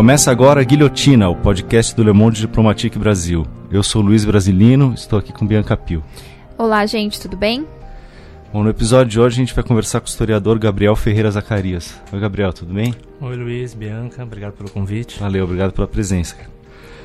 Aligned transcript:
Começa 0.00 0.30
agora 0.30 0.62
a 0.62 0.64
Guilhotina, 0.64 1.28
o 1.28 1.36
podcast 1.36 1.94
do 1.94 2.02
Le 2.02 2.10
Monde 2.10 2.40
Diplomatique 2.40 2.98
Brasil. 2.98 3.46
Eu 3.70 3.82
sou 3.82 4.00
Luiz 4.00 4.24
Brasilino, 4.24 4.94
estou 4.94 5.18
aqui 5.18 5.30
com 5.30 5.46
Bianca 5.46 5.76
Pio. 5.76 6.02
Olá, 6.56 6.86
gente, 6.86 7.20
tudo 7.20 7.36
bem? 7.36 7.66
Bom, 8.50 8.62
no 8.62 8.70
episódio 8.70 9.10
de 9.10 9.20
hoje 9.20 9.36
a 9.36 9.44
gente 9.44 9.54
vai 9.54 9.62
conversar 9.62 10.00
com 10.00 10.06
o 10.06 10.08
historiador 10.08 10.58
Gabriel 10.58 10.96
Ferreira 10.96 11.30
Zacarias. 11.30 12.00
Oi, 12.10 12.18
Gabriel, 12.18 12.50
tudo 12.50 12.72
bem? 12.72 12.94
Oi, 13.20 13.36
Luiz, 13.36 13.74
Bianca, 13.74 14.22
obrigado 14.22 14.54
pelo 14.54 14.70
convite. 14.70 15.20
Valeu, 15.20 15.44
obrigado 15.44 15.72
pela 15.72 15.86
presença. 15.86 16.34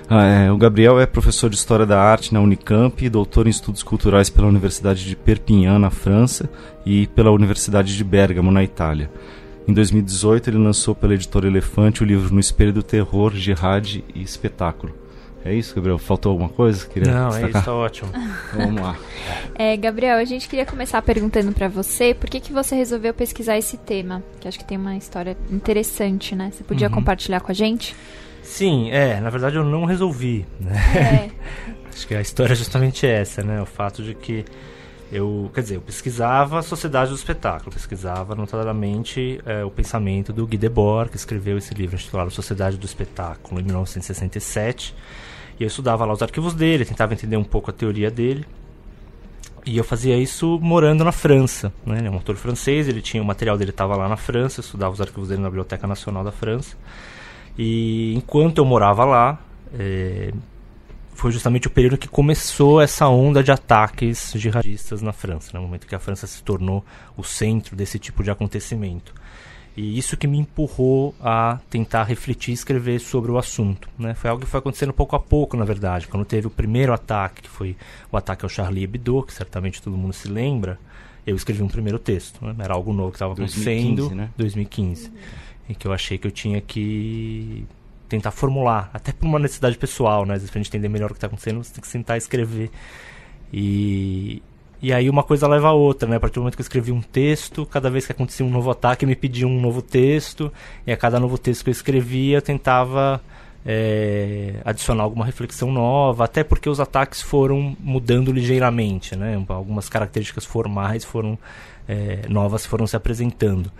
Ah, 0.09 0.23
é, 0.23 0.49
o 0.49 0.57
Gabriel 0.57 0.97
é 0.97 1.05
professor 1.05 1.49
de 1.49 1.57
História 1.57 1.85
da 1.85 2.01
Arte 2.01 2.33
na 2.33 2.39
Unicamp 2.39 3.03
e 3.03 3.09
doutor 3.09 3.45
em 3.45 3.49
Estudos 3.49 3.83
Culturais 3.83 4.29
pela 4.29 4.47
Universidade 4.47 5.03
de 5.03 5.17
Perpignan, 5.17 5.79
na 5.79 5.89
França, 5.89 6.49
e 6.85 7.07
pela 7.07 7.31
Universidade 7.31 7.97
de 7.97 8.03
Bergamo, 8.05 8.51
na 8.51 8.63
Itália. 8.63 9.11
Em 9.67 9.73
2018, 9.73 10.49
ele 10.49 10.57
lançou 10.57 10.93
pela 10.93 11.15
editora 11.15 11.47
Elefante 11.47 12.03
o 12.03 12.05
livro 12.05 12.33
No 12.33 12.39
Espelho 12.39 12.71
do 12.71 12.83
Terror, 12.83 13.33
Jihad 13.33 14.03
e 14.13 14.21
Espetáculo. 14.21 14.93
É 15.43 15.53
isso, 15.53 15.75
Gabriel? 15.75 15.99
Faltou 15.99 16.31
alguma 16.31 16.49
coisa? 16.49 16.87
Queria 16.87 17.13
Não, 17.13 17.29
destacar? 17.29 17.47
é 17.47 17.57
isso, 17.57 17.65
tá 17.65 17.73
ótimo. 17.73 18.11
Vamos 18.51 18.81
lá. 18.81 18.97
É, 19.53 19.77
Gabriel, 19.77 20.17
a 20.17 20.25
gente 20.25 20.49
queria 20.49 20.65
começar 20.65 20.99
perguntando 21.03 21.51
para 21.51 21.67
você 21.67 22.15
por 22.15 22.27
que, 22.27 22.39
que 22.39 22.51
você 22.51 22.75
resolveu 22.75 23.13
pesquisar 23.13 23.55
esse 23.55 23.77
tema, 23.77 24.23
que 24.39 24.47
acho 24.47 24.57
que 24.57 24.65
tem 24.65 24.75
uma 24.75 24.97
história 24.97 25.37
interessante, 25.51 26.35
né? 26.35 26.51
Você 26.51 26.63
podia 26.63 26.87
uhum. 26.87 26.95
compartilhar 26.95 27.41
com 27.41 27.51
a 27.51 27.53
gente? 27.53 27.95
Sim, 28.41 28.89
é, 28.89 29.19
na 29.19 29.29
verdade 29.29 29.55
eu 29.55 29.63
não 29.63 29.85
resolvi, 29.85 30.47
né? 30.59 30.75
É. 30.95 31.31
acho 31.93 32.07
que 32.07 32.15
a 32.15 32.21
história 32.21 32.53
é 32.53 32.55
justamente 32.55 33.05
essa, 33.05 33.43
né? 33.43 33.61
O 33.61 33.67
fato 33.67 34.01
de 34.01 34.15
que 34.15 34.45
eu, 35.11 35.51
quer 35.53 35.61
dizer, 35.61 35.75
eu 35.75 35.81
pesquisava 35.81 36.59
a 36.59 36.61
sociedade 36.61 37.11
do 37.11 37.15
espetáculo, 37.15 37.71
pesquisava 37.71 38.33
notadamente 38.33 39.39
é, 39.45 39.63
o 39.63 39.69
pensamento 39.69 40.33
do 40.33 40.47
Guy 40.47 40.57
Debord, 40.57 41.11
que 41.11 41.17
escreveu 41.17 41.57
esse 41.57 41.73
livro 41.73 41.95
intitulado 41.95 42.31
Sociedade 42.31 42.77
do 42.77 42.85
Espetáculo, 42.85 43.61
em 43.61 43.63
1967. 43.63 44.95
E 45.59 45.63
eu 45.63 45.67
estudava 45.67 46.05
lá 46.05 46.13
os 46.13 46.21
arquivos 46.21 46.53
dele, 46.53 46.85
tentava 46.85 47.13
entender 47.13 47.37
um 47.37 47.43
pouco 47.43 47.69
a 47.69 47.73
teoria 47.73 48.09
dele. 48.09 48.45
E 49.65 49.77
eu 49.77 49.83
fazia 49.83 50.17
isso 50.17 50.59
morando 50.61 51.03
na 51.03 51.11
França. 51.11 51.71
Né? 51.85 51.99
Ele 51.99 52.07
é 52.07 52.11
um 52.11 52.15
autor 52.15 52.35
francês, 52.35 52.87
ele 52.87 53.01
tinha 53.01 53.21
o 53.21 53.25
material 53.25 53.57
dele 53.57 53.71
estava 53.71 53.95
lá 53.95 54.07
na 54.07 54.17
França, 54.17 54.59
eu 54.59 54.63
estudava 54.63 54.93
os 54.93 55.01
arquivos 55.01 55.29
dele 55.29 55.41
na 55.41 55.49
Biblioteca 55.49 55.87
Nacional 55.87 56.23
da 56.23 56.31
França. 56.31 56.75
E 57.57 58.13
enquanto 58.15 58.57
eu 58.57 58.65
morava 58.65 59.05
lá, 59.05 59.39
é, 59.73 60.31
foi 61.25 61.31
justamente 61.31 61.65
o 61.65 61.71
período 61.71 61.97
que 61.97 62.07
começou 62.07 62.79
essa 62.79 63.07
onda 63.07 63.41
de 63.41 63.51
ataques 63.51 64.31
jihadistas 64.35 65.01
na 65.01 65.11
França, 65.11 65.49
no 65.51 65.59
né? 65.59 65.65
momento 65.65 65.87
que 65.87 65.95
a 65.95 65.99
França 65.99 66.27
se 66.27 66.43
tornou 66.43 66.85
o 67.17 67.23
centro 67.23 67.75
desse 67.75 67.97
tipo 67.97 68.23
de 68.23 68.29
acontecimento. 68.29 69.11
E 69.75 69.97
isso 69.97 70.15
que 70.15 70.27
me 70.27 70.37
empurrou 70.37 71.15
a 71.19 71.59
tentar 71.67 72.03
refletir 72.03 72.51
e 72.51 72.53
escrever 72.53 72.99
sobre 72.99 73.31
o 73.31 73.39
assunto. 73.39 73.89
Né? 73.97 74.13
Foi 74.13 74.29
algo 74.29 74.45
que 74.45 74.47
foi 74.47 74.59
acontecendo 74.59 74.93
pouco 74.93 75.15
a 75.15 75.19
pouco, 75.19 75.57
na 75.57 75.65
verdade. 75.65 76.07
Quando 76.07 76.23
teve 76.25 76.45
o 76.45 76.51
primeiro 76.51 76.93
ataque, 76.93 77.41
que 77.41 77.49
foi 77.49 77.75
o 78.11 78.17
ataque 78.17 78.45
ao 78.45 78.49
Charlie 78.49 78.83
Hebdo, 78.83 79.23
que 79.23 79.33
certamente 79.33 79.81
todo 79.81 79.97
mundo 79.97 80.13
se 80.13 80.27
lembra, 80.27 80.77
eu 81.25 81.35
escrevi 81.35 81.63
um 81.63 81.67
primeiro 81.67 81.97
texto. 81.97 82.45
Né? 82.45 82.53
Era 82.59 82.75
algo 82.75 82.93
novo 82.93 83.09
que 83.09 83.15
estava 83.15 83.33
acontecendo. 83.33 84.09
2015, 84.09 84.13
né? 84.13 84.29
2015. 84.37 85.11
E 85.69 85.73
que 85.73 85.87
eu 85.87 85.91
achei 85.91 86.19
que 86.19 86.27
eu 86.27 86.31
tinha 86.31 86.61
que 86.61 87.65
tentar 88.07 88.31
formular, 88.31 88.89
até 88.93 89.11
por 89.11 89.25
uma 89.25 89.39
necessidade 89.39 89.77
pessoal, 89.77 90.25
né? 90.25 90.35
Às 90.35 90.41
vezes 90.41 90.51
pra 90.51 90.59
gente 90.59 90.69
entender 90.69 90.89
melhor 90.89 91.11
o 91.11 91.13
que 91.13 91.17
está 91.17 91.27
acontecendo, 91.27 91.63
você 91.63 91.73
tem 91.73 91.81
que 91.81 91.87
sentar 91.87 92.17
e 92.17 92.19
escrever. 92.19 92.69
E, 93.51 94.41
e 94.81 94.93
aí 94.93 95.09
uma 95.09 95.23
coisa 95.23 95.47
leva 95.47 95.69
a 95.69 95.73
outra, 95.73 96.07
né? 96.07 96.17
A 96.17 96.19
partir 96.19 96.35
do 96.35 96.41
momento 96.41 96.55
que 96.55 96.61
eu 96.61 96.65
escrevi 96.65 96.91
um 96.91 97.01
texto, 97.01 97.65
cada 97.65 97.89
vez 97.89 98.05
que 98.05 98.11
acontecia 98.11 98.45
um 98.45 98.49
novo 98.49 98.69
ataque, 98.69 99.05
me 99.05 99.15
pediam 99.15 99.49
um 99.49 99.59
novo 99.59 99.81
texto, 99.81 100.51
e 100.85 100.91
a 100.91 100.97
cada 100.97 101.19
novo 101.19 101.37
texto 101.37 101.63
que 101.63 101.69
eu 101.69 101.73
escrevia, 101.73 102.37
eu 102.37 102.41
tentava 102.41 103.21
é, 103.65 104.61
adicionar 104.63 105.03
alguma 105.03 105.25
reflexão 105.25 105.71
nova, 105.71 106.25
até 106.25 106.43
porque 106.43 106.69
os 106.69 106.79
ataques 106.79 107.21
foram 107.21 107.75
mudando 107.79 108.31
ligeiramente, 108.31 109.15
né? 109.15 109.43
Algumas 109.47 109.89
características 109.89 110.45
formais 110.45 111.03
foram 111.03 111.37
é, 111.87 112.21
novas 112.29 112.65
foram 112.65 112.85
se 112.85 112.95
apresentando. 112.95 113.71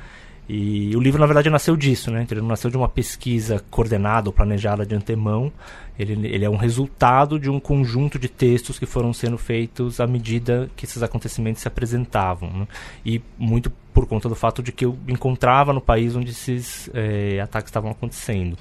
E 0.48 0.96
o 0.96 1.00
livro, 1.00 1.20
na 1.20 1.26
verdade, 1.26 1.50
nasceu 1.50 1.76
disso, 1.76 2.12
né? 2.12 2.26
Ele 2.30 2.42
não 2.42 2.50
nasceu 2.50 2.70
de 2.70 2.78
uma 2.78 2.88
pesquisa 2.88 3.64
coordenada 3.70 4.30
ou 4.30 4.34
planejada 4.34 4.86
de 4.86 4.94
antemão. 4.94 5.52
Ele, 5.98 6.28
ele 6.28 6.46
é 6.46 6.50
um 6.50 6.56
resultado 6.56 7.40
de 7.40 7.50
um 7.50 7.60
conjunto 7.60 8.20
de 8.20 8.28
textos 8.28 8.78
que 8.78 8.86
foram 8.86 9.12
sendo 9.12 9.38
feitos 9.38 10.00
à 10.00 10.06
medida 10.06 10.70
que 10.76 10.86
esses 10.86 11.02
acontecimentos 11.02 11.62
se 11.62 11.68
apresentavam. 11.68 12.52
Né? 12.52 12.68
E 13.04 13.22
muito 13.38 13.72
por 13.92 14.06
conta 14.06 14.30
do 14.30 14.36
fato 14.36 14.62
de 14.62 14.72
que 14.72 14.86
eu 14.86 14.96
encontrava 15.08 15.74
no 15.74 15.82
país 15.82 16.16
onde 16.16 16.30
esses 16.30 16.92
é, 16.94 17.40
ataques 17.40 17.70
estavam 17.70 17.90
acontecendo. 17.90 18.58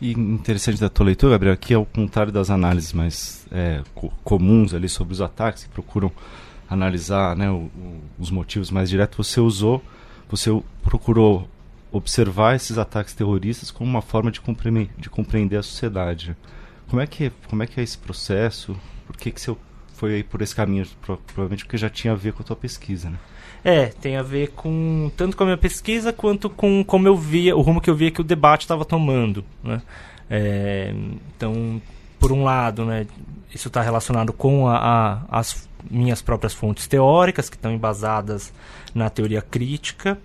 E 0.00 0.12
interessante 0.12 0.80
da 0.80 0.88
tua 0.88 1.06
leitura, 1.06 1.32
Gabriel, 1.32 1.54
aqui 1.54 1.72
ao 1.72 1.86
contrário 1.86 2.32
das 2.32 2.50
análises 2.50 2.92
mais 2.92 3.46
é, 3.52 3.82
co 3.94 4.10
comuns 4.24 4.74
ali 4.74 4.88
sobre 4.88 5.12
os 5.14 5.20
ataques, 5.20 5.64
que 5.64 5.70
procuram 5.70 6.10
analisar 6.68 7.36
né, 7.36 7.48
o, 7.48 7.70
o, 7.76 8.00
os 8.18 8.30
motivos 8.30 8.70
mais 8.70 8.90
diretos, 8.90 9.24
você 9.24 9.40
usou 9.40 9.80
você 10.32 10.50
procurou 10.82 11.46
observar 11.92 12.56
esses 12.56 12.78
ataques 12.78 13.12
terroristas 13.12 13.70
como 13.70 13.90
uma 13.90 14.00
forma 14.00 14.30
de, 14.30 14.40
compre 14.40 14.90
de 14.96 15.10
compreender 15.10 15.58
a 15.58 15.62
sociedade. 15.62 16.34
Como 16.88 17.02
é 17.02 17.06
que 17.06 17.30
como 17.48 17.62
é 17.62 17.66
que 17.66 17.78
é 17.78 17.82
esse 17.82 17.98
processo? 17.98 18.74
Por 19.06 19.14
que 19.14 19.30
que 19.30 19.40
você 19.40 19.54
foi 19.94 20.22
por 20.22 20.40
esse 20.40 20.54
caminho? 20.54 20.86
Provavelmente 21.02 21.64
porque 21.64 21.76
já 21.76 21.90
tinha 21.90 22.14
a 22.14 22.16
ver 22.16 22.32
com 22.32 22.42
a 22.42 22.46
tua 22.46 22.56
pesquisa, 22.56 23.10
né? 23.10 23.18
É, 23.62 23.86
tem 23.86 24.16
a 24.16 24.22
ver 24.22 24.52
com 24.52 25.12
tanto 25.16 25.36
com 25.36 25.42
a 25.42 25.46
minha 25.46 25.58
pesquisa 25.58 26.12
quanto 26.12 26.48
com 26.48 26.82
como 26.82 27.06
eu 27.06 27.16
via 27.16 27.54
o 27.54 27.60
rumo 27.60 27.80
que 27.80 27.90
eu 27.90 27.94
via 27.94 28.10
que 28.10 28.20
o 28.20 28.24
debate 28.24 28.62
estava 28.62 28.86
tomando, 28.86 29.44
né? 29.62 29.82
É, 30.30 30.94
então, 31.36 31.80
por 32.18 32.32
um 32.32 32.42
lado, 32.42 32.86
né, 32.86 33.06
isso 33.54 33.68
está 33.68 33.82
relacionado 33.82 34.32
com 34.32 34.66
a, 34.66 34.78
a, 34.78 35.40
as 35.40 35.68
minhas 35.90 36.22
próprias 36.22 36.54
fontes 36.54 36.86
teóricas 36.86 37.48
que 37.48 37.56
estão 37.56 37.72
embasadas 37.72 38.52
na 38.94 39.10
teoria 39.10 39.42
crítica, 39.42 40.18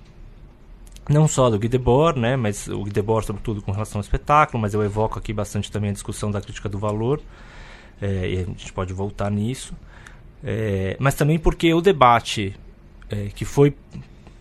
não 1.10 1.28
só 1.28 1.50
do 1.50 1.58
Guy 1.58 1.70
Debord, 1.70 2.20
né, 2.20 2.36
mas 2.36 2.68
o 2.68 2.84
Guy 2.84 2.92
Debord 2.92 3.26
sobretudo 3.26 3.62
com 3.62 3.72
relação 3.72 4.00
ao 4.00 4.04
espetáculo, 4.04 4.62
mas 4.62 4.74
eu 4.74 4.84
evoco 4.84 5.18
aqui 5.18 5.34
bastante 5.34 5.72
também 5.72 5.90
a 5.90 5.94
discussão 5.94 6.30
da 6.32 6.42
crítica 6.42 6.68
do 6.68 6.78
valor, 6.78 7.22
é, 8.02 8.30
e 8.30 8.40
a 8.40 8.44
gente 8.44 8.74
pode 8.74 8.94
voltar 8.94 9.32
nisso, 9.32 9.74
é, 10.44 10.96
mas 11.00 11.16
também 11.16 11.40
porque 11.40 11.74
o 11.74 11.82
debate 11.82 12.56
é, 13.10 13.30
que 13.34 13.46
foi 13.46 13.74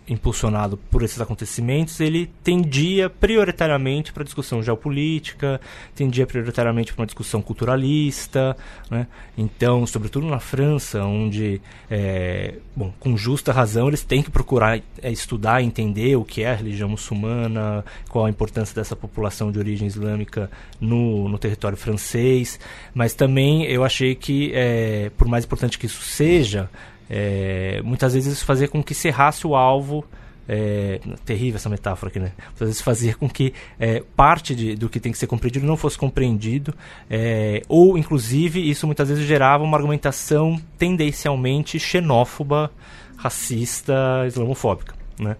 impulsionado 0.08 0.76
por 0.76 1.02
esses 1.02 1.20
acontecimentos, 1.20 2.00
ele 2.00 2.30
tendia 2.42 3.10
prioritariamente 3.10 4.12
para 4.12 4.22
discussão 4.22 4.62
geopolítica, 4.62 5.60
tendia 5.94 6.26
prioritariamente 6.26 6.92
para 6.92 7.02
uma 7.02 7.06
discussão 7.06 7.42
culturalista, 7.42 8.56
né? 8.90 9.06
então, 9.36 9.86
sobretudo 9.86 10.26
na 10.26 10.38
França, 10.38 11.04
onde, 11.04 11.60
é, 11.90 12.54
bom, 12.74 12.92
com 13.00 13.16
justa 13.16 13.52
razão, 13.52 13.88
eles 13.88 14.02
têm 14.02 14.22
que 14.22 14.30
procurar 14.30 14.80
é, 15.02 15.10
estudar, 15.10 15.62
entender 15.62 16.16
o 16.16 16.24
que 16.24 16.42
é 16.42 16.50
a 16.50 16.54
religião 16.54 16.88
muçulmana, 16.88 17.84
qual 18.08 18.26
a 18.26 18.30
importância 18.30 18.74
dessa 18.74 18.94
população 18.94 19.50
de 19.50 19.58
origem 19.58 19.88
islâmica 19.88 20.50
no, 20.80 21.28
no 21.28 21.38
território 21.38 21.76
francês, 21.76 22.60
mas 22.94 23.14
também 23.14 23.64
eu 23.64 23.84
achei 23.84 24.14
que, 24.14 24.52
é, 24.54 25.10
por 25.16 25.26
mais 25.26 25.44
importante 25.44 25.78
que 25.78 25.86
isso 25.86 26.02
seja, 26.02 26.70
é, 27.08 27.80
muitas 27.82 28.14
vezes 28.14 28.34
isso 28.34 28.44
fazia 28.44 28.68
com 28.68 28.82
que 28.82 28.94
cerrasse 28.94 29.46
o 29.46 29.54
alvo. 29.54 30.04
É, 30.48 31.00
terrível 31.24 31.56
essa 31.56 31.68
metáfora 31.68 32.08
aqui, 32.08 32.20
né? 32.20 32.30
Vezes 32.56 32.80
fazia 32.80 33.16
com 33.16 33.28
que 33.28 33.52
é, 33.80 34.04
parte 34.14 34.54
de, 34.54 34.76
do 34.76 34.88
que 34.88 35.00
tem 35.00 35.10
que 35.10 35.18
ser 35.18 35.26
compreendido 35.26 35.66
não 35.66 35.76
fosse 35.76 35.98
compreendido, 35.98 36.72
é, 37.10 37.62
ou 37.68 37.98
inclusive 37.98 38.60
isso 38.60 38.86
muitas 38.86 39.08
vezes 39.08 39.26
gerava 39.26 39.64
uma 39.64 39.76
argumentação 39.76 40.56
tendencialmente 40.78 41.80
xenófoba, 41.80 42.70
racista, 43.16 44.22
islamofóbica, 44.24 44.94
né? 45.18 45.36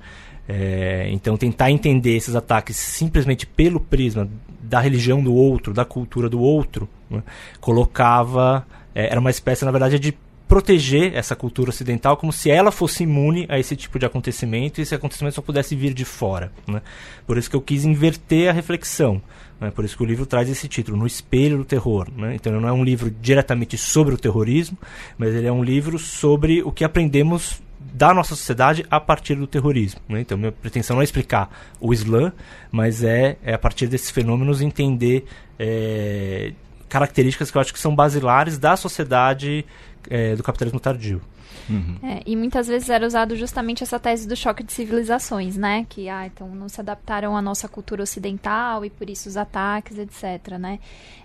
É, 0.49 1.07
então 1.11 1.37
tentar 1.37 1.71
entender 1.71 2.17
esses 2.17 2.35
ataques 2.35 2.77
simplesmente 2.77 3.47
pelo 3.47 3.79
prisma 3.79 4.29
da 4.61 4.81
religião 4.81 5.23
do 5.23 5.33
outro, 5.33 5.73
da 5.73 5.85
cultura 5.85 6.29
do 6.29 6.41
outro, 6.41 6.89
né? 7.09 7.23
colocava 7.61 8.67
é, 8.93 9.11
era 9.11 9.21
uma 9.21 9.31
espécie 9.31 9.65
na 9.65 9.71
verdade 9.71 9.99
de 9.99 10.17
proteger 10.49 11.15
essa 11.15 11.35
cultura 11.35 11.71
ocidental 11.71 12.17
como 12.17 12.33
se 12.33 12.51
ela 12.51 12.71
fosse 12.71 13.03
imune 13.03 13.47
a 13.49 13.59
esse 13.59 13.75
tipo 13.75 13.99
de 13.99 14.07
acontecimento 14.07 14.79
e 14.79 14.83
esse 14.83 14.95
acontecimento 14.95 15.35
só 15.35 15.43
pudesse 15.43 15.75
vir 15.75 15.93
de 15.93 16.05
fora. 16.05 16.53
Né? 16.67 16.81
Por 17.27 17.37
isso 17.37 17.51
que 17.51 17.57
eu 17.57 17.61
quis 17.61 17.85
inverter 17.85 18.49
a 18.49 18.53
reflexão. 18.53 19.21
Né? 19.61 19.71
Por 19.71 19.85
isso 19.85 19.97
que 19.97 20.03
o 20.03 20.07
livro 20.07 20.25
traz 20.25 20.49
esse 20.49 20.69
título, 20.69 20.97
No 20.97 21.07
Espelho 21.07 21.59
do 21.59 21.65
Terror. 21.65 22.09
Né? 22.17 22.37
Então 22.37 22.53
ele 22.53 22.61
não 22.61 22.69
é 22.69 22.73
um 22.73 22.85
livro 22.85 23.11
diretamente 23.11 23.77
sobre 23.77 24.15
o 24.15 24.19
terrorismo, 24.19 24.79
mas 25.19 25.35
ele 25.35 25.47
é 25.47 25.53
um 25.53 25.65
livro 25.65 25.99
sobre 25.99 26.63
o 26.63 26.71
que 26.71 26.85
aprendemos 26.85 27.61
da 27.93 28.13
nossa 28.13 28.37
sociedade 28.37 28.85
a 28.91 29.01
partir 29.01 29.35
do 29.35 29.47
terrorismo. 29.47 30.01
Né? 30.09 30.21
Então, 30.21 30.37
minha 30.37 30.53
pretensão 30.53 30.97
não 30.97 31.01
é 31.01 31.05
explicar 31.05 31.49
o 31.81 31.95
Islã, 31.95 32.33
mas 32.71 33.03
é, 33.03 33.39
é 33.43 33.55
a 33.55 33.59
partir 33.59 33.87
desses 33.87 34.11
fenômenos 34.11 34.61
entender 34.61 35.25
é, 35.59 36.53
características 36.89 37.51
que 37.51 37.57
eu 37.57 37.61
acho 37.61 37.73
que 37.73 37.79
são 37.79 37.95
basilares 37.95 38.59
da 38.59 38.77
sociedade 38.77 39.65
é, 40.09 40.37
do 40.37 40.43
capitalismo 40.43 40.81
tardio. 40.81 41.21
Uhum. 41.69 41.97
É, 42.03 42.23
e 42.25 42.37
muitas 42.37 42.69
vezes 42.69 42.89
era 42.89 43.05
usado 43.07 43.35
justamente 43.35 43.83
essa 43.83 43.99
tese 43.99 44.29
do 44.29 44.37
choque 44.37 44.63
de 44.63 44.73
civilizações, 44.73 45.57
né? 45.57 45.85
Que, 45.89 46.09
ah, 46.09 46.27
então 46.27 46.49
não 46.49 46.69
se 46.69 46.81
adaptaram 46.81 47.37
à 47.37 47.43
nossa 47.43 47.69
cultura 47.69 48.03
ocidental 48.03 48.85
e 48.85 48.91
por 48.91 49.11
isso 49.11 49.29
os 49.29 49.37
ataques, 49.37 49.99
etc, 49.99 50.59
né? 50.59 50.79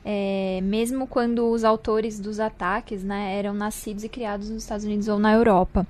É, 0.04 0.60
mesmo 0.64 1.06
quando 1.06 1.48
os 1.50 1.64
autores 1.64 2.20
dos 2.20 2.40
ataques, 2.40 3.04
né, 3.04 3.38
eram 3.38 3.54
nascidos 3.54 4.04
e 4.04 4.10
criados 4.10 4.50
nos 4.50 4.64
Estados 4.64 4.84
Unidos 4.84 5.08
ou 5.08 5.20
na 5.20 5.32
Europa. 5.34 5.86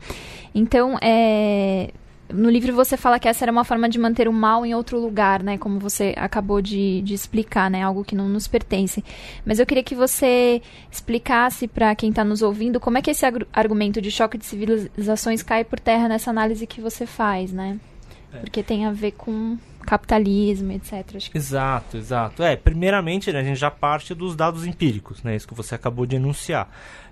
Então, 0.53 0.97
é, 1.01 1.91
no 2.33 2.49
livro 2.49 2.73
você 2.73 2.97
fala 2.97 3.19
que 3.19 3.27
essa 3.27 3.43
era 3.45 3.51
uma 3.51 3.63
forma 3.63 3.87
de 3.87 3.99
manter 3.99 4.27
o 4.27 4.33
mal 4.33 4.65
em 4.65 4.73
outro 4.73 4.99
lugar, 4.99 5.41
né? 5.43 5.57
Como 5.57 5.79
você 5.79 6.13
acabou 6.17 6.61
de, 6.61 7.01
de 7.01 7.13
explicar, 7.13 7.69
né? 7.69 7.83
Algo 7.83 8.03
que 8.03 8.15
não 8.15 8.27
nos 8.27 8.47
pertence. 8.47 9.03
Mas 9.45 9.59
eu 9.59 9.65
queria 9.65 9.83
que 9.83 9.95
você 9.95 10.61
explicasse 10.91 11.67
para 11.67 11.93
quem 11.95 12.09
está 12.09 12.23
nos 12.23 12.41
ouvindo 12.41 12.79
como 12.79 12.97
é 12.97 13.01
que 13.01 13.11
esse 13.11 13.25
argumento 13.51 14.01
de 14.01 14.11
choque 14.11 14.37
de 14.37 14.45
civilizações 14.45 15.43
cai 15.43 15.63
por 15.63 15.79
terra 15.79 16.07
nessa 16.07 16.29
análise 16.29 16.65
que 16.67 16.81
você 16.81 17.05
faz, 17.05 17.51
né? 17.51 17.79
É. 18.33 18.37
Porque 18.37 18.63
tem 18.63 18.85
a 18.85 18.91
ver 18.91 19.11
com 19.11 19.57
capitalismo, 19.85 20.71
etc. 20.71 21.17
Que... 21.17 21.37
Exato, 21.37 21.97
exato. 21.97 22.43
É, 22.43 22.55
primeiramente, 22.55 23.31
né, 23.31 23.39
a 23.39 23.43
gente 23.43 23.59
já 23.59 23.71
parte 23.71 24.13
dos 24.13 24.35
dados 24.35 24.65
empíricos, 24.65 25.23
né? 25.23 25.35
Isso 25.35 25.47
que 25.47 25.53
você 25.53 25.75
acabou 25.75 26.05
de 26.05 26.15
enunciar. 26.15 26.69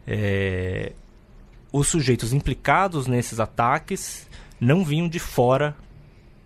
É... 0.08 0.94
Os 1.72 1.88
sujeitos 1.88 2.34
implicados 2.34 3.06
nesses 3.06 3.40
ataques 3.40 4.29
não 4.60 4.84
vinham 4.84 5.08
de 5.08 5.20
fora 5.20 5.76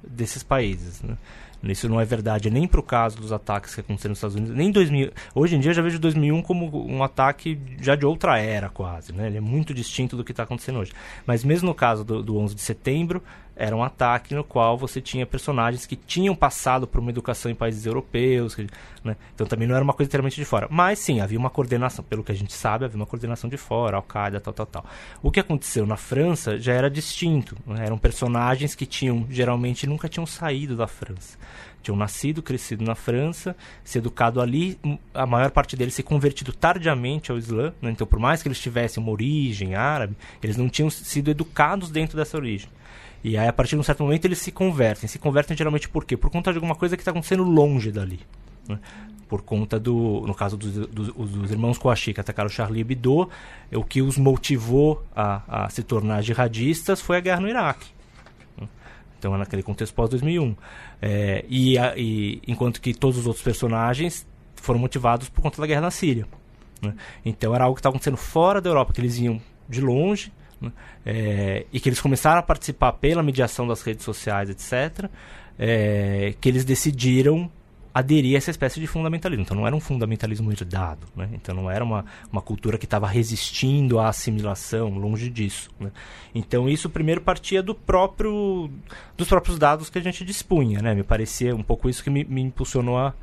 desses 0.05 0.43
países. 0.43 1.01
Né? 1.01 1.17
Isso 1.63 1.87
não 1.87 1.99
é 1.99 2.03
verdade 2.03 2.49
nem 2.49 2.67
para 2.67 2.79
o 2.79 2.83
caso 2.83 3.17
dos 3.17 3.31
ataques 3.31 3.73
que 3.73 3.79
aconteceram 3.79 4.11
nos 4.11 4.17
Estados 4.17 4.35
Unidos, 4.35 4.55
nem 4.55 4.69
2000. 4.69 5.11
Hoje 5.33 5.55
em 5.55 5.59
dia 5.59 5.71
eu 5.71 5.75
já 5.75 5.81
vejo 5.81 5.97
2001 5.97 6.41
como 6.41 6.85
um 6.87 7.01
ataque 7.01 7.57
já 7.79 7.95
de 7.95 8.05
outra 8.05 8.37
era 8.37 8.67
quase, 8.67 9.13
né? 9.13 9.27
Ele 9.27 9.37
é 9.37 9.41
muito 9.41 9.73
distinto 9.73 10.17
do 10.17 10.25
que 10.25 10.31
está 10.31 10.43
acontecendo 10.43 10.79
hoje. 10.79 10.91
Mas 11.25 11.43
mesmo 11.45 11.67
no 11.69 11.75
caso 11.75 12.03
do, 12.03 12.21
do 12.21 12.37
11 12.37 12.53
de 12.53 12.61
setembro, 12.61 13.23
era 13.55 13.75
um 13.75 13.83
ataque 13.83 14.33
no 14.33 14.43
qual 14.43 14.77
você 14.77 14.99
tinha 14.99 15.25
personagens 15.25 15.85
que 15.85 15.95
tinham 15.95 16.35
passado 16.35 16.87
por 16.87 16.99
uma 16.99 17.11
educação 17.11 17.51
em 17.51 17.55
países 17.55 17.85
europeus, 17.85 18.57
né? 19.03 19.15
então 19.33 19.45
também 19.45 19.67
não 19.67 19.75
era 19.75 19.83
uma 19.83 19.93
coisa 19.93 20.09
inteiramente 20.09 20.35
de 20.35 20.45
fora. 20.45 20.67
Mas 20.69 20.99
sim, 20.99 21.19
havia 21.19 21.37
uma 21.37 21.49
coordenação, 21.49 22.03
pelo 22.03 22.23
que 22.23 22.31
a 22.31 22.35
gente 22.35 22.53
sabe, 22.53 22.85
havia 22.85 22.97
uma 22.97 23.05
coordenação 23.05 23.49
de 23.49 23.57
fora, 23.57 23.97
Al-Qaeda, 23.97 24.39
tal, 24.39 24.53
tal, 24.53 24.65
tal. 24.65 24.85
O 25.21 25.29
que 25.29 25.39
aconteceu 25.39 25.85
na 25.85 25.97
França 25.97 26.57
já 26.57 26.73
era 26.73 26.89
distinto, 26.89 27.55
né? 27.65 27.85
eram 27.85 27.97
personagens 27.97 28.73
que 28.75 28.85
tinham, 28.85 29.25
geralmente, 29.29 29.85
nunca 29.85 30.09
tinham 30.09 30.25
saído 30.25 30.75
da 30.75 30.87
França. 30.87 31.37
Tinham 31.83 31.97
nascido, 31.97 32.41
crescido 32.41 32.83
na 32.83 32.95
França, 32.95 33.55
se 33.83 33.97
educado 33.97 34.39
ali, 34.39 34.79
a 35.13 35.25
maior 35.25 35.51
parte 35.51 35.75
deles 35.75 35.93
se 35.93 36.01
convertido 36.01 36.53
tardiamente 36.53 37.29
ao 37.29 37.37
Islã, 37.37 37.73
né? 37.81 37.91
então 37.91 38.07
por 38.07 38.19
mais 38.19 38.41
que 38.41 38.47
eles 38.47 38.59
tivessem 38.59 39.03
uma 39.03 39.11
origem 39.11 39.75
árabe, 39.75 40.15
eles 40.41 40.55
não 40.55 40.69
tinham 40.69 40.89
sido 40.89 41.29
educados 41.29 41.91
dentro 41.91 42.15
dessa 42.15 42.37
origem. 42.37 42.69
E 43.23 43.37
aí, 43.37 43.47
a 43.47 43.53
partir 43.53 43.75
de 43.75 43.79
um 43.79 43.83
certo 43.83 44.03
momento, 44.03 44.25
eles 44.25 44.39
se 44.39 44.51
convertem. 44.51 45.07
Se 45.07 45.17
convertem 45.17 45.55
geralmente 45.55 45.87
por 45.87 46.03
quê? 46.03 46.17
Por 46.17 46.29
conta 46.29 46.51
de 46.51 46.57
alguma 46.57 46.75
coisa 46.75 46.97
que 46.97 47.01
está 47.01 47.11
acontecendo 47.11 47.43
longe 47.43 47.91
dali. 47.91 48.19
Né? 48.67 48.77
Por 49.29 49.41
conta 49.41 49.79
do. 49.79 50.23
No 50.27 50.35
caso 50.35 50.57
dos, 50.57 50.73
dos, 50.87 51.13
dos 51.13 51.51
irmãos 51.51 51.77
Kouachi 51.77 52.13
que 52.13 52.19
atacaram 52.19 52.49
Charlie 52.49 52.81
Hebdo, 52.81 53.29
o 53.71 53.83
que 53.83 54.01
os 54.01 54.17
motivou 54.17 55.05
a, 55.15 55.65
a 55.65 55.69
se 55.69 55.83
tornar 55.83 56.21
jihadistas 56.21 56.99
foi 56.99 57.17
a 57.17 57.19
guerra 57.21 57.39
no 57.39 57.47
Iraque. 57.47 57.87
Né? 58.59 58.67
Então, 59.17 59.33
é 59.33 59.37
naquele 59.37 59.63
contexto 59.63 59.93
pós-2001. 59.95 60.55
É, 61.01 61.45
e, 61.47 61.77
e, 61.95 62.41
enquanto 62.45 62.81
que 62.81 62.93
todos 62.93 63.17
os 63.17 63.25
outros 63.25 63.43
personagens 63.43 64.27
foram 64.57 64.79
motivados 64.79 65.29
por 65.29 65.41
conta 65.41 65.61
da 65.61 65.67
guerra 65.67 65.81
na 65.81 65.91
Síria. 65.91 66.27
Né? 66.81 66.93
Então, 67.23 67.55
era 67.55 67.63
algo 67.63 67.75
que 67.75 67.79
estava 67.79 67.93
acontecendo 67.93 68.17
fora 68.17 68.59
da 68.59 68.69
Europa, 68.69 68.91
que 68.91 68.99
eles 68.99 69.17
iam 69.17 69.41
de 69.69 69.79
longe? 69.79 70.31
É, 71.05 71.65
e 71.71 71.79
que 71.79 71.89
eles 71.89 71.99
começaram 71.99 72.39
a 72.39 72.43
participar 72.43 72.93
pela 72.93 73.23
mediação 73.23 73.67
das 73.67 73.81
redes 73.81 74.05
sociais, 74.05 74.49
etc., 74.49 75.09
é, 75.57 76.33
que 76.39 76.49
eles 76.49 76.65
decidiram 76.65 77.49
aderir 77.93 78.33
a 78.33 78.37
essa 78.37 78.49
espécie 78.49 78.79
de 78.79 78.87
fundamentalismo. 78.87 79.43
Então 79.43 79.55
não 79.55 79.67
era 79.67 79.75
um 79.75 79.79
fundamentalismo 79.79 80.51
herdado, 80.51 81.05
né? 81.15 81.29
então 81.33 81.53
não 81.53 81.69
era 81.69 81.83
uma, 81.83 82.03
uma 82.31 82.41
cultura 82.41 82.77
que 82.77 82.85
estava 82.85 83.07
resistindo 83.07 83.99
à 83.99 84.09
assimilação, 84.09 84.89
longe 84.97 85.29
disso. 85.29 85.69
Né? 85.79 85.91
Então 86.33 86.67
isso 86.67 86.89
primeiro 86.89 87.21
partia 87.21 87.61
do 87.61 87.75
próprio, 87.75 88.69
dos 89.15 89.27
próprios 89.27 89.59
dados 89.59 89.91
que 89.91 89.99
a 89.99 90.01
gente 90.01 90.25
dispunha. 90.25 90.81
Né? 90.81 90.95
Me 90.95 91.03
parecia 91.03 91.55
um 91.55 91.61
pouco 91.61 91.87
isso 91.87 92.03
que 92.03 92.09
me, 92.09 92.23
me 92.23 92.41
impulsionou 92.41 92.97
a, 92.97 93.13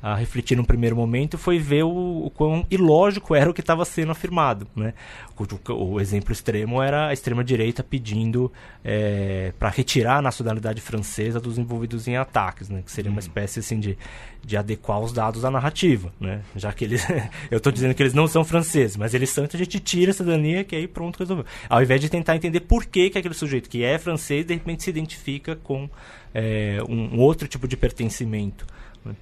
a 0.00 0.14
refletir 0.14 0.56
num 0.56 0.64
primeiro 0.64 0.94
momento 0.94 1.36
foi 1.36 1.58
ver 1.58 1.82
o, 1.82 2.26
o 2.26 2.30
quão 2.30 2.64
ilógico 2.70 3.34
era 3.34 3.50
o 3.50 3.54
que 3.54 3.60
estava 3.60 3.84
sendo 3.84 4.12
afirmado. 4.12 4.66
Né? 4.74 4.94
O, 5.36 5.72
o, 5.72 6.00
exemplo 6.00 6.32
extremo 6.32 6.80
era 6.80 7.08
a 7.08 7.12
extrema-direita 7.12 7.82
pedindo 7.82 8.52
é, 8.84 9.52
para 9.58 9.68
retirar 9.70 10.18
a 10.18 10.22
nacionalidade 10.22 10.80
francesa 10.80 11.40
dos 11.40 11.58
envolvidos 11.58 12.06
em 12.06 12.16
ataques, 12.16 12.68
né? 12.68 12.82
que 12.84 12.92
seria 12.92 13.10
uma 13.10 13.16
uhum. 13.16 13.26
espécie 13.26 13.58
assim, 13.58 13.80
de, 13.80 13.98
de 14.44 14.56
adequar 14.56 15.00
os 15.00 15.12
dados 15.12 15.44
à 15.44 15.50
narrativa. 15.50 16.12
Né? 16.20 16.42
Já 16.54 16.72
que 16.72 16.84
eles. 16.84 17.04
eu 17.50 17.58
estou 17.58 17.72
dizendo 17.72 17.92
que 17.92 18.02
eles 18.02 18.14
não 18.14 18.28
são 18.28 18.44
franceses, 18.44 18.96
mas 18.96 19.14
eles 19.14 19.30
são, 19.30 19.44
então 19.44 19.58
a 19.58 19.64
gente 19.64 19.80
tira 19.80 20.12
a 20.12 20.14
cidadania 20.14 20.62
que 20.62 20.76
aí 20.76 20.86
pronto 20.86 21.18
resolveu. 21.18 21.44
Ao 21.68 21.82
invés 21.82 22.00
de 22.00 22.08
tentar 22.08 22.36
entender 22.36 22.60
por 22.60 22.86
que, 22.86 23.10
que 23.10 23.18
aquele 23.18 23.34
sujeito 23.34 23.68
que 23.68 23.82
é 23.82 23.98
francês 23.98 24.46
de 24.46 24.54
repente 24.54 24.84
se 24.84 24.90
identifica 24.90 25.56
com 25.56 25.90
é, 26.32 26.78
um, 26.88 27.16
um 27.16 27.18
outro 27.18 27.48
tipo 27.48 27.66
de 27.66 27.76
pertencimento. 27.76 28.64
Né? 29.04 29.14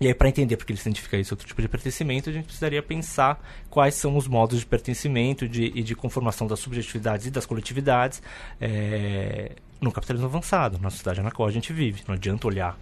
E 0.00 0.06
aí, 0.06 0.14
para 0.14 0.28
entender 0.28 0.56
porque 0.56 0.72
ele 0.72 0.80
identifica 0.80 1.18
esse 1.18 1.30
outro 1.30 1.46
tipo 1.46 1.60
de 1.60 1.68
pertencimento, 1.68 2.30
a 2.30 2.32
gente 2.32 2.44
precisaria 2.44 2.82
pensar 2.82 3.38
quais 3.68 3.94
são 3.94 4.16
os 4.16 4.26
modos 4.26 4.60
de 4.60 4.66
pertencimento 4.66 5.46
de, 5.46 5.64
e 5.74 5.82
de 5.82 5.94
conformação 5.94 6.46
das 6.46 6.58
subjetividades 6.58 7.26
e 7.26 7.30
das 7.30 7.44
coletividades 7.44 8.22
é, 8.58 9.56
no 9.78 9.92
capitalismo 9.92 10.26
avançado, 10.26 10.78
na 10.78 10.88
sociedade 10.88 11.20
na 11.20 11.30
qual 11.30 11.46
a 11.46 11.52
gente 11.52 11.70
vive. 11.70 12.02
Não 12.08 12.14
adianta 12.14 12.46
olhar 12.46 12.78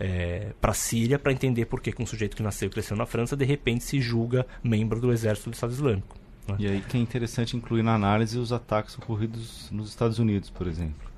é, 0.00 0.54
para 0.62 0.70
a 0.70 0.74
Síria 0.74 1.18
para 1.18 1.30
entender 1.30 1.66
por 1.66 1.82
que 1.82 1.94
um 2.00 2.06
sujeito 2.06 2.34
que 2.34 2.42
nasceu 2.42 2.68
e 2.68 2.70
cresceu 2.70 2.96
na 2.96 3.04
França, 3.04 3.36
de 3.36 3.44
repente 3.44 3.84
se 3.84 4.00
julga 4.00 4.46
membro 4.64 4.98
do 4.98 5.12
exército 5.12 5.50
do 5.50 5.54
Estado 5.54 5.72
Islâmico. 5.74 6.16
Né? 6.48 6.56
E 6.58 6.66
aí 6.68 6.80
que 6.80 6.96
é 6.96 7.00
interessante 7.00 7.54
incluir 7.54 7.82
na 7.82 7.94
análise 7.94 8.38
os 8.38 8.50
ataques 8.50 8.96
ocorridos 8.96 9.70
nos 9.70 9.90
Estados 9.90 10.18
Unidos, 10.18 10.48
por 10.48 10.66
exemplo. 10.66 11.12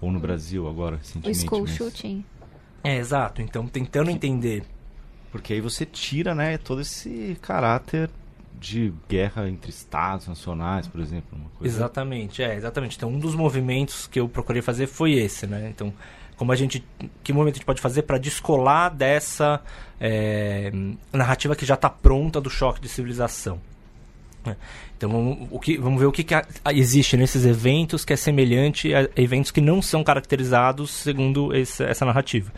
Ou 0.00 0.10
no 0.10 0.18
Brasil 0.18 0.66
agora, 0.66 0.96
recentemente. 0.96 1.38
O 1.38 1.42
school 1.42 1.66
shooting. 1.66 2.24
É, 2.82 2.96
exato. 2.96 3.40
Então, 3.40 3.66
tentando 3.66 4.10
entender 4.10 4.64
porque 5.34 5.52
aí 5.52 5.60
você 5.60 5.84
tira, 5.84 6.32
né, 6.32 6.56
todo 6.56 6.80
esse 6.80 7.36
caráter 7.42 8.08
de 8.56 8.94
guerra 9.08 9.48
entre 9.48 9.68
estados 9.68 10.28
nacionais, 10.28 10.86
por 10.86 11.00
exemplo. 11.00 11.36
exatamente, 11.60 12.40
é, 12.40 12.54
exatamente. 12.54 12.96
Então, 12.96 13.08
um 13.08 13.18
dos 13.18 13.34
movimentos 13.34 14.06
que 14.06 14.20
eu 14.20 14.28
procurei 14.28 14.62
fazer 14.62 14.86
foi 14.86 15.14
esse, 15.14 15.44
né? 15.44 15.68
Então, 15.74 15.92
como 16.36 16.52
a 16.52 16.54
gente, 16.54 16.84
que 17.24 17.32
movimento 17.32 17.56
a 17.56 17.58
gente 17.58 17.66
pode 17.66 17.80
fazer 17.80 18.02
para 18.02 18.16
descolar 18.16 18.90
dessa 18.90 19.60
é, 20.00 20.70
narrativa 21.12 21.56
que 21.56 21.66
já 21.66 21.74
está 21.74 21.90
pronta 21.90 22.40
do 22.40 22.48
choque 22.48 22.80
de 22.80 22.88
civilização? 22.88 23.60
Né? 24.46 24.56
Então, 24.96 25.10
vamos, 25.10 25.48
o 25.50 25.58
que, 25.58 25.76
vamos 25.78 25.98
ver 25.98 26.06
o 26.06 26.12
que, 26.12 26.22
que 26.22 26.34
existe 26.72 27.16
nesses 27.16 27.44
eventos 27.44 28.04
que 28.04 28.12
é 28.12 28.16
semelhante 28.16 28.94
a 28.94 29.08
eventos 29.16 29.50
que 29.50 29.60
não 29.60 29.82
são 29.82 30.04
caracterizados 30.04 30.92
segundo 30.92 31.52
esse, 31.52 31.82
essa 31.82 32.06
narrativa. 32.06 32.52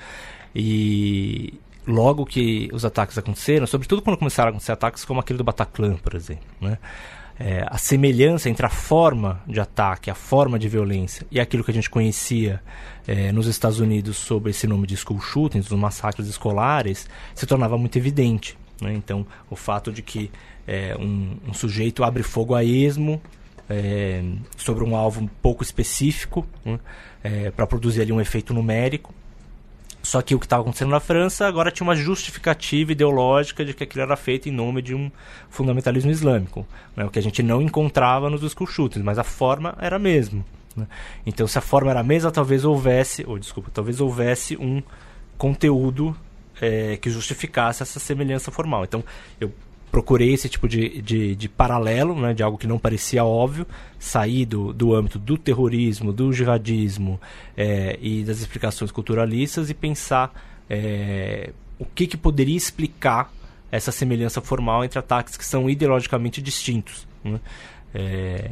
E, 0.54 1.54
logo 1.86 2.26
que 2.26 2.68
os 2.72 2.84
ataques 2.84 3.16
aconteceram, 3.16 3.66
sobretudo 3.66 4.02
quando 4.02 4.16
começaram 4.16 4.48
a 4.48 4.50
acontecer 4.50 4.72
ataques 4.72 5.04
como 5.04 5.20
aquele 5.20 5.38
do 5.38 5.44
Bataclan, 5.44 5.94
por 5.96 6.14
exemplo, 6.14 6.44
né? 6.60 6.78
É, 7.38 7.66
a 7.68 7.76
semelhança 7.76 8.48
entre 8.48 8.64
a 8.64 8.70
forma 8.70 9.42
de 9.46 9.60
ataque, 9.60 10.10
a 10.10 10.14
forma 10.14 10.58
de 10.58 10.70
violência 10.70 11.26
e 11.30 11.38
aquilo 11.38 11.62
que 11.62 11.70
a 11.70 11.74
gente 11.74 11.90
conhecia 11.90 12.62
é, 13.06 13.30
nos 13.30 13.46
Estados 13.46 13.78
Unidos 13.78 14.16
sobre 14.16 14.52
esse 14.52 14.66
nome 14.66 14.86
de 14.86 14.96
school 14.96 15.20
shootings, 15.20 15.70
os 15.70 15.78
massacres 15.78 16.28
escolares, 16.28 17.06
se 17.34 17.44
tornava 17.44 17.76
muito 17.76 17.98
evidente. 17.98 18.56
Né? 18.80 18.94
Então, 18.94 19.26
o 19.50 19.56
fato 19.56 19.92
de 19.92 20.00
que 20.00 20.30
é, 20.66 20.96
um, 20.98 21.36
um, 21.46 21.52
sujeito 21.52 22.02
abre 22.02 22.22
fogo 22.22 22.54
a 22.54 22.64
esmo 22.64 23.20
é, 23.68 24.22
sobre 24.56 24.82
um 24.82 24.96
alvo 24.96 25.20
um 25.20 25.26
pouco 25.26 25.62
específico 25.62 26.46
né? 26.64 26.80
É, 27.22 27.50
para 27.50 27.66
produzir 27.66 28.00
ali 28.00 28.12
um 28.12 28.20
efeito 28.20 28.54
numérico 28.54 29.12
só 30.06 30.22
que 30.22 30.36
o 30.36 30.38
que 30.38 30.46
estava 30.46 30.62
acontecendo 30.62 30.90
na 30.90 31.00
França 31.00 31.48
agora 31.48 31.68
tinha 31.68 31.84
uma 31.84 31.96
justificativa 31.96 32.92
ideológica 32.92 33.64
de 33.64 33.74
que 33.74 33.82
aquilo 33.82 34.02
era 34.02 34.16
feito 34.16 34.48
em 34.48 34.52
nome 34.52 34.80
de 34.80 34.94
um 34.94 35.10
fundamentalismo 35.50 36.12
islâmico, 36.12 36.64
né? 36.94 37.04
o 37.04 37.10
que 37.10 37.18
a 37.18 37.22
gente 37.22 37.42
não 37.42 37.60
encontrava 37.60 38.30
nos 38.30 38.40
school 38.52 38.68
mas 39.02 39.18
a 39.18 39.24
forma 39.24 39.76
era 39.80 39.96
a 39.96 39.98
mesma. 39.98 40.44
Né? 40.76 40.86
Então, 41.26 41.48
se 41.48 41.58
a 41.58 41.60
forma 41.60 41.90
era 41.90 41.98
a 41.98 42.04
mesma, 42.04 42.30
talvez 42.30 42.64
houvesse, 42.64 43.24
ou 43.26 43.36
desculpa, 43.36 43.68
talvez 43.74 44.00
houvesse 44.00 44.56
um 44.56 44.80
conteúdo 45.36 46.16
é, 46.60 46.96
que 46.98 47.10
justificasse 47.10 47.82
essa 47.82 47.98
semelhança 47.98 48.52
formal. 48.52 48.84
Então, 48.84 49.02
eu 49.40 49.52
procurei 49.90 50.32
esse 50.32 50.48
tipo 50.48 50.68
de, 50.68 51.00
de, 51.00 51.34
de 51.34 51.48
paralelo, 51.48 52.18
né, 52.20 52.34
de 52.34 52.42
algo 52.42 52.58
que 52.58 52.66
não 52.66 52.78
parecia 52.78 53.24
óbvio, 53.24 53.66
sair 53.98 54.44
do, 54.44 54.72
do 54.72 54.94
âmbito 54.94 55.18
do 55.18 55.38
terrorismo, 55.38 56.12
do 56.12 56.32
jihadismo 56.32 57.20
é, 57.56 57.98
e 58.00 58.22
das 58.22 58.40
explicações 58.40 58.90
culturalistas 58.90 59.70
e 59.70 59.74
pensar 59.74 60.32
é, 60.68 61.50
o 61.78 61.84
que, 61.84 62.06
que 62.06 62.16
poderia 62.16 62.56
explicar 62.56 63.32
essa 63.70 63.90
semelhança 63.90 64.40
formal 64.40 64.84
entre 64.84 64.98
ataques 64.98 65.36
que 65.36 65.44
são 65.44 65.68
ideologicamente 65.68 66.40
distintos. 66.40 67.06
Né? 67.24 67.40
É, 67.94 68.50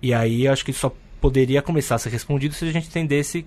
e 0.00 0.14
aí 0.14 0.48
acho 0.48 0.64
que 0.64 0.72
só 0.72 0.92
poderia 1.20 1.62
começar 1.62 1.96
a 1.96 1.98
ser 1.98 2.10
respondido 2.10 2.54
se 2.54 2.64
a 2.64 2.72
gente 2.72 2.88
entendesse 2.88 3.46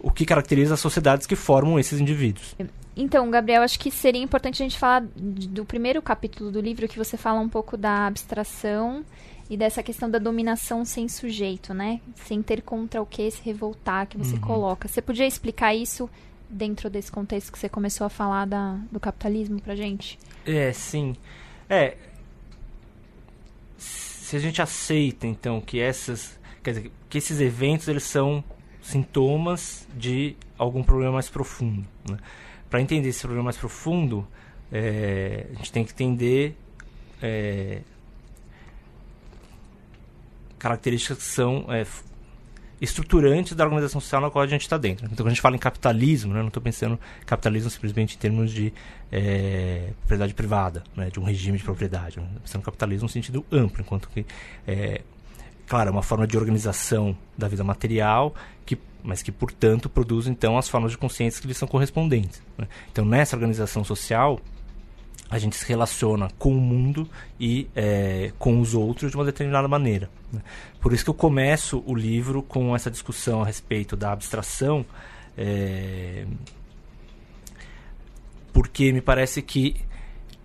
o 0.00 0.10
que 0.10 0.24
caracteriza 0.24 0.74
as 0.74 0.80
sociedades 0.80 1.26
que 1.26 1.36
formam 1.36 1.78
esses 1.78 2.00
indivíduos. 2.00 2.54
Então, 3.00 3.30
Gabriel, 3.30 3.62
acho 3.62 3.78
que 3.78 3.92
seria 3.92 4.20
importante 4.20 4.60
a 4.60 4.66
gente 4.66 4.76
falar 4.76 5.06
do 5.16 5.64
primeiro 5.64 6.02
capítulo 6.02 6.50
do 6.50 6.60
livro, 6.60 6.88
que 6.88 6.98
você 6.98 7.16
fala 7.16 7.38
um 7.38 7.48
pouco 7.48 7.76
da 7.76 8.08
abstração 8.08 9.04
e 9.48 9.56
dessa 9.56 9.84
questão 9.84 10.10
da 10.10 10.18
dominação 10.18 10.84
sem 10.84 11.08
sujeito, 11.08 11.72
né? 11.72 12.00
Sem 12.16 12.42
ter 12.42 12.60
contra 12.60 13.00
o 13.00 13.06
que 13.06 13.30
se 13.30 13.40
revoltar, 13.40 14.08
que 14.08 14.18
você 14.18 14.34
uhum. 14.34 14.40
coloca. 14.40 14.88
Você 14.88 15.00
podia 15.00 15.28
explicar 15.28 15.72
isso 15.72 16.10
dentro 16.50 16.90
desse 16.90 17.12
contexto 17.12 17.52
que 17.52 17.58
você 17.60 17.68
começou 17.68 18.04
a 18.04 18.10
falar 18.10 18.46
da, 18.46 18.80
do 18.90 18.98
capitalismo 18.98 19.60
pra 19.60 19.76
gente? 19.76 20.18
É, 20.44 20.72
sim. 20.72 21.14
É. 21.70 21.96
Se 23.76 24.34
a 24.34 24.40
gente 24.40 24.60
aceita, 24.60 25.24
então, 25.24 25.60
que 25.60 25.78
essas. 25.78 26.36
Quer 26.64 26.70
dizer, 26.72 26.92
que 27.08 27.16
esses 27.16 27.40
eventos 27.40 27.86
eles 27.86 28.02
são 28.02 28.42
sintomas 28.82 29.86
de 29.96 30.36
algum 30.58 30.82
problema 30.82 31.12
mais 31.12 31.30
profundo. 31.30 31.86
Né? 32.10 32.18
Para 32.70 32.80
entender 32.80 33.08
esse 33.08 33.20
problema 33.20 33.44
mais 33.44 33.56
profundo, 33.56 34.26
é, 34.70 35.46
a 35.52 35.56
gente 35.56 35.72
tem 35.72 35.84
que 35.84 35.92
entender 35.92 36.56
é, 37.22 37.80
características 40.58 41.18
que 41.18 41.24
são 41.24 41.64
é, 41.68 41.86
estruturantes 42.80 43.54
da 43.54 43.64
organização 43.64 44.00
social 44.00 44.20
na 44.20 44.30
qual 44.30 44.44
a 44.44 44.46
gente 44.46 44.62
está 44.62 44.76
dentro. 44.76 45.06
Então, 45.06 45.16
quando 45.16 45.28
a 45.28 45.30
gente 45.30 45.40
fala 45.40 45.56
em 45.56 45.58
capitalismo, 45.58 46.32
né, 46.32 46.40
não 46.40 46.48
estou 46.48 46.62
pensando 46.62 46.98
em 47.22 47.24
capitalismo 47.24 47.70
simplesmente 47.70 48.16
em 48.16 48.18
termos 48.18 48.52
de 48.52 48.72
é, 49.10 49.90
propriedade 50.00 50.34
privada, 50.34 50.84
né, 50.94 51.10
de 51.10 51.18
um 51.18 51.24
regime 51.24 51.58
de 51.58 51.64
propriedade. 51.64 52.18
Estou 52.18 52.40
pensando 52.40 52.60
em 52.60 52.64
capitalismo 52.64 53.04
no 53.04 53.08
sentido 53.08 53.44
amplo, 53.50 53.82
enquanto 53.82 54.08
que, 54.08 54.24
é, 54.66 55.02
claro, 55.68 55.90
é 55.90 55.92
uma 55.92 56.02
forma 56.02 56.26
de 56.26 56.36
organização 56.36 57.16
da 57.36 57.46
vida 57.46 57.62
material, 57.62 58.34
que, 58.64 58.78
mas 59.02 59.22
que, 59.22 59.30
portanto, 59.30 59.88
produz, 59.88 60.26
então, 60.26 60.56
as 60.56 60.68
formas 60.68 60.92
de 60.92 60.98
consciência 60.98 61.40
que 61.40 61.46
lhes 61.46 61.56
são 61.56 61.68
correspondentes. 61.68 62.42
Né. 62.56 62.66
Então, 62.90 63.04
nessa 63.04 63.36
organização 63.36 63.84
social, 63.84 64.40
a 65.30 65.38
gente 65.38 65.56
se 65.56 65.66
relaciona 65.66 66.30
com 66.38 66.56
o 66.56 66.60
mundo 66.60 67.08
e 67.38 67.68
é, 67.76 68.32
com 68.38 68.60
os 68.60 68.74
outros 68.74 69.10
de 69.10 69.16
uma 69.16 69.24
determinada 69.24 69.68
maneira. 69.68 70.08
Né? 70.32 70.40
Por 70.80 70.92
isso 70.92 71.04
que 71.04 71.10
eu 71.10 71.14
começo 71.14 71.82
o 71.86 71.94
livro 71.94 72.42
com 72.42 72.74
essa 72.74 72.90
discussão 72.90 73.42
a 73.42 73.44
respeito 73.44 73.94
da 73.94 74.12
abstração, 74.12 74.86
é, 75.36 76.26
porque 78.52 78.90
me 78.90 79.02
parece 79.02 79.42
que 79.42 79.76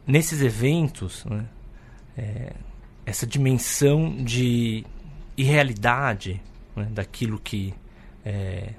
nesses 0.06 0.42
eventos, 0.42 1.24
né, 1.25 1.46
é, 2.18 2.53
essa 3.06 3.25
dimensão 3.25 4.15
de 4.24 4.86
irrealidade 5.38 6.42
né, 6.75 6.88
daquilo 6.92 7.40
que 7.40 7.74
é, 8.25 8.74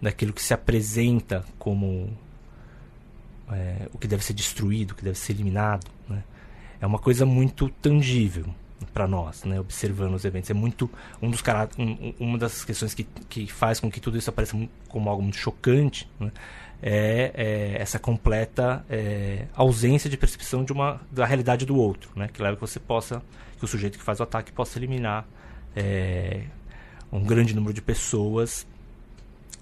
daquilo 0.00 0.32
que 0.32 0.42
se 0.42 0.52
apresenta 0.52 1.44
como 1.58 2.10
é, 3.50 3.88
o 3.92 3.98
que 3.98 4.06
deve 4.06 4.24
ser 4.24 4.34
destruído, 4.34 4.92
o 4.92 4.94
que 4.94 5.04
deve 5.04 5.18
ser 5.18 5.32
eliminado, 5.32 5.90
né? 6.08 6.22
é 6.80 6.86
uma 6.86 6.98
coisa 6.98 7.24
muito 7.24 7.68
tangível 7.68 8.46
para 8.92 9.06
nós, 9.08 9.44
né? 9.44 9.58
observando 9.58 10.14
os 10.14 10.24
eventos. 10.24 10.50
É 10.50 10.54
muito 10.54 10.90
um 11.22 11.30
dos 11.30 11.42
um, 11.78 12.14
uma 12.18 12.38
das 12.38 12.64
questões 12.64 12.92
que, 12.92 13.04
que 13.28 13.46
faz 13.46 13.80
com 13.80 13.90
que 13.90 14.00
tudo 14.00 14.18
isso 14.18 14.28
apareça 14.28 14.56
como 14.88 15.08
algo 15.08 15.22
muito 15.22 15.38
chocante, 15.38 16.08
né? 16.20 16.30
É, 16.86 17.32
é, 17.34 17.80
essa 17.80 17.98
completa 17.98 18.84
é, 18.90 19.46
ausência 19.56 20.10
de 20.10 20.18
percepção 20.18 20.62
de 20.62 20.70
uma 20.70 21.00
da 21.10 21.24
realidade 21.24 21.64
do 21.64 21.76
outro, 21.76 22.10
né? 22.14 22.28
que 22.30 22.42
leva 22.42 22.56
que 22.56 22.60
você 22.60 22.78
possa 22.78 23.22
que 23.58 23.64
o 23.64 23.66
sujeito 23.66 23.96
que 23.96 24.04
faz 24.04 24.20
o 24.20 24.22
ataque 24.22 24.52
possa 24.52 24.78
eliminar 24.78 25.26
é, 25.74 26.42
um 27.10 27.24
grande 27.24 27.54
número 27.54 27.72
de 27.72 27.80
pessoas 27.80 28.66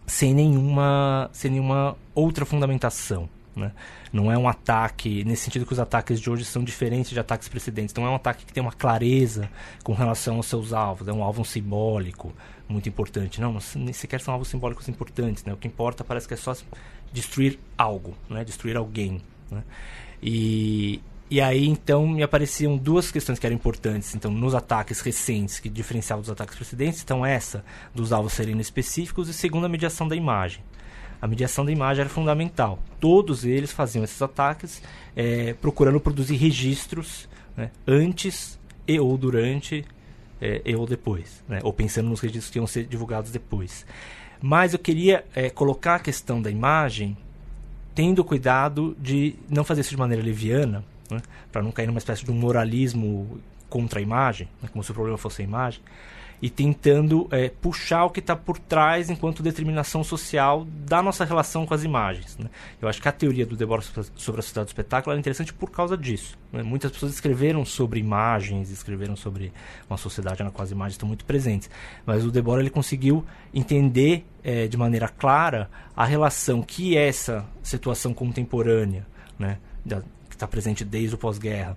sem 0.04 0.34
nenhuma 0.34 1.30
sem 1.32 1.52
nenhuma 1.52 1.96
outra 2.12 2.44
fundamentação. 2.44 3.28
Né? 3.54 3.70
Não 4.12 4.32
é 4.32 4.38
um 4.38 4.48
ataque, 4.48 5.24
nesse 5.24 5.44
sentido 5.44 5.66
que 5.66 5.72
os 5.72 5.78
ataques 5.78 6.20
de 6.20 6.30
hoje 6.30 6.44
são 6.44 6.64
diferentes 6.64 7.10
de 7.10 7.20
ataques 7.20 7.48
precedentes. 7.48 7.94
Não 7.94 8.06
é 8.06 8.10
um 8.10 8.14
ataque 8.14 8.44
que 8.44 8.52
tem 8.52 8.62
uma 8.62 8.72
clareza 8.72 9.50
com 9.82 9.92
relação 9.92 10.36
aos 10.36 10.46
seus 10.46 10.72
alvos. 10.72 11.06
É 11.08 11.12
um 11.12 11.22
alvo 11.22 11.44
simbólico 11.44 12.32
muito 12.68 12.88
importante. 12.88 13.40
Não, 13.40 13.58
nem 13.76 13.92
sequer 13.92 14.20
são 14.20 14.32
alvos 14.32 14.48
simbólicos 14.48 14.88
importantes. 14.88 15.44
Né? 15.44 15.52
O 15.52 15.56
que 15.56 15.68
importa 15.68 16.02
parece 16.02 16.26
que 16.26 16.34
é 16.34 16.36
só 16.36 16.56
destruir 17.12 17.58
algo, 17.76 18.16
né? 18.28 18.44
destruir 18.44 18.76
alguém. 18.76 19.20
Né? 19.50 19.62
E, 20.22 21.02
e 21.30 21.40
aí, 21.40 21.66
então, 21.66 22.06
me 22.06 22.22
apareciam 22.22 22.76
duas 22.76 23.10
questões 23.10 23.38
que 23.38 23.46
eram 23.46 23.56
importantes. 23.56 24.14
Então, 24.14 24.30
nos 24.30 24.54
ataques 24.54 25.00
recentes, 25.00 25.60
que 25.60 25.68
diferenciavam 25.68 26.22
dos 26.22 26.30
ataques 26.30 26.56
precedentes, 26.56 27.02
então 27.02 27.24
essa 27.24 27.64
dos 27.94 28.12
alvos 28.12 28.32
serem 28.32 28.58
específicos 28.60 29.28
e 29.28 29.34
segunda, 29.34 29.66
a 29.66 29.68
mediação 29.68 30.08
da 30.08 30.16
imagem 30.16 30.62
a 31.22 31.28
mediação 31.28 31.64
da 31.64 31.70
imagem 31.70 32.00
era 32.00 32.10
fundamental. 32.10 32.80
Todos 32.98 33.44
eles 33.44 33.70
faziam 33.70 34.02
esses 34.02 34.20
ataques 34.20 34.82
é, 35.14 35.54
procurando 35.54 36.00
produzir 36.00 36.34
registros 36.34 37.28
né, 37.56 37.70
antes 37.86 38.58
e 38.88 38.98
ou 38.98 39.16
durante 39.16 39.84
é, 40.40 40.60
e 40.64 40.74
ou 40.74 40.84
depois, 40.84 41.44
né, 41.48 41.60
ou 41.62 41.72
pensando 41.72 42.08
nos 42.08 42.18
registros 42.18 42.50
que 42.50 42.58
iam 42.58 42.66
ser 42.66 42.84
divulgados 42.86 43.30
depois. 43.30 43.86
Mas 44.40 44.72
eu 44.72 44.80
queria 44.80 45.24
é, 45.32 45.48
colocar 45.48 45.94
a 45.94 46.00
questão 46.00 46.42
da 46.42 46.50
imagem 46.50 47.16
tendo 47.94 48.24
cuidado 48.24 48.96
de 48.98 49.36
não 49.48 49.62
fazer 49.62 49.82
isso 49.82 49.90
de 49.90 49.96
maneira 49.96 50.24
leviana, 50.24 50.84
né, 51.08 51.22
para 51.52 51.62
não 51.62 51.70
cair 51.70 51.86
numa 51.86 51.98
espécie 51.98 52.24
de 52.24 52.32
um 52.32 52.34
moralismo 52.34 53.40
contra 53.70 54.00
a 54.00 54.02
imagem, 54.02 54.48
né, 54.60 54.68
como 54.72 54.82
se 54.82 54.90
o 54.90 54.94
problema 54.94 55.16
fosse 55.16 55.42
a 55.42 55.44
imagem, 55.44 55.80
e 56.42 56.50
tentando 56.50 57.28
é, 57.30 57.48
puxar 57.48 58.04
o 58.04 58.10
que 58.10 58.18
está 58.18 58.34
por 58.34 58.58
trás 58.58 59.08
enquanto 59.08 59.44
determinação 59.44 60.02
social 60.02 60.66
da 60.84 61.00
nossa 61.00 61.24
relação 61.24 61.64
com 61.64 61.72
as 61.72 61.84
imagens. 61.84 62.36
Né? 62.36 62.50
Eu 62.80 62.88
acho 62.88 63.00
que 63.00 63.08
a 63.08 63.12
teoria 63.12 63.46
do 63.46 63.56
Debord 63.56 63.86
sobre 64.16 64.40
a 64.40 64.42
sociedade 64.42 64.66
do 64.66 64.70
espetáculo 64.70 65.14
é 65.14 65.18
interessante 65.20 65.54
por 65.54 65.70
causa 65.70 65.96
disso. 65.96 66.36
Né? 66.52 66.64
Muitas 66.64 66.90
pessoas 66.90 67.12
escreveram 67.12 67.64
sobre 67.64 68.00
imagens, 68.00 68.70
escreveram 68.70 69.14
sobre 69.14 69.52
uma 69.88 69.96
sociedade 69.96 70.42
na 70.42 70.50
qual 70.50 70.64
as 70.64 70.72
imagens 70.72 70.94
estão 70.94 71.06
muito 71.06 71.24
presentes, 71.24 71.70
mas 72.04 72.24
o 72.24 72.30
Debord 72.32 72.60
ele 72.60 72.70
conseguiu 72.70 73.24
entender 73.54 74.26
é, 74.42 74.66
de 74.66 74.76
maneira 74.76 75.06
clara 75.06 75.70
a 75.96 76.04
relação 76.04 76.60
que 76.60 76.96
essa 76.96 77.46
situação 77.62 78.12
contemporânea, 78.12 79.06
né, 79.38 79.58
da, 79.84 80.00
que 80.28 80.34
está 80.34 80.48
presente 80.48 80.84
desde 80.84 81.14
o 81.14 81.18
pós-guerra, 81.18 81.76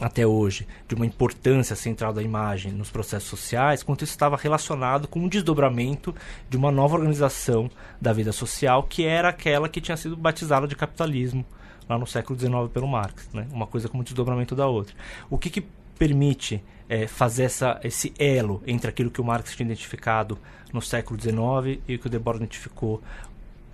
até 0.00 0.26
hoje, 0.26 0.66
de 0.88 0.94
uma 0.94 1.06
importância 1.06 1.76
central 1.76 2.12
da 2.12 2.22
imagem 2.22 2.72
nos 2.72 2.90
processos 2.90 3.28
sociais, 3.28 3.82
quanto 3.82 4.02
isso 4.02 4.12
estava 4.12 4.36
relacionado 4.36 5.06
com 5.06 5.20
um 5.20 5.28
desdobramento 5.28 6.14
de 6.50 6.56
uma 6.56 6.72
nova 6.72 6.96
organização 6.96 7.70
da 8.00 8.12
vida 8.12 8.32
social, 8.32 8.82
que 8.82 9.04
era 9.04 9.28
aquela 9.28 9.68
que 9.68 9.80
tinha 9.80 9.96
sido 9.96 10.16
batizada 10.16 10.66
de 10.66 10.74
capitalismo 10.74 11.44
lá 11.88 11.96
no 11.96 12.06
século 12.06 12.38
XIX 12.38 12.52
pelo 12.72 12.88
Marx. 12.88 13.28
Né? 13.32 13.46
Uma 13.52 13.66
coisa 13.66 13.88
como 13.88 14.02
desdobramento 14.02 14.56
da 14.56 14.66
outra. 14.66 14.94
O 15.30 15.38
que, 15.38 15.48
que 15.48 15.64
permite 15.96 16.62
é, 16.88 17.06
fazer 17.06 17.44
essa, 17.44 17.80
esse 17.84 18.12
elo 18.18 18.62
entre 18.66 18.90
aquilo 18.90 19.10
que 19.10 19.20
o 19.20 19.24
Marx 19.24 19.54
tinha 19.54 19.66
identificado 19.66 20.38
no 20.72 20.82
século 20.82 21.20
XIX 21.20 21.80
e 21.86 21.94
o 21.94 21.98
que 22.00 22.06
o 22.08 22.10
Debord 22.10 22.38
identificou 22.38 23.00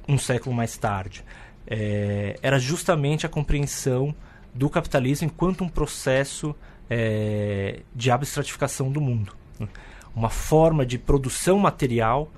um 0.06 0.18
século 0.18 0.54
mais 0.54 0.76
tarde? 0.76 1.24
É, 1.66 2.38
era 2.42 2.58
justamente 2.58 3.24
a 3.24 3.28
compreensão 3.28 4.14
do 4.54 4.68
capitalismo 4.68 5.26
enquanto 5.26 5.64
um 5.64 5.68
processo 5.68 6.54
é, 6.88 7.80
de 7.94 8.10
abstratificação 8.10 8.90
do 8.90 9.00
mundo. 9.00 9.32
Né? 9.58 9.68
Uma 10.14 10.30
forma 10.30 10.84
de 10.84 10.98
produção 10.98 11.58
material 11.58 12.30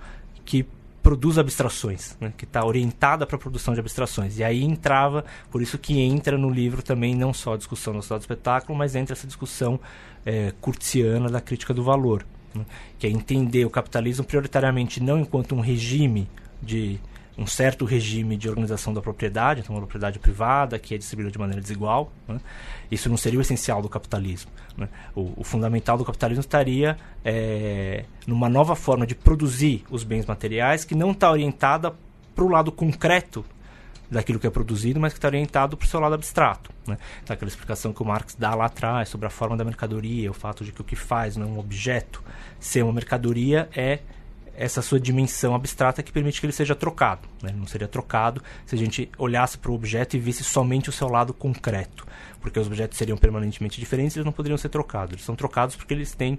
que 0.44 0.66
produz 1.02 1.36
abstrações, 1.36 2.16
né? 2.20 2.32
que 2.36 2.44
está 2.44 2.64
orientada 2.64 3.26
para 3.26 3.36
a 3.36 3.38
produção 3.38 3.74
de 3.74 3.80
abstrações. 3.80 4.38
E 4.38 4.44
aí 4.44 4.62
entrava, 4.62 5.24
por 5.50 5.60
isso 5.60 5.76
que 5.76 5.98
entra 5.98 6.38
no 6.38 6.48
livro 6.48 6.82
também 6.82 7.14
não 7.14 7.34
só 7.34 7.54
a 7.54 7.56
discussão 7.56 7.92
do 7.92 7.98
estado 7.98 8.18
do 8.18 8.22
espetáculo, 8.22 8.78
mas 8.78 8.94
entra 8.94 9.14
essa 9.14 9.26
discussão 9.26 9.80
é, 10.24 10.52
curtiana 10.60 11.28
da 11.28 11.40
crítica 11.40 11.74
do 11.74 11.82
valor, 11.82 12.24
né? 12.54 12.64
que 12.98 13.06
é 13.06 13.10
entender 13.10 13.64
o 13.64 13.70
capitalismo 13.70 14.24
prioritariamente 14.24 15.02
não 15.02 15.18
enquanto 15.18 15.54
um 15.54 15.60
regime 15.60 16.28
de 16.62 17.00
um 17.36 17.46
certo 17.46 17.84
regime 17.84 18.36
de 18.36 18.48
organização 18.48 18.92
da 18.92 19.00
propriedade, 19.00 19.60
então 19.60 19.74
uma 19.74 19.80
propriedade 19.80 20.18
privada 20.18 20.78
que 20.78 20.94
é 20.94 20.98
distribuída 20.98 21.30
de 21.30 21.38
maneira 21.38 21.60
desigual. 21.60 22.12
Né? 22.28 22.38
Isso 22.90 23.08
não 23.08 23.16
seria 23.16 23.38
o 23.38 23.42
essencial 23.42 23.80
do 23.80 23.88
capitalismo. 23.88 24.50
Né? 24.76 24.88
O, 25.14 25.32
o, 25.36 25.44
fundamental 25.44 25.96
do 25.96 26.04
capitalismo 26.04 26.40
estaria 26.40 26.96
é, 27.24 28.04
numa 28.26 28.48
nova 28.48 28.76
forma 28.76 29.06
de 29.06 29.14
produzir 29.14 29.84
os 29.90 30.04
bens 30.04 30.26
materiais 30.26 30.84
que 30.84 30.94
não 30.94 31.12
está 31.12 31.30
orientada 31.30 31.94
para 32.34 32.44
o 32.44 32.48
lado 32.48 32.70
concreto 32.70 33.44
daquilo 34.10 34.38
que 34.38 34.46
é 34.46 34.50
produzido, 34.50 35.00
mas 35.00 35.14
que 35.14 35.18
está 35.18 35.28
orientado 35.28 35.74
para 35.74 35.86
o 35.86 35.88
seu 35.88 35.98
lado 35.98 36.14
abstrato. 36.14 36.70
Né? 36.86 36.98
Então, 37.22 37.32
aquela 37.32 37.48
explicação 37.48 37.94
que 37.94 38.02
o 38.02 38.04
Marx 38.04 38.34
dá 38.38 38.54
lá 38.54 38.66
atrás 38.66 39.08
sobre 39.08 39.26
a 39.26 39.30
forma 39.30 39.56
da 39.56 39.64
mercadoria, 39.64 40.30
o 40.30 40.34
fato 40.34 40.64
de 40.64 40.70
que 40.70 40.82
o 40.82 40.84
que 40.84 40.94
faz 40.94 41.36
não 41.36 41.46
é 41.46 41.50
um 41.50 41.58
objeto, 41.58 42.22
ser 42.60 42.82
uma 42.82 42.92
mercadoria 42.92 43.70
é 43.74 44.00
essa 44.54 44.82
sua 44.82 45.00
dimensão 45.00 45.54
abstrata 45.54 46.02
que 46.02 46.12
permite 46.12 46.40
que 46.40 46.46
ele 46.46 46.52
seja 46.52 46.74
trocado. 46.74 47.28
Né? 47.42 47.52
Não 47.54 47.66
seria 47.66 47.88
trocado 47.88 48.42
se 48.66 48.74
a 48.74 48.78
gente 48.78 49.10
olhasse 49.18 49.56
para 49.58 49.70
o 49.70 49.74
objeto 49.74 50.16
e 50.16 50.20
visse 50.20 50.44
somente 50.44 50.88
o 50.88 50.92
seu 50.92 51.08
lado 51.08 51.32
concreto, 51.32 52.06
porque 52.40 52.58
os 52.58 52.66
objetos 52.66 52.98
seriam 52.98 53.16
permanentemente 53.16 53.80
diferentes 53.80 54.16
e 54.16 54.18
eles 54.18 54.26
não 54.26 54.32
poderiam 54.32 54.58
ser 54.58 54.68
trocados. 54.68 55.14
Eles 55.14 55.24
são 55.24 55.34
trocados 55.34 55.76
porque 55.76 55.94
eles 55.94 56.14
têm 56.14 56.38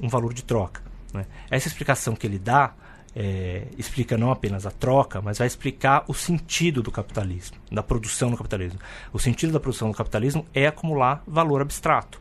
um 0.00 0.08
valor 0.08 0.34
de 0.34 0.44
troca. 0.44 0.82
Né? 1.12 1.26
Essa 1.50 1.68
explicação 1.68 2.14
que 2.14 2.26
ele 2.26 2.38
dá 2.38 2.74
é, 3.14 3.68
explica 3.78 4.18
não 4.18 4.32
apenas 4.32 4.66
a 4.66 4.70
troca, 4.70 5.22
mas 5.22 5.38
vai 5.38 5.46
explicar 5.46 6.04
o 6.08 6.14
sentido 6.14 6.82
do 6.82 6.90
capitalismo, 6.90 7.56
da 7.70 7.82
produção 7.82 8.30
do 8.30 8.36
capitalismo. 8.36 8.80
O 9.12 9.18
sentido 9.18 9.52
da 9.52 9.60
produção 9.60 9.90
do 9.90 9.96
capitalismo 9.96 10.44
é 10.52 10.66
acumular 10.66 11.22
valor 11.26 11.62
abstrato. 11.62 12.20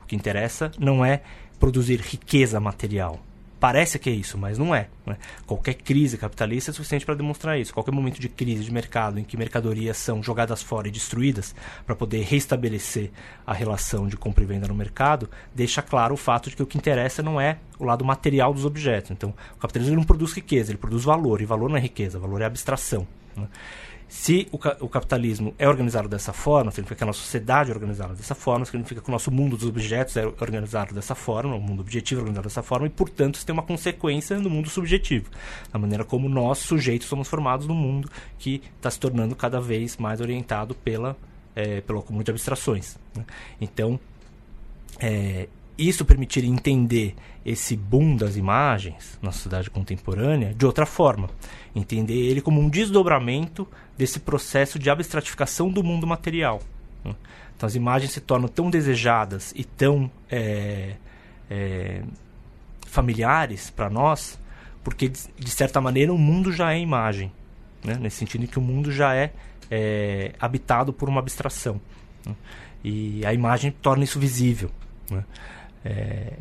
O 0.00 0.06
que 0.06 0.14
interessa 0.14 0.70
não 0.78 1.04
é 1.04 1.22
produzir 1.58 2.00
riqueza 2.00 2.60
material, 2.60 3.20
Parece 3.60 3.98
que 3.98 4.08
é 4.08 4.12
isso, 4.14 4.38
mas 4.38 4.56
não 4.56 4.74
é. 4.74 4.88
Né? 5.04 5.18
Qualquer 5.46 5.74
crise 5.74 6.16
capitalista 6.16 6.70
é 6.70 6.74
suficiente 6.74 7.04
para 7.04 7.14
demonstrar 7.14 7.60
isso. 7.60 7.74
Qualquer 7.74 7.92
momento 7.92 8.18
de 8.18 8.26
crise 8.26 8.64
de 8.64 8.72
mercado 8.72 9.20
em 9.20 9.24
que 9.24 9.36
mercadorias 9.36 9.98
são 9.98 10.22
jogadas 10.22 10.62
fora 10.62 10.88
e 10.88 10.90
destruídas 10.90 11.54
para 11.84 11.94
poder 11.94 12.22
restabelecer 12.22 13.10
a 13.46 13.52
relação 13.52 14.08
de 14.08 14.16
compra 14.16 14.42
e 14.42 14.46
venda 14.46 14.66
no 14.66 14.74
mercado, 14.74 15.28
deixa 15.54 15.82
claro 15.82 16.14
o 16.14 16.16
fato 16.16 16.48
de 16.48 16.56
que 16.56 16.62
o 16.62 16.66
que 16.66 16.78
interessa 16.78 17.22
não 17.22 17.38
é 17.38 17.58
o 17.78 17.84
lado 17.84 18.02
material 18.02 18.54
dos 18.54 18.64
objetos. 18.64 19.10
Então, 19.10 19.34
o 19.54 19.58
capitalismo 19.58 19.94
não 19.94 20.04
produz 20.04 20.32
riqueza, 20.32 20.70
ele 20.72 20.78
produz 20.78 21.04
valor, 21.04 21.42
e 21.42 21.44
valor 21.44 21.68
não 21.68 21.76
é 21.76 21.80
riqueza, 21.80 22.18
valor 22.18 22.40
é 22.40 22.46
abstração. 22.46 23.06
Né? 23.36 23.46
Se 24.10 24.48
o, 24.50 24.56
o, 24.84 24.88
capitalismo 24.88 25.54
é 25.56 25.68
organizado 25.68 26.08
dessa 26.08 26.32
forma, 26.32 26.72
significa 26.72 26.96
que 26.96 27.04
a 27.04 27.06
nossa 27.06 27.20
sociedade 27.20 27.70
é 27.70 27.74
organizada 27.74 28.12
dessa 28.12 28.34
forma, 28.34 28.64
significa 28.64 29.00
que 29.00 29.08
o 29.08 29.12
nosso 29.12 29.30
mundo 29.30 29.56
dos 29.56 29.68
objetos 29.68 30.16
é 30.16 30.26
organizado 30.26 30.92
dessa 30.92 31.14
forma, 31.14 31.54
o 31.54 31.60
mundo 31.60 31.78
objetivo 31.78 32.18
é 32.18 32.22
organizado 32.22 32.48
dessa 32.48 32.60
forma, 32.60 32.88
e, 32.88 32.90
portanto, 32.90 33.36
isso 33.36 33.46
tem 33.46 33.52
uma 33.52 33.62
consequência 33.62 34.36
no 34.40 34.50
mundo 34.50 34.68
subjetivo, 34.68 35.30
na 35.72 35.78
maneira 35.78 36.04
como 36.04 36.28
nós, 36.28 36.58
sujeitos, 36.58 37.06
somos 37.06 37.28
formados 37.28 37.68
no 37.68 37.74
mundo 37.74 38.10
que 38.36 38.60
está 38.76 38.90
se 38.90 38.98
tornando 38.98 39.36
cada 39.36 39.60
vez 39.60 39.96
mais 39.96 40.20
orientado 40.20 40.74
pela, 40.74 41.16
é, 41.54 41.80
pelo 41.80 42.00
acúmulo 42.00 42.24
de 42.24 42.32
abstrações. 42.32 42.98
Né? 43.14 43.24
Então, 43.60 43.98
é, 44.98 45.46
isso 45.88 46.04
permitiria 46.04 46.50
entender 46.50 47.14
esse 47.44 47.76
boom 47.76 48.16
das 48.16 48.36
imagens 48.36 49.18
na 49.22 49.32
sociedade 49.32 49.70
contemporânea 49.70 50.52
de 50.54 50.66
outra 50.66 50.84
forma. 50.84 51.30
Entender 51.74 52.14
ele 52.14 52.40
como 52.40 52.60
um 52.60 52.68
desdobramento 52.68 53.66
desse 53.96 54.20
processo 54.20 54.78
de 54.78 54.90
abstratificação 54.90 55.70
do 55.70 55.82
mundo 55.82 56.06
material. 56.06 56.60
Né? 57.04 57.14
Então 57.56 57.66
as 57.66 57.74
imagens 57.74 58.12
se 58.12 58.20
tornam 58.20 58.48
tão 58.48 58.68
desejadas 58.68 59.52
e 59.56 59.64
tão 59.64 60.10
é, 60.30 60.96
é, 61.50 62.02
familiares 62.86 63.70
para 63.70 63.88
nós, 63.88 64.38
porque 64.84 65.08
de 65.08 65.50
certa 65.50 65.80
maneira 65.80 66.12
o 66.12 66.18
mundo 66.18 66.52
já 66.52 66.72
é 66.74 66.78
imagem. 66.78 67.32
Né? 67.82 67.94
Nesse 67.94 68.16
sentido 68.16 68.44
em 68.44 68.46
que 68.46 68.58
o 68.58 68.62
mundo 68.62 68.92
já 68.92 69.14
é, 69.14 69.32
é 69.70 70.32
habitado 70.38 70.92
por 70.92 71.08
uma 71.08 71.20
abstração. 71.20 71.80
Né? 72.26 72.34
E 72.82 73.24
a 73.24 73.32
imagem 73.32 73.70
torna 73.70 74.04
isso 74.04 74.18
visível. 74.18 74.70
Né? 75.10 75.24
É, 75.84 76.34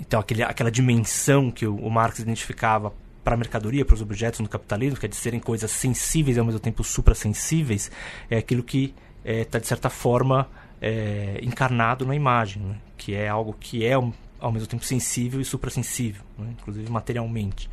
então, 0.00 0.18
aquele, 0.18 0.42
aquela 0.42 0.70
dimensão 0.70 1.50
que 1.50 1.66
o, 1.66 1.76
o 1.76 1.90
Marx 1.90 2.18
identificava 2.18 2.92
para 3.22 3.34
a 3.34 3.36
mercadoria, 3.36 3.84
para 3.84 3.94
os 3.94 4.02
objetos 4.02 4.40
no 4.40 4.48
capitalismo, 4.48 4.98
que 4.98 5.06
é 5.06 5.08
de 5.08 5.16
serem 5.16 5.38
coisas 5.38 5.70
sensíveis 5.70 6.36
e 6.36 6.40
ao 6.40 6.46
mesmo 6.46 6.60
tempo 6.60 6.82
suprassensíveis, 6.82 7.90
é 8.28 8.36
aquilo 8.36 8.62
que 8.62 8.94
está, 9.24 9.32
é, 9.32 9.44
tá, 9.44 9.58
de 9.58 9.66
certa 9.66 9.88
forma, 9.88 10.48
é, 10.80 11.38
encarnado 11.42 12.04
na 12.04 12.16
imagem, 12.16 12.62
né? 12.62 12.76
que 12.96 13.14
é 13.14 13.28
algo 13.28 13.54
que 13.58 13.86
é, 13.86 13.92
ao 13.92 14.52
mesmo 14.52 14.66
tempo, 14.66 14.84
sensível 14.84 15.40
e 15.40 15.44
suprassensível, 15.44 16.22
né? 16.36 16.54
inclusive 16.60 16.90
materialmente. 16.90 17.70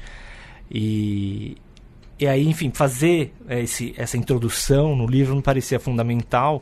E, 0.69 1.57
e 2.19 2.27
aí, 2.27 2.47
enfim, 2.47 2.69
fazer 2.71 3.33
esse, 3.49 3.95
essa 3.97 4.17
introdução 4.17 4.95
no 4.95 5.07
livro 5.07 5.35
me 5.35 5.41
parecia 5.41 5.79
fundamental 5.79 6.61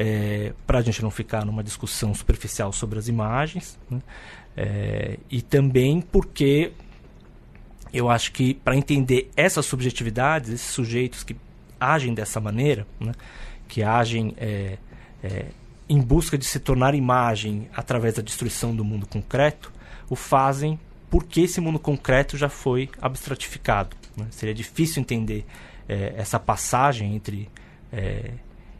é, 0.00 0.52
para 0.64 0.78
a 0.78 0.82
gente 0.82 1.02
não 1.02 1.10
ficar 1.10 1.44
numa 1.44 1.64
discussão 1.64 2.14
superficial 2.14 2.72
sobre 2.72 3.00
as 3.00 3.08
imagens, 3.08 3.76
né? 3.90 4.00
é, 4.56 5.18
e 5.28 5.42
também 5.42 6.00
porque 6.00 6.70
eu 7.92 8.08
acho 8.08 8.30
que 8.30 8.54
para 8.54 8.76
entender 8.76 9.28
essas 9.36 9.66
subjetividades, 9.66 10.50
esses 10.50 10.70
sujeitos 10.70 11.24
que 11.24 11.34
agem 11.80 12.14
dessa 12.14 12.40
maneira, 12.40 12.86
né? 13.00 13.12
que 13.66 13.82
agem 13.82 14.34
é, 14.36 14.78
é, 15.20 15.46
em 15.88 16.00
busca 16.00 16.38
de 16.38 16.44
se 16.44 16.60
tornar 16.60 16.94
imagem 16.94 17.68
através 17.74 18.14
da 18.14 18.22
destruição 18.22 18.76
do 18.76 18.84
mundo 18.84 19.04
concreto, 19.04 19.72
o 20.08 20.14
fazem 20.14 20.78
porque 21.10 21.40
esse 21.40 21.60
mundo 21.60 21.78
concreto 21.80 22.36
já 22.36 22.48
foi 22.48 22.88
abstratificado. 23.02 23.96
Né? 24.16 24.28
Seria 24.30 24.54
difícil 24.54 25.00
entender 25.00 25.44
é, 25.88 26.14
essa 26.16 26.38
passagem 26.38 27.16
entre 27.16 27.50
é, 27.92 28.30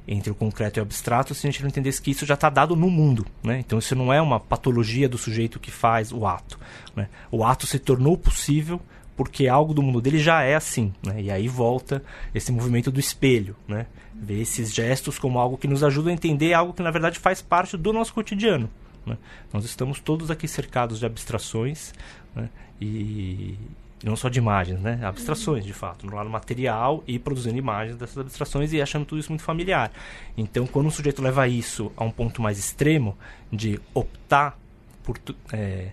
entre 0.09 0.33
o 0.33 0.35
concreto 0.35 0.79
e 0.79 0.81
o 0.81 0.83
abstrato 0.83 1.35
se 1.35 1.47
a 1.47 1.51
gente 1.51 1.61
não 1.61 1.69
entendesse 1.69 2.01
que 2.01 2.11
isso 2.11 2.25
já 2.25 2.33
está 2.33 2.49
dado 2.49 2.75
no 2.75 2.89
mundo. 2.89 3.27
Né? 3.43 3.61
Então 3.61 3.79
isso 3.79 3.95
não 3.95 4.11
é 4.11 4.21
uma 4.21 4.41
patologia 4.41 5.09
do 5.09 5.19
sujeito 5.19 5.61
que 5.61 5.71
faz 5.71 6.11
o 6.11 6.27
ato. 6.27 6.59
Né? 6.97 7.09
O 7.31 7.45
ato 7.45 7.67
se 7.67 7.79
tornou 7.79 8.17
possível 8.17 8.81
porque 9.15 9.47
algo 9.47 9.75
do 9.75 9.83
mundo 9.83 10.01
dele 10.01 10.19
já 10.19 10.43
é 10.43 10.55
assim. 10.55 10.95
Né? 11.05 11.23
E 11.23 11.31
aí 11.31 11.47
volta 11.47 12.03
esse 12.35 12.51
movimento 12.51 12.91
do 12.91 12.99
espelho. 12.99 13.55
Né? 13.69 13.87
Ver 14.15 14.41
esses 14.41 14.73
gestos 14.73 15.19
como 15.19 15.39
algo 15.39 15.59
que 15.59 15.69
nos 15.69 15.85
ajuda 15.85 16.09
a 16.09 16.13
entender 16.13 16.55
algo 16.55 16.73
que 16.73 16.83
na 16.83 16.91
verdade 16.91 17.19
faz 17.19 17.43
parte 17.43 17.77
do 17.77 17.93
nosso 17.93 18.15
cotidiano. 18.15 18.71
Né? 19.05 19.19
Nós 19.53 19.65
estamos 19.67 20.01
todos 20.01 20.31
aqui 20.31 20.49
cercados 20.49 20.99
de 20.99 21.05
abstrações 21.05 21.93
né? 22.35 22.49
e, 22.81 23.57
não 24.03 24.15
só 24.15 24.29
de 24.29 24.39
imagens, 24.39 24.81
né? 24.81 25.01
Abstrações, 25.03 25.65
de 25.65 25.73
fato, 25.73 26.07
no 26.07 26.15
lado 26.15 26.31
material 26.31 27.03
e 27.07 27.19
produzindo 27.19 27.57
imagens 27.57 27.97
dessas 27.97 28.19
abstrações 28.19 28.73
e 28.73 28.81
achando 28.81 29.05
tudo 29.05 29.19
isso 29.19 29.31
muito 29.31 29.43
familiar. 29.43 29.91
Então, 30.37 30.67
quando 30.67 30.87
um 30.87 30.91
sujeito 30.91 31.21
leva 31.21 31.49
isso 31.49 31.91
a 31.97 32.05
um 32.05 32.11
ponto 32.11 32.41
mais 32.41 32.59
extremo 32.59 33.17
de 33.53 33.81
optar 33.93 34.59
por, 35.03 35.19
é, 35.53 35.91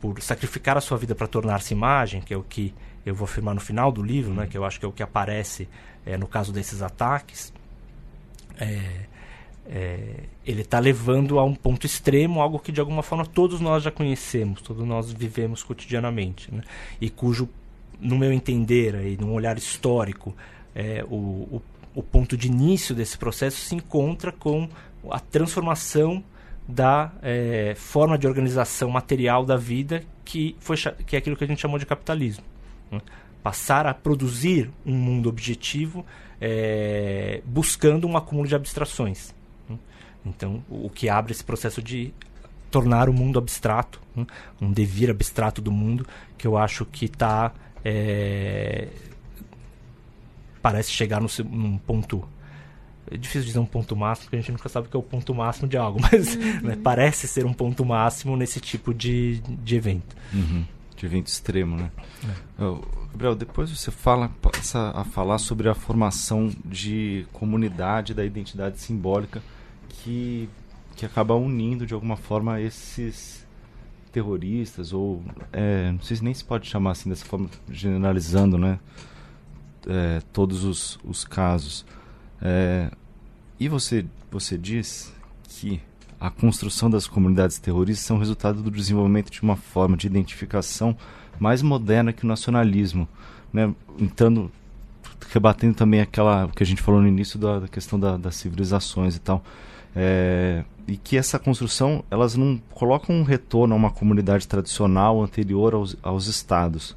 por 0.00 0.20
sacrificar 0.22 0.76
a 0.76 0.80
sua 0.80 0.96
vida 0.96 1.14
para 1.14 1.26
tornar-se 1.26 1.74
imagem, 1.74 2.20
que 2.20 2.32
é 2.32 2.36
o 2.36 2.42
que 2.42 2.72
eu 3.04 3.14
vou 3.14 3.24
afirmar 3.24 3.54
no 3.54 3.60
final 3.60 3.90
do 3.90 4.02
livro, 4.02 4.32
né? 4.32 4.46
Que 4.46 4.56
eu 4.56 4.64
acho 4.64 4.78
que 4.78 4.84
é 4.84 4.88
o 4.88 4.92
que 4.92 5.02
aparece 5.02 5.68
é, 6.04 6.16
no 6.16 6.28
caso 6.28 6.52
desses 6.52 6.80
ataques. 6.80 7.52
É, 8.58 9.06
é, 9.68 10.24
ele 10.44 10.62
está 10.62 10.78
levando 10.78 11.38
a 11.38 11.44
um 11.44 11.54
ponto 11.54 11.86
extremo 11.86 12.40
algo 12.40 12.58
que 12.58 12.70
de 12.70 12.80
alguma 12.80 13.02
forma 13.02 13.26
todos 13.26 13.60
nós 13.60 13.82
já 13.82 13.90
conhecemos, 13.90 14.62
todos 14.62 14.86
nós 14.86 15.12
vivemos 15.12 15.62
cotidianamente, 15.62 16.52
né? 16.54 16.62
e 17.00 17.10
cujo, 17.10 17.48
no 18.00 18.16
meu 18.16 18.32
entender, 18.32 18.94
e 19.06 19.16
num 19.16 19.32
olhar 19.32 19.58
histórico, 19.58 20.34
é, 20.74 21.04
o, 21.08 21.14
o, 21.14 21.62
o, 21.94 22.02
ponto 22.02 22.36
de 22.36 22.48
início 22.48 22.94
desse 22.94 23.18
processo 23.18 23.56
se 23.56 23.74
encontra 23.74 24.30
com 24.30 24.68
a 25.10 25.18
transformação 25.18 26.22
da 26.68 27.12
é, 27.22 27.74
forma 27.76 28.18
de 28.18 28.26
organização 28.26 28.90
material 28.90 29.44
da 29.44 29.56
vida 29.56 30.02
que, 30.24 30.56
foi, 30.58 30.76
que 31.06 31.16
é 31.16 31.18
aquilo 31.18 31.36
que 31.36 31.44
a 31.44 31.46
gente 31.46 31.60
chamou 31.60 31.78
de 31.78 31.86
capitalismo. 31.86 32.44
Né? 32.90 33.00
Passar 33.42 33.86
a 33.86 33.94
produzir 33.94 34.70
um 34.84 34.94
mundo 34.94 35.28
objetivo 35.28 36.04
é, 36.40 37.40
buscando 37.44 38.06
um 38.06 38.16
acúmulo 38.16 38.48
de 38.48 38.54
abstrações. 38.54 39.34
Então, 40.26 40.62
o 40.68 40.90
que 40.90 41.08
abre 41.08 41.32
esse 41.32 41.44
processo 41.44 41.80
de 41.80 42.12
tornar 42.70 43.08
o 43.08 43.12
mundo 43.12 43.38
abstrato, 43.38 44.00
né? 44.14 44.26
um 44.60 44.70
devir 44.70 45.10
abstrato 45.10 45.62
do 45.62 45.70
mundo, 45.70 46.06
que 46.36 46.46
eu 46.46 46.56
acho 46.56 46.84
que 46.84 47.06
está. 47.06 47.52
É... 47.84 48.88
parece 50.60 50.90
chegar 50.90 51.20
no, 51.20 51.28
num 51.44 51.78
ponto. 51.78 52.26
É 53.08 53.16
difícil 53.16 53.44
dizer 53.44 53.60
um 53.60 53.66
ponto 53.66 53.94
máximo, 53.94 54.24
porque 54.24 54.36
a 54.36 54.40
gente 54.40 54.50
nunca 54.50 54.68
sabe 54.68 54.88
o 54.88 54.90
que 54.90 54.96
é 54.96 54.98
o 54.98 55.02
ponto 55.02 55.32
máximo 55.32 55.68
de 55.68 55.76
algo, 55.76 56.00
mas 56.10 56.34
uhum. 56.34 56.60
né, 56.62 56.76
parece 56.82 57.28
ser 57.28 57.46
um 57.46 57.52
ponto 57.52 57.84
máximo 57.84 58.36
nesse 58.36 58.60
tipo 58.60 58.92
de, 58.92 59.38
de 59.40 59.76
evento. 59.76 60.16
Uhum. 60.34 60.64
De 60.96 61.06
evento 61.06 61.28
extremo, 61.28 61.76
né? 61.76 61.90
É. 62.24 63.06
Gabriel, 63.12 63.34
depois 63.34 63.70
você 63.70 63.90
fala, 63.90 64.30
passa 64.42 64.90
a 64.90 65.04
falar 65.04 65.38
sobre 65.38 65.68
a 65.68 65.74
formação 65.74 66.50
de 66.64 67.26
comunidade 67.32 68.12
da 68.12 68.24
identidade 68.24 68.80
simbólica 68.80 69.40
que, 70.02 70.48
que 70.94 71.06
acaba 71.06 71.34
unindo 71.34 71.86
de 71.86 71.94
alguma 71.94 72.16
forma 72.16 72.60
esses 72.60 73.46
terroristas 74.12 74.92
ou 74.92 75.22
é, 75.52 75.92
não 75.92 76.00
sei 76.00 76.16
se 76.16 76.24
nem 76.24 76.32
se 76.32 76.44
pode 76.44 76.66
chamar 76.66 76.92
assim 76.92 77.10
dessa 77.10 77.24
forma 77.24 77.50
generalizando 77.70 78.56
né 78.56 78.78
é, 79.86 80.20
todos 80.32 80.64
os, 80.64 80.98
os 81.04 81.24
casos. 81.24 81.84
É, 82.40 82.90
e 83.58 83.68
você 83.68 84.04
você 84.30 84.58
diz 84.58 85.12
que 85.48 85.80
a 86.18 86.30
construção 86.30 86.90
das 86.90 87.06
comunidades 87.06 87.58
terroristas 87.58 88.06
são 88.06 88.18
resultado 88.18 88.62
do 88.62 88.70
desenvolvimento 88.70 89.30
de 89.30 89.42
uma 89.42 89.56
forma 89.56 89.96
de 89.96 90.06
identificação 90.06 90.96
mais 91.38 91.62
moderna 91.62 92.12
que 92.12 92.24
o 92.24 92.26
nacionalismo 92.26 93.06
né? 93.52 93.74
Entrando 93.98 94.50
rebatendo 95.30 95.74
também 95.74 96.00
aquela 96.00 96.48
que 96.48 96.62
a 96.62 96.66
gente 96.66 96.82
falou 96.82 97.00
no 97.00 97.08
início 97.08 97.38
da, 97.38 97.60
da 97.60 97.68
questão 97.68 97.98
da, 97.98 98.16
das 98.16 98.36
civilizações 98.36 99.16
e 99.16 99.20
tal 99.20 99.42
É, 99.98 100.62
e 100.86 100.96
que 100.96 101.16
essa 101.16 101.38
construção 101.38 102.04
elas 102.10 102.36
não 102.36 102.60
colocam 102.70 103.16
um 103.16 103.22
retorno 103.22 103.74
a 103.74 103.78
uma 103.78 103.90
comunidade 103.90 104.46
tradicional 104.46 105.22
anterior 105.22 105.74
aos, 105.74 105.96
aos 106.02 106.26
estados. 106.26 106.94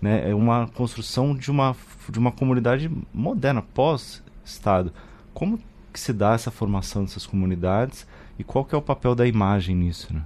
Né? 0.00 0.28
É 0.28 0.34
uma 0.34 0.66
construção 0.66 1.34
de 1.34 1.50
uma, 1.50 1.76
de 2.08 2.18
uma 2.18 2.32
comunidade 2.32 2.90
moderna, 3.14 3.62
pós-estado. 3.62 4.92
Como 5.32 5.58
que 5.92 6.00
se 6.00 6.12
dá 6.12 6.34
essa 6.34 6.50
formação 6.50 7.04
dessas 7.04 7.24
comunidades 7.24 8.06
e 8.38 8.42
qual 8.42 8.64
que 8.64 8.74
é 8.74 8.78
o 8.78 8.82
papel 8.82 9.14
da 9.14 9.26
imagem 9.26 9.76
nisso? 9.76 10.12
Né? 10.12 10.22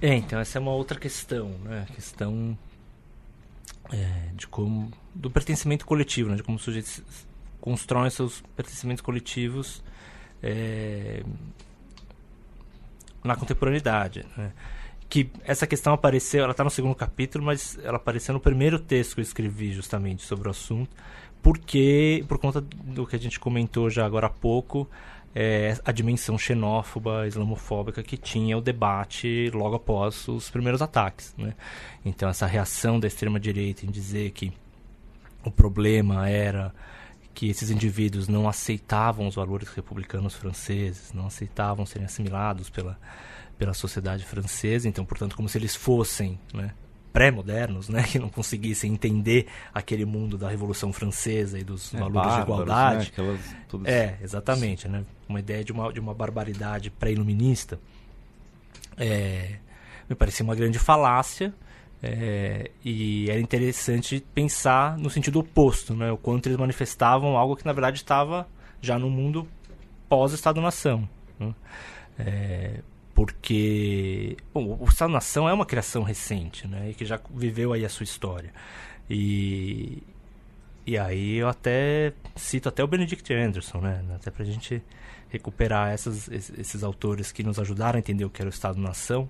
É, 0.00 0.14
então 0.14 0.38
essa 0.38 0.58
é 0.58 0.60
uma 0.60 0.72
outra 0.72 0.98
questão, 0.98 1.48
né? 1.64 1.86
A 1.88 1.92
questão 1.92 2.56
é, 3.92 4.30
de 4.34 4.46
como 4.46 4.90
do 5.12 5.28
pertencimento 5.28 5.84
coletivo, 5.84 6.30
né? 6.30 6.36
De 6.36 6.42
como 6.42 6.56
os 6.56 6.62
sujeitos 6.62 7.02
constroem 7.68 8.08
seus 8.08 8.40
pertencimentos 8.56 9.02
coletivos 9.02 9.82
é, 10.42 11.22
na 13.22 13.36
contemporaneidade. 13.36 14.24
Né? 14.34 14.52
Que 15.06 15.30
essa 15.44 15.66
questão 15.66 15.92
apareceu, 15.92 16.44
ela 16.44 16.52
está 16.52 16.64
no 16.64 16.70
segundo 16.70 16.94
capítulo, 16.94 17.44
mas 17.44 17.78
ela 17.84 17.96
apareceu 17.96 18.32
no 18.32 18.40
primeiro 18.40 18.78
texto 18.78 19.14
que 19.14 19.20
eu 19.20 19.22
escrevi 19.22 19.70
justamente 19.70 20.22
sobre 20.22 20.48
o 20.48 20.50
assunto, 20.50 20.88
porque 21.42 22.24
por 22.26 22.38
conta 22.38 22.62
do 22.62 23.06
que 23.06 23.16
a 23.16 23.18
gente 23.18 23.38
comentou 23.38 23.90
já 23.90 24.06
agora 24.06 24.28
há 24.28 24.30
pouco, 24.30 24.88
é, 25.34 25.76
a 25.84 25.92
dimensão 25.92 26.38
xenófoba, 26.38 27.26
islamofóbica 27.26 28.02
que 28.02 28.16
tinha 28.16 28.56
o 28.56 28.62
debate 28.62 29.50
logo 29.52 29.76
após 29.76 30.26
os 30.26 30.48
primeiros 30.48 30.80
ataques. 30.80 31.34
Né? 31.36 31.52
Então, 32.02 32.30
essa 32.30 32.46
reação 32.46 32.98
da 32.98 33.06
extrema-direita 33.06 33.84
em 33.84 33.90
dizer 33.90 34.30
que 34.30 34.52
o 35.44 35.50
problema 35.50 36.28
era 36.30 36.74
que 37.38 37.48
esses 37.48 37.70
indivíduos 37.70 38.26
não 38.26 38.48
aceitavam 38.48 39.28
os 39.28 39.36
valores 39.36 39.68
republicanos 39.68 40.34
franceses, 40.34 41.12
não 41.12 41.28
aceitavam 41.28 41.86
serem 41.86 42.04
assimilados 42.04 42.68
pela, 42.68 42.98
pela 43.56 43.72
sociedade 43.72 44.24
francesa, 44.24 44.88
então, 44.88 45.04
portanto, 45.04 45.36
como 45.36 45.48
se 45.48 45.56
eles 45.56 45.76
fossem 45.76 46.36
né, 46.52 46.74
pré-modernos, 47.12 47.88
né, 47.88 48.02
que 48.02 48.18
não 48.18 48.28
conseguissem 48.28 48.92
entender 48.92 49.46
aquele 49.72 50.04
mundo 50.04 50.36
da 50.36 50.48
Revolução 50.48 50.92
Francesa 50.92 51.60
e 51.60 51.62
dos 51.62 51.94
é, 51.94 51.98
valores 52.00 52.34
de 52.34 52.40
igualdade. 52.40 53.04
Né, 53.04 53.10
aquelas, 53.12 53.40
é, 53.84 54.18
exatamente, 54.20 54.88
né, 54.88 55.04
uma 55.28 55.38
ideia 55.38 55.62
de 55.62 55.70
uma, 55.70 55.92
de 55.92 56.00
uma 56.00 56.14
barbaridade 56.14 56.90
pré-iluminista. 56.90 57.78
É, 58.96 59.58
me 60.10 60.16
parecia 60.16 60.42
uma 60.42 60.56
grande 60.56 60.80
falácia, 60.80 61.54
é, 62.02 62.70
e 62.84 63.28
era 63.28 63.40
interessante 63.40 64.24
pensar 64.32 64.96
no 64.98 65.10
sentido 65.10 65.40
oposto, 65.40 65.94
né? 65.94 66.12
o 66.12 66.16
quanto 66.16 66.46
eles 66.46 66.58
manifestavam 66.58 67.36
algo 67.36 67.56
que 67.56 67.66
na 67.66 67.72
verdade 67.72 67.96
estava 67.96 68.46
já 68.80 68.98
no 68.98 69.10
mundo 69.10 69.48
pós-Estado-nação. 70.08 71.08
Né? 71.38 71.54
É, 72.18 72.80
porque 73.14 74.36
bom, 74.54 74.78
o 74.80 74.84
Estado-nação 74.84 75.48
é 75.48 75.52
uma 75.52 75.66
criação 75.66 76.04
recente, 76.04 76.68
né? 76.68 76.90
e 76.90 76.94
que 76.94 77.04
já 77.04 77.20
viveu 77.34 77.72
aí 77.72 77.84
a 77.84 77.88
sua 77.88 78.04
história. 78.04 78.52
E, 79.10 80.02
e 80.86 80.96
aí 80.96 81.36
eu 81.36 81.48
até 81.48 82.12
cito 82.36 82.68
até 82.68 82.84
o 82.84 82.86
Benedict 82.86 83.34
Anderson, 83.34 83.80
né? 83.80 84.04
até 84.14 84.30
para 84.30 84.44
a 84.44 84.46
gente 84.46 84.80
recuperar 85.30 85.90
essas, 85.90 86.28
esses, 86.28 86.82
autores 86.82 87.32
que 87.32 87.42
nos 87.42 87.58
ajudaram 87.58 87.96
a 87.96 87.98
entender 87.98 88.24
o 88.24 88.30
que 88.30 88.40
era 88.40 88.48
o 88.48 88.52
Estado-nação 88.52 89.28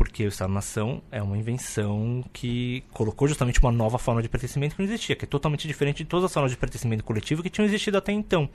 porque 0.00 0.24
o 0.24 0.28
Estado-nação 0.28 1.02
é 1.12 1.22
uma 1.22 1.36
invenção 1.36 2.24
que 2.32 2.82
colocou 2.90 3.28
justamente 3.28 3.60
uma 3.60 3.70
nova 3.70 3.98
forma 3.98 4.22
de 4.22 4.30
pertencimento 4.30 4.74
que 4.74 4.80
não 4.80 4.88
existia, 4.88 5.14
que 5.14 5.26
é 5.26 5.28
totalmente 5.28 5.68
diferente 5.68 5.98
de 5.98 6.06
todas 6.06 6.24
as 6.24 6.32
formas 6.32 6.50
de 6.50 6.56
pertencimento 6.56 7.04
coletivo 7.04 7.42
que 7.42 7.50
tinham 7.50 7.66
existido 7.66 7.98
até 7.98 8.10
então. 8.10 8.48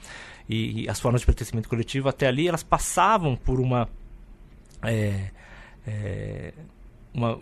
E, 0.50 0.82
e 0.86 0.90
as 0.90 1.00
formas 1.00 1.22
de 1.22 1.28
pertencimento 1.28 1.70
coletivo 1.70 2.10
até 2.10 2.26
ali, 2.26 2.48
elas 2.48 2.64
passavam 2.64 3.36
por 3.36 3.60
uma... 3.60 3.88
É, 4.82 5.30
é, 5.86 6.52
uma 7.14 7.40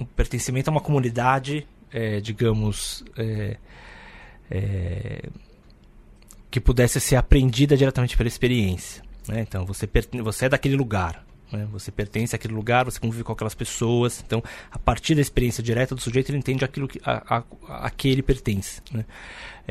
um 0.00 0.04
pertencimento 0.04 0.68
a 0.68 0.72
uma 0.72 0.80
comunidade, 0.80 1.68
é, 1.92 2.20
digamos, 2.20 3.04
é, 3.16 3.58
é, 4.50 5.22
que 6.50 6.58
pudesse 6.58 7.00
ser 7.00 7.14
aprendida 7.14 7.76
diretamente 7.76 8.16
pela 8.16 8.26
experiência. 8.26 9.04
Né? 9.28 9.42
Então, 9.42 9.64
você, 9.64 9.88
você 10.20 10.46
é 10.46 10.48
daquele 10.48 10.74
lugar, 10.74 11.27
né? 11.52 11.66
Você 11.72 11.90
pertence 11.90 12.34
àquele 12.34 12.54
lugar, 12.54 12.84
você 12.84 13.00
convive 13.00 13.24
com 13.24 13.32
aquelas 13.32 13.54
pessoas. 13.54 14.22
Então, 14.26 14.42
a 14.70 14.78
partir 14.78 15.14
da 15.14 15.20
experiência 15.20 15.62
direta 15.62 15.94
do 15.94 16.00
sujeito, 16.00 16.30
ele 16.30 16.38
entende 16.38 16.64
aquilo 16.64 16.86
que, 16.86 17.00
a, 17.04 17.38
a, 17.38 17.86
a 17.86 17.90
que 17.90 18.08
ele 18.08 18.22
pertence. 18.22 18.82
Né? 18.92 19.04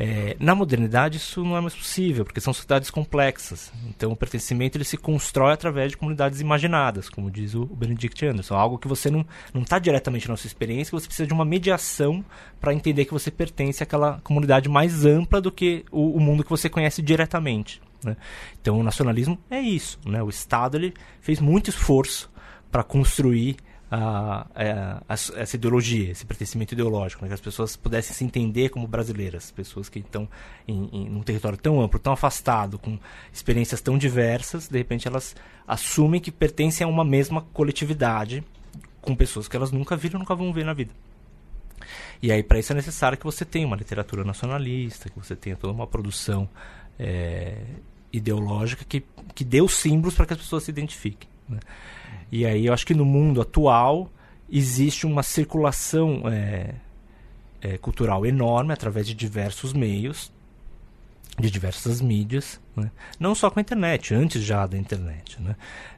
É, 0.00 0.36
na 0.38 0.54
modernidade, 0.54 1.16
isso 1.16 1.42
não 1.42 1.56
é 1.56 1.60
mais 1.60 1.74
possível, 1.74 2.24
porque 2.24 2.40
são 2.40 2.52
sociedades 2.52 2.90
complexas. 2.90 3.72
Então, 3.88 4.12
o 4.12 4.16
pertencimento 4.16 4.76
ele 4.76 4.84
se 4.84 4.96
constrói 4.96 5.52
através 5.52 5.90
de 5.90 5.96
comunidades 5.96 6.40
imaginadas, 6.40 7.08
como 7.08 7.30
diz 7.30 7.54
o 7.54 7.66
Benedict 7.66 8.24
Anderson. 8.24 8.54
Algo 8.54 8.78
que 8.78 8.86
você 8.86 9.10
não 9.10 9.24
está 9.60 9.78
diretamente 9.78 10.28
na 10.28 10.36
sua 10.36 10.46
experiência, 10.46 10.90
que 10.90 11.00
você 11.00 11.06
precisa 11.06 11.26
de 11.26 11.34
uma 11.34 11.44
mediação 11.44 12.24
para 12.60 12.72
entender 12.72 13.04
que 13.04 13.12
você 13.12 13.30
pertence 13.30 13.82
àquela 13.82 14.20
comunidade 14.22 14.68
mais 14.68 15.04
ampla 15.04 15.40
do 15.40 15.50
que 15.50 15.84
o, 15.90 16.16
o 16.16 16.20
mundo 16.20 16.44
que 16.44 16.50
você 16.50 16.68
conhece 16.68 17.02
diretamente. 17.02 17.80
Né? 18.04 18.16
Então 18.60 18.78
o 18.78 18.82
nacionalismo 18.82 19.38
é 19.50 19.60
isso. 19.60 19.98
Né? 20.04 20.22
O 20.22 20.28
Estado 20.28 20.76
ele 20.76 20.94
fez 21.20 21.40
muito 21.40 21.70
esforço 21.70 22.30
para 22.70 22.82
construir 22.82 23.56
a, 23.90 24.46
a, 24.54 25.02
a, 25.08 25.14
essa 25.14 25.56
ideologia, 25.56 26.10
esse 26.10 26.24
pertencimento 26.26 26.74
ideológico, 26.74 27.22
né? 27.22 27.28
que 27.28 27.34
as 27.34 27.40
pessoas 27.40 27.76
pudessem 27.76 28.14
se 28.14 28.24
entender 28.24 28.68
como 28.68 28.86
brasileiras, 28.86 29.50
pessoas 29.50 29.88
que 29.88 30.00
estão 30.00 30.28
em, 30.66 30.88
em 30.92 31.16
um 31.16 31.22
território 31.22 31.56
tão 31.56 31.80
amplo, 31.80 31.98
tão 31.98 32.12
afastado, 32.12 32.78
com 32.78 32.98
experiências 33.32 33.80
tão 33.80 33.96
diversas, 33.96 34.68
de 34.68 34.76
repente 34.76 35.08
elas 35.08 35.34
assumem 35.66 36.20
que 36.20 36.30
pertencem 36.30 36.84
a 36.84 36.88
uma 36.88 37.04
mesma 37.04 37.40
coletividade, 37.40 38.44
com 39.00 39.14
pessoas 39.16 39.48
que 39.48 39.56
elas 39.56 39.72
nunca 39.72 39.96
viram, 39.96 40.18
nunca 40.18 40.34
vão 40.34 40.52
ver 40.52 40.64
na 40.64 40.74
vida. 40.74 40.92
E 42.20 42.30
aí 42.30 42.42
para 42.42 42.58
isso 42.58 42.72
é 42.72 42.76
necessário 42.76 43.16
que 43.16 43.24
você 43.24 43.44
tenha 43.44 43.66
uma 43.66 43.76
literatura 43.76 44.22
nacionalista, 44.22 45.08
que 45.08 45.18
você 45.18 45.34
tenha 45.34 45.56
toda 45.56 45.72
uma 45.72 45.86
produção 45.86 46.48
é, 46.98 47.56
ideológica 48.12 48.84
que, 48.84 49.04
que 49.34 49.44
deu 49.44 49.68
símbolos 49.68 50.14
para 50.14 50.26
que 50.26 50.32
as 50.32 50.38
pessoas 50.38 50.64
se 50.64 50.70
identifiquem. 50.70 51.28
Né? 51.48 51.60
E 52.30 52.44
aí 52.44 52.66
eu 52.66 52.72
acho 52.72 52.86
que 52.86 52.94
no 52.94 53.04
mundo 53.04 53.40
atual 53.40 54.10
existe 54.50 55.06
uma 55.06 55.22
circulação 55.22 56.22
é, 56.26 56.74
é, 57.60 57.78
cultural 57.78 58.24
enorme 58.26 58.72
através 58.72 59.06
de 59.06 59.14
diversos 59.14 59.72
meios, 59.72 60.32
de 61.38 61.50
diversas 61.50 62.00
mídias, 62.00 62.60
né? 62.74 62.90
não 63.18 63.34
só 63.34 63.50
com 63.50 63.60
a 63.60 63.62
internet, 63.62 64.14
antes 64.14 64.42
já 64.42 64.66
da 64.66 64.76
internet. 64.76 65.40
Né? 65.40 65.56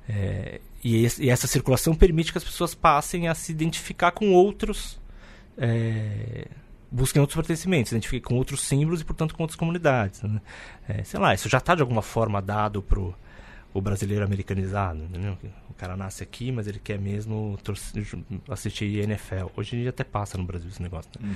É, 0.08 0.60
e, 0.82 1.04
esse, 1.04 1.24
e, 1.24 1.30
essa 1.30 1.46
circulação 1.46 1.94
permite 1.94 2.32
que 2.32 2.38
as 2.38 2.44
pessoas 2.44 2.74
passem 2.74 3.28
a 3.28 3.34
se 3.34 3.52
identificar 3.52 4.10
com 4.12 4.32
outros 4.32 5.00
é, 5.56 6.46
busquem 6.90 7.20
outros 7.20 7.36
pertencimentos, 7.36 7.90
se 7.90 7.94
identifiquem 7.94 8.28
com 8.28 8.34
outros 8.36 8.62
símbolos 8.62 9.00
e, 9.00 9.04
portanto, 9.04 9.34
com 9.34 9.42
outras 9.42 9.56
comunidades. 9.56 10.22
Né? 10.22 10.40
É, 10.88 11.04
sei 11.04 11.20
lá, 11.20 11.32
isso 11.34 11.48
já 11.48 11.58
está 11.58 11.74
de 11.74 11.82
alguma 11.82 12.02
forma 12.02 12.42
dado 12.42 12.82
para 12.82 13.00
o 13.00 13.80
brasileiro 13.80 14.24
americanizado. 14.24 15.04
Entendeu? 15.04 15.38
O 15.68 15.74
cara 15.74 15.96
nasce 15.96 16.22
aqui, 16.22 16.50
mas 16.50 16.66
ele 16.66 16.80
quer 16.80 16.98
mesmo 16.98 17.58
assistir 18.48 18.98
NFL. 18.98 19.46
Hoje 19.56 19.76
em 19.76 19.80
dia 19.80 19.90
até 19.90 20.02
passa 20.02 20.36
no 20.36 20.44
Brasil 20.44 20.68
esse 20.68 20.82
negócio. 20.82 21.10
Né? 21.20 21.28
Uhum. 21.28 21.34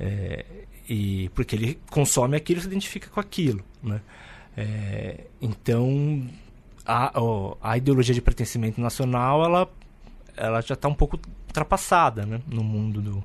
É, 0.00 0.44
e 0.88 1.28
porque 1.34 1.54
ele 1.54 1.78
consome 1.90 2.36
aquilo 2.36 2.60
e 2.60 2.62
se 2.62 2.68
identifica 2.68 3.10
com 3.10 3.20
aquilo. 3.20 3.62
Né? 3.82 4.00
É, 4.56 5.24
então, 5.40 6.26
a, 6.86 7.12
a 7.60 7.76
ideologia 7.76 8.14
de 8.14 8.22
pertencimento 8.22 8.80
nacional 8.80 9.44
ela, 9.44 9.70
ela 10.36 10.60
já 10.62 10.74
está 10.74 10.88
um 10.88 10.94
pouco 10.94 11.20
ultrapassada 11.46 12.24
né? 12.24 12.40
no 12.46 12.64
mundo 12.64 13.02
do, 13.02 13.24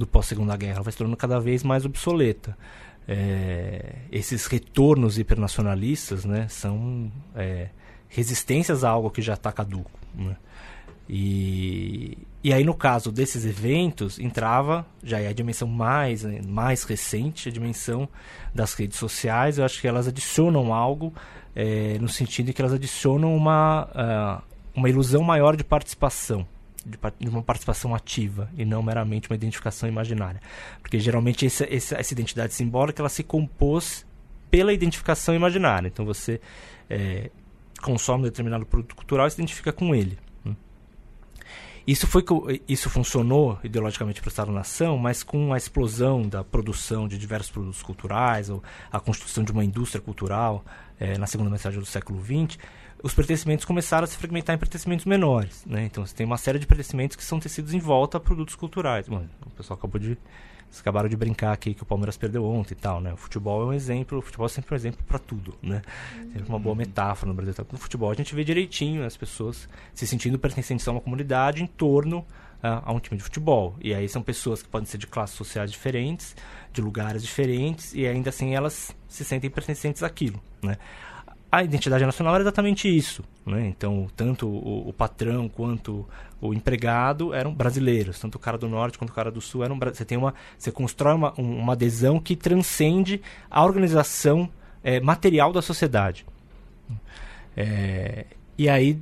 do 0.00 0.06
pós-segunda 0.06 0.56
guerra, 0.56 0.76
ela 0.76 0.82
vai 0.82 0.92
se 0.92 0.98
tornando 0.98 1.16
cada 1.16 1.38
vez 1.38 1.62
mais 1.62 1.84
obsoleta. 1.84 2.56
É, 3.06 3.96
esses 4.10 4.46
retornos 4.46 5.18
hipernacionalistas 5.18 6.24
né, 6.24 6.46
são 6.48 7.10
é, 7.34 7.68
resistências 8.08 8.84
a 8.84 8.90
algo 8.90 9.10
que 9.10 9.22
já 9.22 9.34
está 9.34 9.52
caduco. 9.52 9.90
Né? 10.14 10.36
E, 11.08 12.18
e 12.42 12.52
aí, 12.52 12.64
no 12.64 12.74
caso 12.74 13.10
desses 13.10 13.44
eventos, 13.44 14.18
entrava, 14.18 14.86
já 15.02 15.20
é 15.20 15.28
a 15.28 15.32
dimensão 15.32 15.66
mais, 15.66 16.22
né, 16.22 16.40
mais 16.46 16.84
recente, 16.84 17.48
a 17.48 17.52
dimensão 17.52 18.08
das 18.54 18.74
redes 18.74 18.98
sociais. 18.98 19.58
Eu 19.58 19.64
acho 19.64 19.80
que 19.80 19.88
elas 19.88 20.06
adicionam 20.06 20.72
algo, 20.72 21.12
é, 21.54 21.98
no 22.00 22.08
sentido 22.08 22.46
de 22.46 22.52
que 22.52 22.62
elas 22.62 22.74
adicionam 22.74 23.34
uma, 23.34 23.88
uh, 23.88 24.42
uma 24.74 24.88
ilusão 24.88 25.22
maior 25.22 25.56
de 25.56 25.64
participação 25.64 26.46
de, 26.84 26.98
de, 27.18 27.28
uma 27.28 27.42
participação 27.42 27.94
ativa 27.94 28.50
e 28.56 28.64
não 28.64 28.82
meramente 28.82 29.28
uma 29.28 29.36
identificação 29.36 29.88
imaginária. 29.88 30.40
Porque 30.80 30.98
geralmente 30.98 31.46
essa, 31.46 31.64
essa, 31.72 31.96
essa 31.96 32.12
identidade 32.12 32.54
simbólica 32.54 33.02
ela 33.02 33.08
se 33.08 33.22
compôs 33.22 34.06
pela 34.50 34.72
identificação 34.72 35.34
imaginária. 35.34 35.88
Então 35.88 36.04
você 36.04 36.40
é, 36.88 37.30
consome 37.80 38.22
um 38.22 38.24
determinado 38.24 38.66
produto 38.66 38.96
cultural 38.96 39.26
e 39.26 39.30
se 39.30 39.36
identifica 39.36 39.72
com 39.72 39.94
ele. 39.94 40.18
Né? 40.44 40.56
isso 41.86 42.06
foi 42.06 42.24
isso 42.68 42.90
funcionou 42.90 43.58
ideologicamente 43.62 44.20
para 44.20 44.28
o 44.28 44.30
Estado-nação, 44.30 44.98
mas 44.98 45.22
com 45.22 45.52
a 45.52 45.56
explosão 45.56 46.22
da 46.28 46.44
produção 46.44 47.08
de 47.08 47.16
diversos 47.18 47.50
produtos 47.50 47.82
culturais 47.82 48.50
ou 48.50 48.62
a 48.90 49.00
construção 49.00 49.44
de 49.44 49.52
uma 49.52 49.64
indústria 49.64 50.00
cultural 50.00 50.64
é, 50.98 51.16
na 51.16 51.26
segunda 51.26 51.50
metade 51.50 51.78
do 51.78 51.86
século 51.86 52.22
XX, 52.22 52.58
os 53.02 53.14
pertencimentos 53.14 53.64
começaram 53.64 54.04
a 54.04 54.06
se 54.06 54.16
fragmentar 54.16 54.54
em 54.54 54.58
pertencimentos 54.58 55.04
menores. 55.04 55.64
Né? 55.66 55.84
Então 55.84 56.04
você 56.06 56.14
tem 56.14 56.26
uma 56.26 56.36
série 56.36 56.58
de 56.58 56.66
pertencimentos 56.66 57.16
que 57.16 57.24
são 57.24 57.40
tecidos 57.40 57.74
em 57.74 57.78
volta 57.78 58.18
a 58.18 58.20
produtos 58.20 58.54
culturais. 58.54 59.08
Bom, 59.08 59.24
o 59.46 59.50
pessoal 59.50 59.78
acabou 59.78 60.00
de 60.00 60.18
vocês 60.70 60.82
acabaram 60.82 61.08
de 61.08 61.16
brincar 61.16 61.52
aqui 61.52 61.74
que 61.74 61.82
o 61.82 61.86
Palmeiras 61.86 62.16
perdeu 62.16 62.44
ontem 62.44 62.74
e 62.74 62.76
tal, 62.76 63.00
né? 63.00 63.12
O 63.12 63.16
futebol 63.16 63.62
é 63.62 63.66
um 63.66 63.72
exemplo, 63.72 64.18
o 64.18 64.22
futebol 64.22 64.46
é 64.46 64.48
sempre 64.48 64.72
um 64.72 64.76
exemplo 64.76 65.04
para 65.04 65.18
tudo, 65.18 65.52
né? 65.60 65.82
Tem 66.32 66.44
uma 66.48 66.60
boa 66.60 66.76
metáfora 66.76 67.28
no 67.28 67.34
Brasil. 67.34 67.66
No 67.72 67.78
futebol 67.78 68.08
a 68.08 68.14
gente 68.14 68.32
vê 68.36 68.44
direitinho 68.44 69.04
as 69.04 69.16
pessoas 69.16 69.68
se 69.92 70.06
sentindo 70.06 70.38
pertencentes 70.38 70.86
a 70.86 70.92
uma 70.92 71.00
comunidade 71.00 71.60
em 71.60 71.66
torno 71.66 72.18
uh, 72.18 72.82
a 72.84 72.92
um 72.92 73.00
time 73.00 73.18
de 73.18 73.24
futebol. 73.24 73.74
E 73.80 73.92
aí 73.92 74.08
são 74.08 74.22
pessoas 74.22 74.62
que 74.62 74.68
podem 74.68 74.86
ser 74.86 74.98
de 74.98 75.08
classes 75.08 75.34
sociais 75.34 75.72
diferentes, 75.72 76.36
de 76.72 76.80
lugares 76.80 77.22
diferentes, 77.24 77.92
e 77.92 78.06
ainda 78.06 78.30
assim 78.30 78.54
elas 78.54 78.94
se 79.08 79.24
sentem 79.24 79.50
pertencentes 79.50 80.04
àquilo, 80.04 80.40
né? 80.62 80.78
A 81.50 81.64
identidade 81.64 82.04
nacional 82.06 82.34
era 82.34 82.44
exatamente 82.44 82.88
isso. 82.88 83.24
Né? 83.44 83.66
Então, 83.66 84.06
tanto 84.14 84.46
o, 84.46 84.88
o, 84.88 84.92
patrão 84.92 85.48
quanto 85.48 86.08
o 86.40 86.54
empregado 86.54 87.34
eram 87.34 87.52
brasileiros. 87.52 88.20
Tanto 88.20 88.36
o 88.36 88.38
cara 88.38 88.56
do 88.56 88.68
norte 88.68 88.96
quanto 88.96 89.10
o 89.10 89.14
cara 89.14 89.30
do 89.30 89.40
sul 89.40 89.64
eram 89.64 89.78
Você 89.78 90.04
tem 90.04 90.16
uma, 90.16 90.34
você 90.56 90.70
constrói 90.70 91.14
uma, 91.14 91.32
uma 91.32 91.72
adesão 91.72 92.20
que 92.20 92.36
transcende 92.36 93.20
a 93.50 93.64
organização 93.64 94.48
é, 94.84 95.00
material 95.00 95.52
da 95.52 95.60
sociedade. 95.60 96.24
É, 97.56 98.26
e 98.56 98.68
aí, 98.68 98.96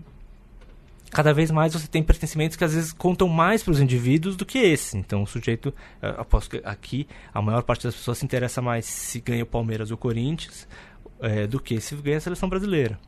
cada 1.10 1.34
vez 1.34 1.50
mais 1.50 1.74
você 1.74 1.86
tem 1.86 2.02
pertencimentos 2.02 2.56
que 2.56 2.64
às 2.64 2.74
vezes 2.74 2.92
contam 2.92 3.28
mais 3.28 3.62
para 3.62 3.72
os 3.72 3.80
indivíduos 3.80 4.36
do 4.36 4.46
que 4.46 4.58
esse. 4.58 4.96
Então, 4.96 5.22
o 5.22 5.26
sujeito, 5.26 5.74
aposto 6.00 6.50
que 6.50 6.62
aqui 6.64 7.06
a 7.34 7.42
maior 7.42 7.62
parte 7.62 7.84
das 7.84 7.94
pessoas 7.94 8.16
se 8.16 8.24
interessa 8.24 8.62
mais 8.62 8.86
se 8.86 9.20
ganha 9.20 9.42
o 9.42 9.46
Palmeiras 9.46 9.90
ou 9.90 9.96
o 9.96 9.98
Corinthians 9.98 10.66
é, 11.20 11.46
do 11.46 11.60
que 11.60 11.80
se 11.80 11.94
ganha 11.96 12.18
a 12.18 12.20
seleção 12.20 12.48
brasileira. 12.48 12.98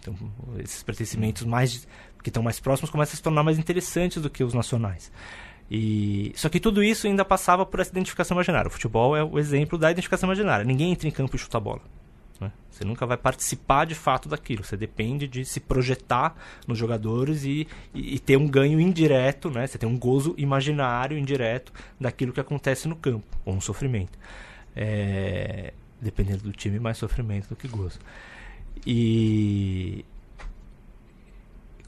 Então, 0.00 0.14
esses 0.58 0.82
pertencimentos 0.82 1.44
mais 1.44 1.86
que 2.22 2.30
estão 2.30 2.42
mais 2.42 2.60
próximos 2.60 2.90
começam 2.90 3.14
a 3.14 3.16
se 3.16 3.22
tornar 3.22 3.42
mais 3.42 3.58
interessantes 3.58 4.22
do 4.22 4.30
que 4.30 4.44
os 4.44 4.54
nacionais. 4.54 5.10
E 5.70 6.32
só 6.36 6.48
que 6.48 6.60
tudo 6.60 6.82
isso 6.82 7.06
ainda 7.06 7.24
passava 7.24 7.64
por 7.64 7.80
essa 7.80 7.90
identificação 7.90 8.34
imaginária. 8.36 8.68
O 8.68 8.70
futebol 8.70 9.16
é 9.16 9.24
o 9.24 9.38
exemplo 9.38 9.78
da 9.78 9.90
identificação 9.90 10.28
imaginária. 10.28 10.64
Ninguém 10.64 10.92
entra 10.92 11.08
em 11.08 11.10
campo 11.10 11.34
e 11.34 11.38
chuta 11.38 11.56
a 11.56 11.60
bola. 11.60 11.80
Né? 12.38 12.52
Você 12.70 12.84
nunca 12.84 13.06
vai 13.06 13.16
participar 13.16 13.86
de 13.86 13.94
fato 13.94 14.28
daquilo. 14.28 14.62
Você 14.62 14.76
depende 14.76 15.26
de 15.26 15.44
se 15.44 15.60
projetar 15.60 16.34
nos 16.66 16.76
jogadores 16.76 17.44
e, 17.44 17.66
e, 17.94 18.16
e, 18.16 18.18
ter 18.18 18.36
um 18.36 18.46
ganho 18.46 18.78
indireto, 18.80 19.50
né? 19.50 19.66
Você 19.66 19.78
tem 19.78 19.88
um 19.88 19.98
gozo 19.98 20.34
imaginário 20.36 21.16
indireto 21.16 21.72
daquilo 21.98 22.32
que 22.32 22.40
acontece 22.40 22.86
no 22.86 22.96
campo, 22.96 23.24
ou 23.44 23.54
um 23.54 23.60
sofrimento. 23.60 24.18
É, 24.76 25.72
dependendo 26.02 26.42
do 26.42 26.52
time, 26.52 26.78
mais 26.78 26.98
sofrimento 26.98 27.48
do 27.48 27.56
que 27.56 27.68
gozo. 27.68 28.00
E 28.86 30.04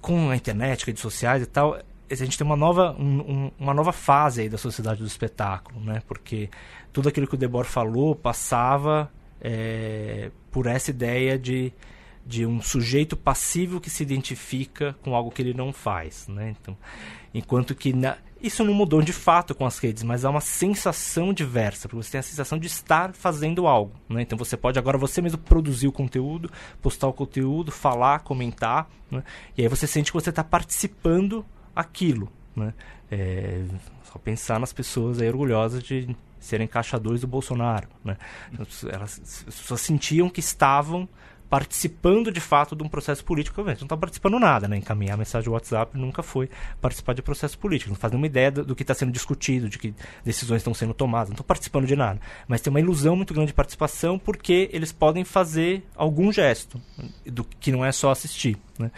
com 0.00 0.30
a 0.30 0.36
internet, 0.36 0.86
redes 0.86 1.02
sociais 1.02 1.42
e 1.42 1.46
tal, 1.46 1.78
a 2.10 2.14
gente 2.14 2.38
tem 2.38 2.46
uma 2.46 2.56
nova, 2.56 2.94
um, 2.98 3.50
uma 3.58 3.74
nova 3.74 3.92
fase 3.92 4.42
aí 4.42 4.48
da 4.48 4.58
sociedade 4.58 5.00
do 5.00 5.06
espetáculo, 5.06 5.80
né? 5.80 6.02
Porque 6.06 6.48
tudo 6.92 7.08
aquilo 7.08 7.26
que 7.26 7.34
o 7.34 7.38
Debord 7.38 7.68
falou 7.68 8.14
passava 8.14 9.10
é, 9.40 10.30
por 10.50 10.66
essa 10.66 10.90
ideia 10.90 11.38
de, 11.38 11.72
de 12.24 12.46
um 12.46 12.60
sujeito 12.62 13.16
passivo 13.16 13.80
que 13.80 13.90
se 13.90 14.02
identifica 14.02 14.94
com 15.02 15.14
algo 15.14 15.30
que 15.30 15.42
ele 15.42 15.54
não 15.54 15.72
faz, 15.72 16.28
né? 16.28 16.54
Então, 16.60 16.76
enquanto 17.32 17.74
que 17.74 17.92
na, 17.92 18.16
isso 18.44 18.62
não 18.62 18.74
mudou 18.74 19.00
de 19.00 19.12
fato 19.12 19.54
com 19.54 19.64
as 19.64 19.78
redes, 19.78 20.02
mas 20.02 20.22
há 20.22 20.28
uma 20.28 20.40
sensação 20.40 21.32
diversa, 21.32 21.88
porque 21.88 22.04
você 22.04 22.12
tem 22.12 22.18
a 22.18 22.22
sensação 22.22 22.58
de 22.58 22.66
estar 22.66 23.14
fazendo 23.14 23.66
algo. 23.66 23.94
Né? 24.06 24.20
Então 24.20 24.36
você 24.36 24.54
pode 24.54 24.78
agora 24.78 24.98
você 24.98 25.22
mesmo 25.22 25.38
produzir 25.38 25.88
o 25.88 25.92
conteúdo, 25.92 26.50
postar 26.82 27.08
o 27.08 27.12
conteúdo, 27.12 27.72
falar, 27.72 28.20
comentar, 28.20 28.86
né? 29.10 29.24
e 29.56 29.62
aí 29.62 29.68
você 29.68 29.86
sente 29.86 30.12
que 30.12 30.20
você 30.20 30.28
está 30.28 30.44
participando 30.44 31.44
aquilo. 31.74 32.30
Né? 32.54 32.74
É, 33.10 33.64
só 34.02 34.18
pensar 34.18 34.60
nas 34.60 34.74
pessoas 34.74 35.22
aí 35.22 35.28
orgulhosas 35.28 35.82
de 35.82 36.14
serem 36.38 36.66
caixadores 36.66 37.22
do 37.22 37.26
Bolsonaro. 37.26 37.88
Né? 38.04 38.18
Elas, 38.92 39.44
as 39.48 39.54
pessoas 39.54 39.80
sentiam 39.80 40.28
que 40.28 40.40
estavam 40.40 41.08
participando 41.48 42.32
de 42.32 42.40
fato 42.40 42.74
de 42.74 42.82
um 42.82 42.88
processo 42.88 43.24
político. 43.24 43.62
Não 43.62 43.72
está 43.72 43.96
participando 43.96 44.38
nada, 44.38 44.66
né? 44.66 44.76
Encaminhar 44.76 45.16
mensagem 45.16 45.48
do 45.48 45.52
WhatsApp 45.52 45.96
nunca 45.96 46.22
foi 46.22 46.48
participar 46.80 47.12
de 47.12 47.22
processo 47.22 47.58
político. 47.58 47.90
Não 47.90 47.96
faz 47.96 48.12
nenhuma 48.12 48.26
ideia 48.26 48.50
do, 48.50 48.64
do 48.64 48.74
que 48.74 48.82
está 48.82 48.94
sendo 48.94 49.12
discutido, 49.12 49.68
de 49.68 49.78
que 49.78 49.94
decisões 50.24 50.60
estão 50.60 50.74
sendo 50.74 50.94
tomadas. 50.94 51.28
Não 51.28 51.34
estão 51.34 51.46
participando 51.46 51.86
de 51.86 51.94
nada. 51.94 52.20
Mas 52.48 52.60
tem 52.60 52.70
uma 52.70 52.80
ilusão 52.80 53.14
muito 53.14 53.32
grande 53.34 53.48
de 53.48 53.54
participação 53.54 54.18
porque 54.18 54.68
eles 54.72 54.92
podem 54.92 55.24
fazer 55.24 55.84
algum 55.94 56.32
gesto, 56.32 56.80
do 57.24 57.44
que 57.44 57.70
não 57.70 57.84
é 57.84 57.92
só 57.92 58.10
assistir. 58.10 58.56
Né? 58.78 58.90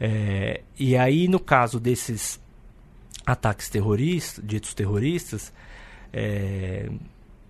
É, 0.00 0.62
e 0.78 0.96
aí, 0.96 1.28
no 1.28 1.38
caso 1.38 1.78
desses 1.78 2.40
ataques 3.24 3.68
terroristas, 3.68 4.44
ditos 4.44 4.74
terroristas, 4.74 5.52
é, 6.12 6.88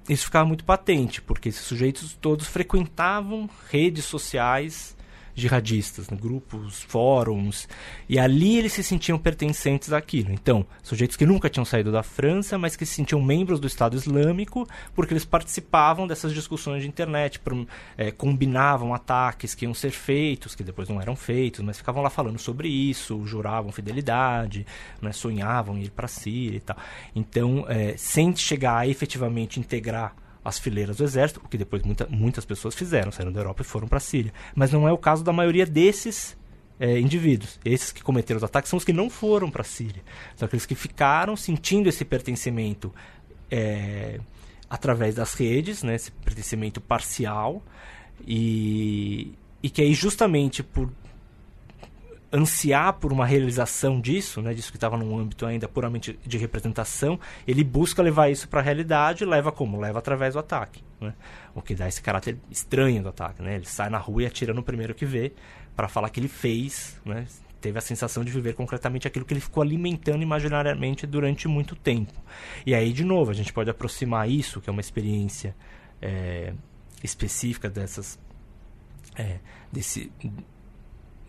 isso 0.08 0.24
ficava 0.24 0.46
muito 0.46 0.64
patente, 0.64 1.20
porque 1.22 1.48
esses 1.48 1.62
sujeitos 1.64 2.16
todos 2.20 2.46
frequentavam 2.46 3.48
redes 3.70 4.04
sociais 4.04 4.96
jihadistas, 5.34 6.08
né? 6.10 6.18
grupos, 6.20 6.82
fóruns, 6.82 7.68
e 8.08 8.18
ali 8.18 8.58
eles 8.58 8.72
se 8.72 8.82
sentiam 8.82 9.18
pertencentes 9.18 9.92
àquilo. 9.92 10.32
Então, 10.32 10.66
sujeitos 10.82 11.16
que 11.16 11.26
nunca 11.26 11.48
tinham 11.48 11.64
saído 11.64 11.90
da 11.90 12.02
França, 12.02 12.58
mas 12.58 12.76
que 12.76 12.84
se 12.84 12.94
sentiam 12.94 13.20
membros 13.20 13.58
do 13.58 13.66
Estado 13.66 13.96
Islâmico, 13.96 14.66
porque 14.94 15.12
eles 15.12 15.24
participavam 15.24 16.06
dessas 16.06 16.32
discussões 16.32 16.82
de 16.82 16.88
internet, 16.88 17.40
é, 17.96 18.10
combinavam 18.10 18.94
ataques 18.94 19.54
que 19.54 19.64
iam 19.64 19.74
ser 19.74 19.90
feitos, 19.90 20.54
que 20.54 20.62
depois 20.62 20.88
não 20.88 21.00
eram 21.00 21.16
feitos, 21.16 21.60
mas 21.60 21.78
ficavam 21.78 22.02
lá 22.02 22.10
falando 22.10 22.38
sobre 22.38 22.68
isso, 22.68 23.26
juravam 23.26 23.72
fidelidade, 23.72 24.66
né? 25.00 25.12
sonhavam 25.12 25.78
ir 25.78 25.90
para 25.90 26.06
a 26.06 26.08
Síria 26.08 26.56
e 26.56 26.60
tal. 26.60 26.76
Então, 27.14 27.64
é, 27.68 27.96
sem 27.96 28.34
chegar 28.36 28.78
a 28.78 28.86
efetivamente 28.86 29.58
integrar 29.58 30.14
as 30.44 30.58
fileiras 30.58 30.96
do 30.96 31.04
exército, 31.04 31.40
o 31.44 31.48
que 31.48 31.56
depois 31.56 31.82
muita, 31.82 32.06
muitas 32.08 32.44
pessoas 32.44 32.74
fizeram, 32.74 33.12
saíram 33.12 33.32
da 33.32 33.40
Europa 33.40 33.62
e 33.62 33.64
foram 33.64 33.86
para 33.86 33.98
a 33.98 34.00
Síria. 34.00 34.32
Mas 34.54 34.72
não 34.72 34.88
é 34.88 34.92
o 34.92 34.98
caso 34.98 35.22
da 35.22 35.32
maioria 35.32 35.64
desses 35.64 36.36
é, 36.80 36.98
indivíduos. 36.98 37.60
Esses 37.64 37.92
que 37.92 38.02
cometeram 38.02 38.38
os 38.38 38.44
ataques 38.44 38.68
são 38.68 38.76
os 38.76 38.84
que 38.84 38.92
não 38.92 39.08
foram 39.08 39.50
para 39.50 39.62
a 39.62 39.64
Síria. 39.64 40.02
São 40.34 40.46
aqueles 40.46 40.66
que 40.66 40.74
ficaram 40.74 41.36
sentindo 41.36 41.88
esse 41.88 42.04
pertencimento 42.04 42.92
é, 43.50 44.18
através 44.68 45.14
das 45.14 45.34
redes, 45.34 45.82
né, 45.82 45.94
esse 45.94 46.10
pertencimento 46.10 46.80
parcial, 46.80 47.62
e, 48.26 49.34
e 49.62 49.70
que 49.70 49.82
aí 49.82 49.94
justamente 49.94 50.62
por 50.62 50.90
ansiar 52.32 52.94
por 52.94 53.12
uma 53.12 53.26
realização 53.26 54.00
disso, 54.00 54.40
né, 54.40 54.54
disso 54.54 54.70
que 54.70 54.76
estava 54.76 54.96
num 54.96 55.18
âmbito 55.18 55.44
ainda 55.44 55.68
puramente 55.68 56.18
de 56.24 56.38
representação, 56.38 57.20
ele 57.46 57.62
busca 57.62 58.02
levar 58.02 58.30
isso 58.30 58.48
para 58.48 58.60
a 58.60 58.62
realidade, 58.62 59.24
leva 59.24 59.52
como? 59.52 59.78
Leva 59.78 59.98
através 59.98 60.32
do 60.32 60.40
ataque, 60.40 60.82
né? 61.00 61.14
O 61.54 61.60
que 61.60 61.74
dá 61.74 61.86
esse 61.86 62.00
caráter 62.00 62.38
estranho 62.50 63.02
do 63.02 63.10
ataque, 63.10 63.42
né? 63.42 63.56
Ele 63.56 63.66
sai 63.66 63.90
na 63.90 63.98
rua 63.98 64.22
e 64.22 64.26
atira 64.26 64.54
no 64.54 64.62
primeiro 64.62 64.94
que 64.94 65.04
vê 65.04 65.32
para 65.76 65.88
falar 65.88 66.08
que 66.08 66.20
ele 66.20 66.28
fez, 66.28 66.98
né? 67.04 67.26
Teve 67.60 67.78
a 67.78 67.82
sensação 67.82 68.24
de 68.24 68.32
viver 68.32 68.54
concretamente 68.54 69.06
aquilo 69.06 69.24
que 69.24 69.34
ele 69.34 69.40
ficou 69.40 69.62
alimentando 69.62 70.22
imaginariamente 70.22 71.06
durante 71.06 71.46
muito 71.46 71.76
tempo. 71.76 72.12
E 72.66 72.74
aí, 72.74 72.92
de 72.92 73.04
novo, 73.04 73.30
a 73.30 73.34
gente 73.34 73.52
pode 73.52 73.70
aproximar 73.70 74.28
isso, 74.28 74.60
que 74.60 74.68
é 74.68 74.72
uma 74.72 74.80
experiência 74.80 75.54
é, 76.00 76.54
específica 77.04 77.70
dessas 77.70 78.18
é, 79.16 79.38
desse 79.70 80.10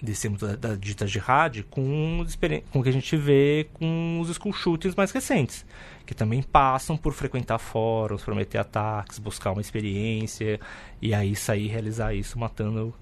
desse 0.04 0.28
da, 0.28 0.56
da 0.58 0.76
dita 0.76 1.08
jihad 1.08 1.64
com, 1.70 2.26
com 2.70 2.80
o 2.80 2.84
que 2.84 2.90
a 2.90 2.94
gente 2.94 3.16
vê 3.16 3.70
com 3.74 4.20
os 4.20 4.36
school 4.36 4.52
shootings 4.52 4.96
mais 4.96 5.12
recentes, 5.12 5.66
que 6.06 6.14
também 6.14 6.44
passam 6.44 6.98
por 6.98 7.14
frequentar 7.14 7.58
fóruns, 7.58 8.22
prometer 8.22 8.58
ataques, 8.58 9.18
buscar 9.18 9.54
uma 9.54 9.62
experiência 9.62 10.60
e 11.02 11.14
aí 11.14 11.34
sair 11.36 11.68
realizar 11.68 12.14
isso 12.14 12.38
matando 12.38 12.94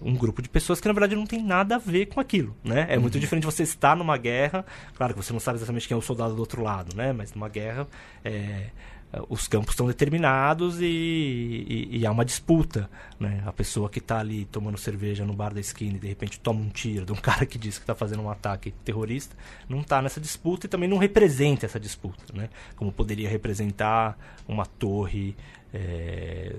um 0.00 0.14
grupo 0.14 0.42
de 0.42 0.48
pessoas 0.48 0.80
que 0.80 0.88
na 0.88 0.94
verdade 0.94 1.14
não 1.14 1.26
tem 1.26 1.42
nada 1.42 1.76
a 1.76 1.78
ver 1.78 2.06
com 2.06 2.20
aquilo, 2.20 2.54
né? 2.64 2.86
É 2.88 2.96
uhum. 2.96 3.02
muito 3.02 3.18
diferente 3.20 3.44
você 3.44 3.62
estar 3.62 3.96
numa 3.96 4.16
guerra, 4.16 4.64
claro 4.94 5.14
que 5.14 5.22
você 5.22 5.32
não 5.32 5.40
sabe 5.40 5.58
exatamente 5.58 5.86
quem 5.86 5.94
é 5.94 5.98
o 5.98 6.02
soldado 6.02 6.34
do 6.34 6.40
outro 6.40 6.62
lado, 6.62 6.96
né? 6.96 7.12
Mas 7.12 7.34
numa 7.34 7.48
guerra 7.48 7.86
é, 8.24 8.70
os 9.28 9.48
campos 9.48 9.70
estão 9.70 9.86
determinados 9.86 10.80
e, 10.80 10.84
e, 10.84 11.98
e, 11.98 12.06
há 12.06 12.10
uma 12.10 12.24
disputa. 12.24 12.88
Né? 13.18 13.42
A 13.46 13.52
pessoa 13.52 13.88
que 13.88 13.98
está 13.98 14.18
ali 14.18 14.44
tomando 14.46 14.78
cerveja 14.78 15.24
no 15.24 15.32
bar 15.32 15.52
da 15.52 15.60
esquina 15.60 15.96
e 15.96 16.00
de 16.00 16.08
repente 16.08 16.40
toma 16.40 16.60
um 16.60 16.68
tiro 16.68 17.04
de 17.06 17.12
um 17.12 17.16
cara 17.20 17.46
que 17.46 17.58
diz 17.58 17.76
que 17.76 17.82
está 17.84 17.94
fazendo 17.94 18.22
um 18.22 18.30
ataque 18.30 18.72
terrorista, 18.84 19.36
não 19.68 19.80
está 19.80 20.00
nessa 20.02 20.20
disputa 20.20 20.66
e 20.66 20.68
também 20.68 20.88
não 20.88 20.98
representa 20.98 21.66
essa 21.66 21.80
disputa. 21.80 22.24
Né? 22.32 22.48
Como 22.76 22.92
poderia 22.92 23.28
representar 23.28 24.18
uma 24.46 24.66
torre. 24.66 25.36
É, 25.72 26.54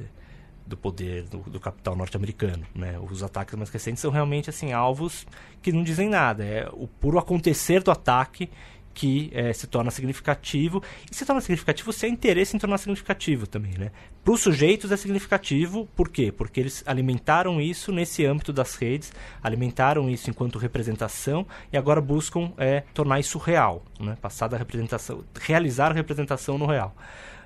do 0.67 0.75
poder 0.75 1.23
do, 1.23 1.37
do 1.39 1.59
capital 1.59 1.95
norte-americano, 1.95 2.65
né? 2.75 2.99
Os 2.99 3.23
ataques 3.23 3.55
mais 3.55 3.69
recentes 3.69 4.01
são 4.01 4.11
realmente 4.11 4.49
assim 4.49 4.73
alvos 4.73 5.25
que 5.61 5.71
não 5.71 5.81
dizem 5.81 6.09
nada. 6.09 6.43
É 6.43 6.69
o 6.73 6.87
puro 6.87 7.17
acontecer 7.17 7.81
do 7.81 7.89
ataque 7.89 8.49
que 8.97 9.29
é, 9.31 9.53
se 9.53 9.67
torna 9.67 9.91
significativo. 9.91 10.81
E 11.11 11.15
se 11.15 11.23
torna 11.23 11.39
significativo 11.39 11.93
se 11.93 12.07
há 12.07 12.09
interesse 12.09 12.55
em 12.55 12.59
tornar 12.59 12.79
significativo 12.79 13.45
também, 13.45 13.73
né? 13.77 13.91
Para 14.23 14.33
os 14.33 14.41
sujeitos 14.41 14.91
é 14.91 14.97
significativo, 14.97 15.87
por 15.95 16.09
quê? 16.09 16.31
Porque 16.31 16.59
eles 16.59 16.83
alimentaram 16.83 17.61
isso 17.61 17.91
nesse 17.91 18.25
âmbito 18.25 18.51
das 18.51 18.73
redes, 18.73 19.13
alimentaram 19.43 20.09
isso 20.09 20.31
enquanto 20.31 20.57
representação 20.57 21.45
e 21.71 21.77
agora 21.77 22.01
buscam 22.01 22.51
é, 22.57 22.81
tornar 22.91 23.19
isso 23.19 23.37
real, 23.37 23.85
né? 23.99 24.17
Passar 24.19 24.47
da 24.47 24.57
representação, 24.57 25.23
realizar 25.39 25.91
a 25.91 25.93
representação 25.93 26.57
no 26.57 26.65
real. 26.65 26.95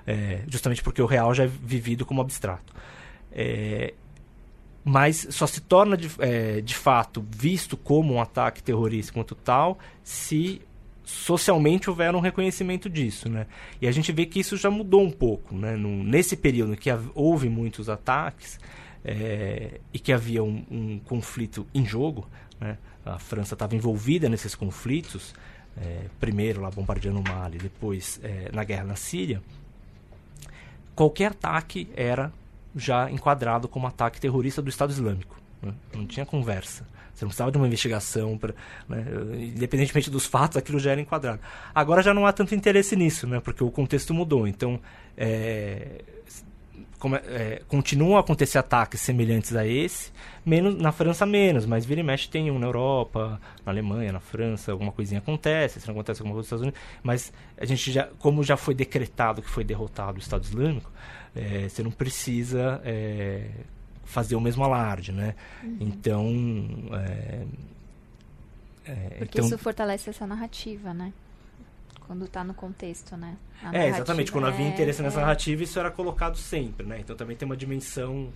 É, 0.08 0.44
justamente 0.48 0.82
porque 0.82 1.02
o 1.02 1.06
real 1.06 1.34
já 1.34 1.44
é 1.44 1.48
vivido 1.48 2.06
como 2.06 2.22
abstrato. 2.22 2.74
É, 3.30 3.94
mas 4.86 5.28
só 5.32 5.46
se 5.46 5.60
torna 5.60 5.98
de, 5.98 6.10
é, 6.20 6.62
de 6.62 6.76
fato 6.76 7.24
visto 7.30 7.76
como 7.76 8.14
um 8.14 8.22
ataque 8.22 8.64
terrorista 8.64 9.12
quanto 9.12 9.36
tal 9.36 9.78
se 10.02 10.62
socialmente 11.12 11.90
houver 11.90 12.16
um 12.16 12.20
reconhecimento 12.20 12.90
disso, 12.90 13.30
né? 13.30 13.46
E 13.82 13.88
a 13.88 13.92
gente 13.92 14.12
vê 14.12 14.26
que 14.26 14.40
isso 14.40 14.56
já 14.56 14.72
mudou 14.72 15.04
um 15.04 15.12
pouco, 15.12 15.56
né? 15.56 15.76
Nesse 15.78 16.36
período 16.36 16.76
que 16.78 16.90
houve 17.14 17.50
muitos 17.50 17.90
ataques 17.90 18.60
é, 19.04 19.80
e 19.94 20.00
que 20.00 20.14
havia 20.14 20.44
um, 20.44 20.64
um, 20.72 21.00
conflito 21.00 21.68
em 21.74 21.86
jogo, 21.86 22.28
né? 22.60 22.78
A 23.06 23.20
França 23.20 23.56
estava 23.56 23.76
envolvida 23.76 24.30
nesses 24.30 24.56
conflitos, 24.56 25.34
é, 25.78 26.06
primeiro 26.20 26.62
lá 26.62 26.70
bombardeando 26.70 27.20
o 27.20 27.24
Mali, 27.24 27.58
depois 27.58 28.20
é, 28.24 28.50
na 28.54 28.64
guerra 28.64 28.86
na 28.86 28.96
Síria. 28.96 29.42
Qualquer 30.96 31.32
ataque 31.32 31.90
era 31.96 32.32
já 32.76 33.12
enquadrado 33.12 33.68
como 33.68 33.88
ataque 33.88 34.20
terrorista 34.20 34.62
do 34.62 34.70
Estado 34.70 34.92
Islâmico. 34.92 35.40
Né? 35.62 35.74
Não 35.94 36.06
tinha 36.06 36.26
conversa. 36.26 36.88
Você 37.14 37.26
não 37.26 37.30
precisava 37.30 37.52
de 37.52 37.58
uma 37.58 37.68
investigação, 37.68 38.38
pra, 38.38 38.54
né? 38.88 39.06
independentemente 39.38 40.10
dos 40.10 40.26
fatos, 40.26 40.58
aquilo 40.58 40.80
já 40.80 40.92
era 40.92 41.02
enquadrado. 41.02 41.40
Agora 41.74 42.02
já 42.02 42.14
não 42.14 42.26
há 42.26 42.34
tanto 42.34 42.56
interesse 42.56 42.96
nisso, 42.96 43.28
né? 43.28 43.40
porque 43.40 43.64
o 43.64 43.72
contexto 43.72 44.14
mudou. 44.14 44.48
Então, 44.48 44.80
é, 45.18 46.02
como, 47.02 47.16
é, 47.16 47.64
continuam 47.68 48.16
a 48.16 48.20
acontecer 48.20 48.60
ataques 48.60 49.02
semelhantes 49.02 49.56
a 49.56 49.66
esse, 49.66 50.12
menos 50.46 50.78
na 50.78 50.92
França 50.92 51.26
menos, 51.26 51.66
mas 51.66 51.84
vira 51.84 52.00
e 52.00 52.04
mexe 52.04 52.30
tem 52.30 52.52
um 52.52 52.60
na 52.60 52.68
Europa, 52.68 53.42
na 53.66 53.72
Alemanha, 53.72 54.12
na 54.12 54.20
França, 54.20 54.72
alguma 54.72 54.92
coisinha 54.92 55.18
acontece, 55.18 55.80
se 55.80 55.88
não 55.88 55.96
acontece 55.96 56.22
alguma 56.22 56.36
coisa 56.36 56.44
nos 56.44 56.48
Estados 56.48 56.62
Unidos, 56.62 56.80
mas 57.02 57.34
a 57.58 57.66
gente 57.66 57.92
já, 57.92 58.08
como 58.20 58.44
já 58.44 58.56
foi 58.56 58.76
decretado 58.76 59.42
que 59.42 59.50
foi 59.50 59.64
derrotado 59.64 60.18
o 60.18 60.22
Estado 60.22 60.44
Islâmico, 60.44 60.92
é, 61.36 61.68
você 61.68 61.82
não 61.82 61.90
precisa 61.90 62.80
é, 62.86 63.48
fazer 64.04 64.36
o 64.36 64.42
mesmo 64.42 64.64
alarde, 64.64 65.12
né? 65.12 65.36
Uhum. 65.64 65.78
Então, 65.80 66.28
é, 66.94 67.46
é, 68.86 68.94
Porque 69.20 69.38
então, 69.38 69.46
isso 69.46 69.58
fortalece 69.58 70.10
essa 70.10 70.26
narrativa, 70.26 70.94
né? 70.94 71.14
Quando 72.08 72.26
está 72.26 72.44
no 72.44 72.54
contexto, 72.54 73.16
né? 73.16 73.38
é, 73.72 73.88
exatamente. 73.88 74.32
Quando 74.32 74.48
havia 74.48 74.68
interesse 74.68 75.02
nessa 75.02 75.20
é. 75.20 75.22
narrativa, 75.22 75.64
isso 75.64 75.80
era 75.80 75.90
colocado 75.90 76.38
sempre, 76.38 76.86
né? 76.86 77.00
Então 77.00 77.16
também 77.16 77.38
tem 77.38 77.46
uma 77.46 77.56
dimensão 77.56 78.32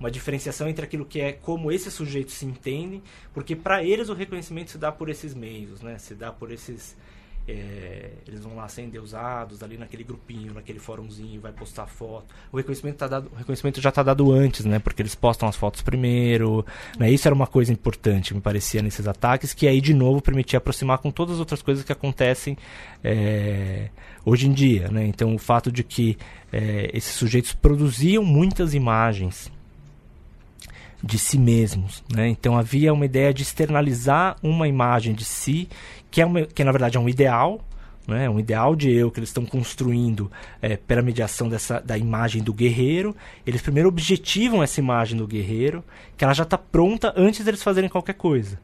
uma 0.00 0.10
diferenciação 0.10 0.66
entre 0.66 0.82
aquilo 0.82 1.04
que 1.04 1.20
é 1.20 1.30
como 1.30 1.70
esses 1.70 1.92
sujeitos 1.92 2.32
se 2.32 2.46
entendem, 2.46 3.02
porque 3.34 3.54
para 3.54 3.84
eles 3.84 4.08
o 4.08 4.14
reconhecimento 4.14 4.70
se 4.70 4.78
dá 4.78 4.90
por 4.90 5.10
esses 5.10 5.34
meios, 5.34 5.82
né? 5.82 5.98
Se 5.98 6.14
dá 6.14 6.32
por 6.32 6.50
esses 6.50 6.96
é, 7.50 8.12
eles 8.26 8.40
vão 8.40 8.56
lá 8.56 8.68
ser 8.68 8.82
endeusados 8.82 9.62
ali 9.62 9.76
naquele 9.76 10.04
grupinho, 10.04 10.54
naquele 10.54 10.78
fórumzinho, 10.78 11.40
vai 11.40 11.52
postar 11.52 11.86
foto. 11.86 12.34
O 12.52 12.56
reconhecimento, 12.56 12.96
tá 12.96 13.08
dado, 13.08 13.30
o 13.32 13.36
reconhecimento 13.36 13.80
já 13.80 13.88
está 13.88 14.02
dado 14.02 14.32
antes, 14.32 14.64
né? 14.64 14.78
Porque 14.78 15.02
eles 15.02 15.14
postam 15.14 15.48
as 15.48 15.56
fotos 15.56 15.82
primeiro. 15.82 16.64
Né? 16.98 17.10
Isso 17.10 17.26
era 17.26 17.34
uma 17.34 17.46
coisa 17.46 17.72
importante, 17.72 18.34
me 18.34 18.40
parecia, 18.40 18.82
nesses 18.82 19.06
ataques, 19.06 19.52
que 19.52 19.66
aí, 19.66 19.80
de 19.80 19.94
novo, 19.94 20.20
permitia 20.20 20.58
aproximar 20.58 20.98
com 20.98 21.10
todas 21.10 21.34
as 21.34 21.40
outras 21.40 21.62
coisas 21.62 21.84
que 21.84 21.92
acontecem 21.92 22.56
é, 23.02 23.90
hoje 24.24 24.46
em 24.46 24.52
dia. 24.52 24.88
Né? 24.88 25.06
Então, 25.06 25.34
o 25.34 25.38
fato 25.38 25.70
de 25.72 25.82
que 25.82 26.16
é, 26.52 26.90
esses 26.92 27.14
sujeitos 27.14 27.52
produziam 27.52 28.24
muitas 28.24 28.74
imagens 28.74 29.50
de 31.02 31.18
si 31.18 31.38
mesmos. 31.38 32.02
Né? 32.12 32.28
Então 32.28 32.56
havia 32.56 32.92
uma 32.92 33.04
ideia 33.04 33.32
de 33.32 33.42
externalizar 33.42 34.36
uma 34.42 34.68
imagem 34.68 35.14
de 35.14 35.24
si 35.24 35.68
que, 36.10 36.20
é 36.20 36.26
uma, 36.26 36.42
que 36.42 36.64
na 36.64 36.72
verdade 36.72 36.96
é 36.96 37.00
um 37.00 37.08
ideal, 37.08 37.60
né? 38.06 38.28
um 38.28 38.38
ideal 38.38 38.74
de 38.74 38.90
eu 38.90 39.10
que 39.10 39.20
eles 39.20 39.30
estão 39.30 39.44
construindo 39.44 40.30
é, 40.60 40.76
pela 40.76 41.02
mediação 41.02 41.48
dessa, 41.48 41.80
da 41.80 41.96
imagem 41.96 42.42
do 42.42 42.52
guerreiro. 42.52 43.16
Eles 43.46 43.62
primeiro 43.62 43.88
objetivam 43.88 44.62
essa 44.62 44.80
imagem 44.80 45.16
do 45.16 45.26
guerreiro, 45.26 45.84
que 46.16 46.24
ela 46.24 46.34
já 46.34 46.42
está 46.42 46.58
pronta 46.58 47.12
antes 47.16 47.44
deles 47.44 47.62
fazerem 47.62 47.88
qualquer 47.88 48.14
coisa. 48.14 48.58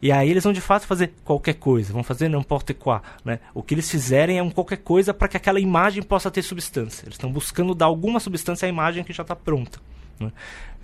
E 0.00 0.12
aí 0.12 0.30
eles 0.30 0.44
vão 0.44 0.52
de 0.52 0.60
fato 0.60 0.86
fazer 0.86 1.12
qualquer 1.24 1.54
coisa, 1.54 1.92
vão 1.92 2.02
fazer 2.02 2.28
não 2.28 2.40
importa 2.40 2.74
qual, 2.74 3.02
né? 3.24 3.38
O 3.54 3.62
que 3.62 3.74
eles 3.74 3.90
fizerem 3.90 4.38
é 4.38 4.42
um 4.42 4.50
qualquer 4.50 4.76
coisa 4.76 5.14
para 5.14 5.28
que 5.28 5.36
aquela 5.36 5.58
imagem 5.58 6.02
possa 6.02 6.30
ter 6.30 6.42
substância. 6.42 7.04
Eles 7.04 7.14
estão 7.14 7.32
buscando 7.32 7.74
dar 7.74 7.86
alguma 7.86 8.20
substância 8.20 8.66
à 8.66 8.68
imagem 8.68 9.02
que 9.04 9.12
já 9.12 9.22
está 9.22 9.34
pronta, 9.34 9.80
né? 10.18 10.32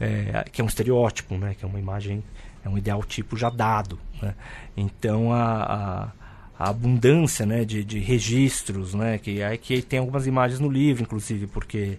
é, 0.00 0.44
que 0.50 0.60
é 0.60 0.64
um 0.64 0.66
estereótipo, 0.66 1.36
né? 1.36 1.54
Que 1.58 1.64
é 1.64 1.68
uma 1.68 1.78
imagem 1.78 2.22
é 2.64 2.68
um 2.68 2.78
ideal 2.78 3.02
tipo 3.02 3.36
já 3.36 3.50
dado. 3.50 3.98
Né? 4.20 4.34
Então 4.76 5.32
a, 5.32 5.62
a, 5.62 6.12
a, 6.58 6.70
abundância 6.70 7.44
né, 7.44 7.64
de, 7.64 7.84
de 7.84 7.98
registros, 7.98 8.94
né, 8.94 9.18
que 9.18 9.40
é 9.40 9.56
que 9.56 9.82
tem 9.82 9.98
algumas 9.98 10.26
imagens 10.26 10.60
no 10.60 10.70
livro, 10.70 11.02
inclusive, 11.02 11.46
porque 11.46 11.98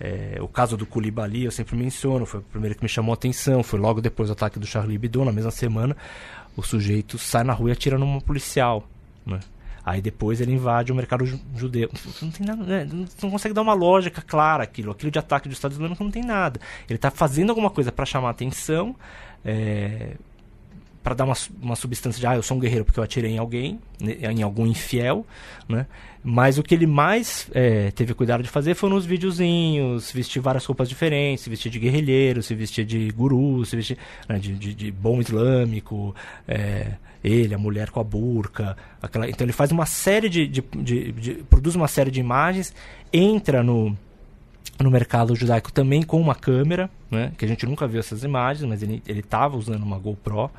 é, 0.00 0.38
o 0.40 0.48
caso 0.48 0.76
do 0.76 0.86
Koulibaly 0.86 1.44
eu 1.44 1.50
sempre 1.50 1.76
menciono, 1.76 2.26
foi 2.26 2.40
o 2.40 2.42
primeiro 2.44 2.76
que 2.76 2.82
me 2.82 2.88
chamou 2.88 3.12
a 3.12 3.14
atenção, 3.14 3.62
foi 3.62 3.78
logo 3.78 4.00
depois 4.00 4.28
do 4.28 4.32
ataque 4.32 4.58
do 4.58 4.66
Charlie 4.66 4.96
Hebdo, 4.96 5.24
na 5.24 5.32
mesma 5.32 5.50
semana, 5.50 5.96
o 6.56 6.62
sujeito 6.62 7.18
sai 7.18 7.44
na 7.44 7.52
rua 7.52 7.70
e 7.70 7.72
atira 7.72 7.98
numa 7.98 8.20
policial. 8.20 8.86
Né? 9.24 9.40
Aí 9.86 10.02
depois 10.02 10.40
ele 10.40 10.52
invade 10.52 10.90
o 10.90 10.94
mercado 10.96 11.24
judeu. 11.54 11.88
Não, 12.20 12.28
tem 12.32 12.44
nada, 12.44 12.64
né? 12.64 12.88
não 13.22 13.30
consegue 13.30 13.54
dar 13.54 13.62
uma 13.62 13.72
lógica 13.72 14.20
clara 14.20 14.64
aquilo. 14.64 14.90
Aquilo 14.90 15.12
de 15.12 15.18
ataque 15.20 15.48
do 15.48 15.52
Estado 15.52 15.70
Islâmico 15.70 16.02
não 16.02 16.10
tem 16.10 16.24
nada. 16.24 16.60
Ele 16.88 16.96
está 16.96 17.08
fazendo 17.08 17.50
alguma 17.50 17.70
coisa 17.70 17.92
para 17.92 18.04
chamar 18.04 18.30
atenção, 18.30 18.96
é, 19.44 20.16
para 21.04 21.14
dar 21.14 21.24
uma, 21.24 21.36
uma 21.62 21.76
substância 21.76 22.18
de 22.18 22.26
ah, 22.26 22.34
eu 22.34 22.42
sou 22.42 22.56
um 22.56 22.60
guerreiro 22.60 22.84
porque 22.84 22.98
eu 22.98 23.04
atirei 23.04 23.30
em 23.30 23.38
alguém, 23.38 23.78
né, 24.00 24.16
em 24.22 24.42
algum 24.42 24.66
infiel, 24.66 25.24
né? 25.68 25.86
Mas 26.28 26.58
o 26.58 26.64
que 26.64 26.74
ele 26.74 26.88
mais 26.88 27.48
é, 27.54 27.92
teve 27.92 28.12
cuidado 28.12 28.42
de 28.42 28.48
fazer 28.48 28.74
foi 28.74 28.90
nos 28.90 29.06
videozinhos, 29.06 30.10
vestir 30.10 30.40
várias 30.40 30.64
roupas 30.64 30.88
diferentes, 30.88 31.44
se 31.44 31.48
vestir 31.48 31.70
de 31.70 31.78
guerrilheiro, 31.78 32.42
se 32.42 32.56
vestir 32.56 32.84
de 32.84 33.08
guru, 33.12 33.64
se 33.64 33.76
vestir 33.76 33.96
né, 34.28 34.36
de, 34.36 34.52
de, 34.54 34.74
de, 34.74 34.90
bom 34.90 35.20
islâmico, 35.20 36.12
é, 36.48 36.94
ele, 37.26 37.54
a 37.54 37.58
mulher 37.58 37.90
com 37.90 37.98
a 37.98 38.04
burca, 38.04 38.76
aquela, 39.02 39.28
então 39.28 39.44
ele 39.44 39.52
faz 39.52 39.72
uma 39.72 39.84
série 39.84 40.28
de, 40.28 40.46
de, 40.46 40.62
de, 40.62 41.34
produz 41.50 41.74
uma 41.74 41.88
série 41.88 42.10
de 42.10 42.20
imagens, 42.20 42.72
entra 43.12 43.62
no 43.62 43.96
no 44.78 44.90
mercado 44.90 45.34
judaico 45.34 45.72
também 45.72 46.02
com 46.02 46.20
uma 46.20 46.34
câmera, 46.34 46.90
né, 47.10 47.32
que 47.38 47.46
a 47.46 47.48
gente 47.48 47.64
nunca 47.64 47.86
viu 47.86 47.98
essas 47.98 48.22
imagens, 48.22 48.68
mas 48.68 48.82
ele 48.82 49.02
ele 49.06 49.20
estava 49.20 49.56
usando 49.56 49.82
uma 49.82 49.98
GoPro 49.98 50.50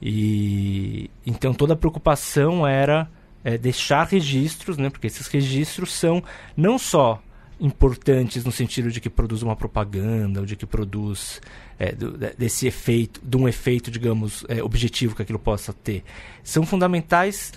e 0.00 1.10
então 1.26 1.52
toda 1.52 1.72
a 1.72 1.76
preocupação 1.76 2.66
era 2.66 3.08
é, 3.42 3.56
deixar 3.56 4.06
registros, 4.06 4.76
né, 4.76 4.90
porque 4.90 5.06
esses 5.06 5.26
registros 5.26 5.92
são 5.92 6.22
não 6.56 6.78
só 6.78 7.20
importantes 7.60 8.44
no 8.44 8.52
sentido 8.52 8.90
de 8.90 9.00
que 9.00 9.08
produz 9.08 9.42
uma 9.42 9.56
propaganda 9.56 10.40
ou 10.40 10.46
de 10.46 10.56
que 10.56 10.66
produz 10.66 11.40
é, 11.78 11.92
do, 11.92 12.12
desse 12.12 12.66
efeito, 12.66 13.20
de 13.22 13.36
um 13.36 13.48
efeito, 13.48 13.90
digamos, 13.90 14.44
é, 14.48 14.62
objetivo 14.62 15.14
que 15.16 15.22
aquilo 15.22 15.38
possa 15.38 15.72
ter, 15.72 16.04
são 16.42 16.66
fundamentais 16.66 17.52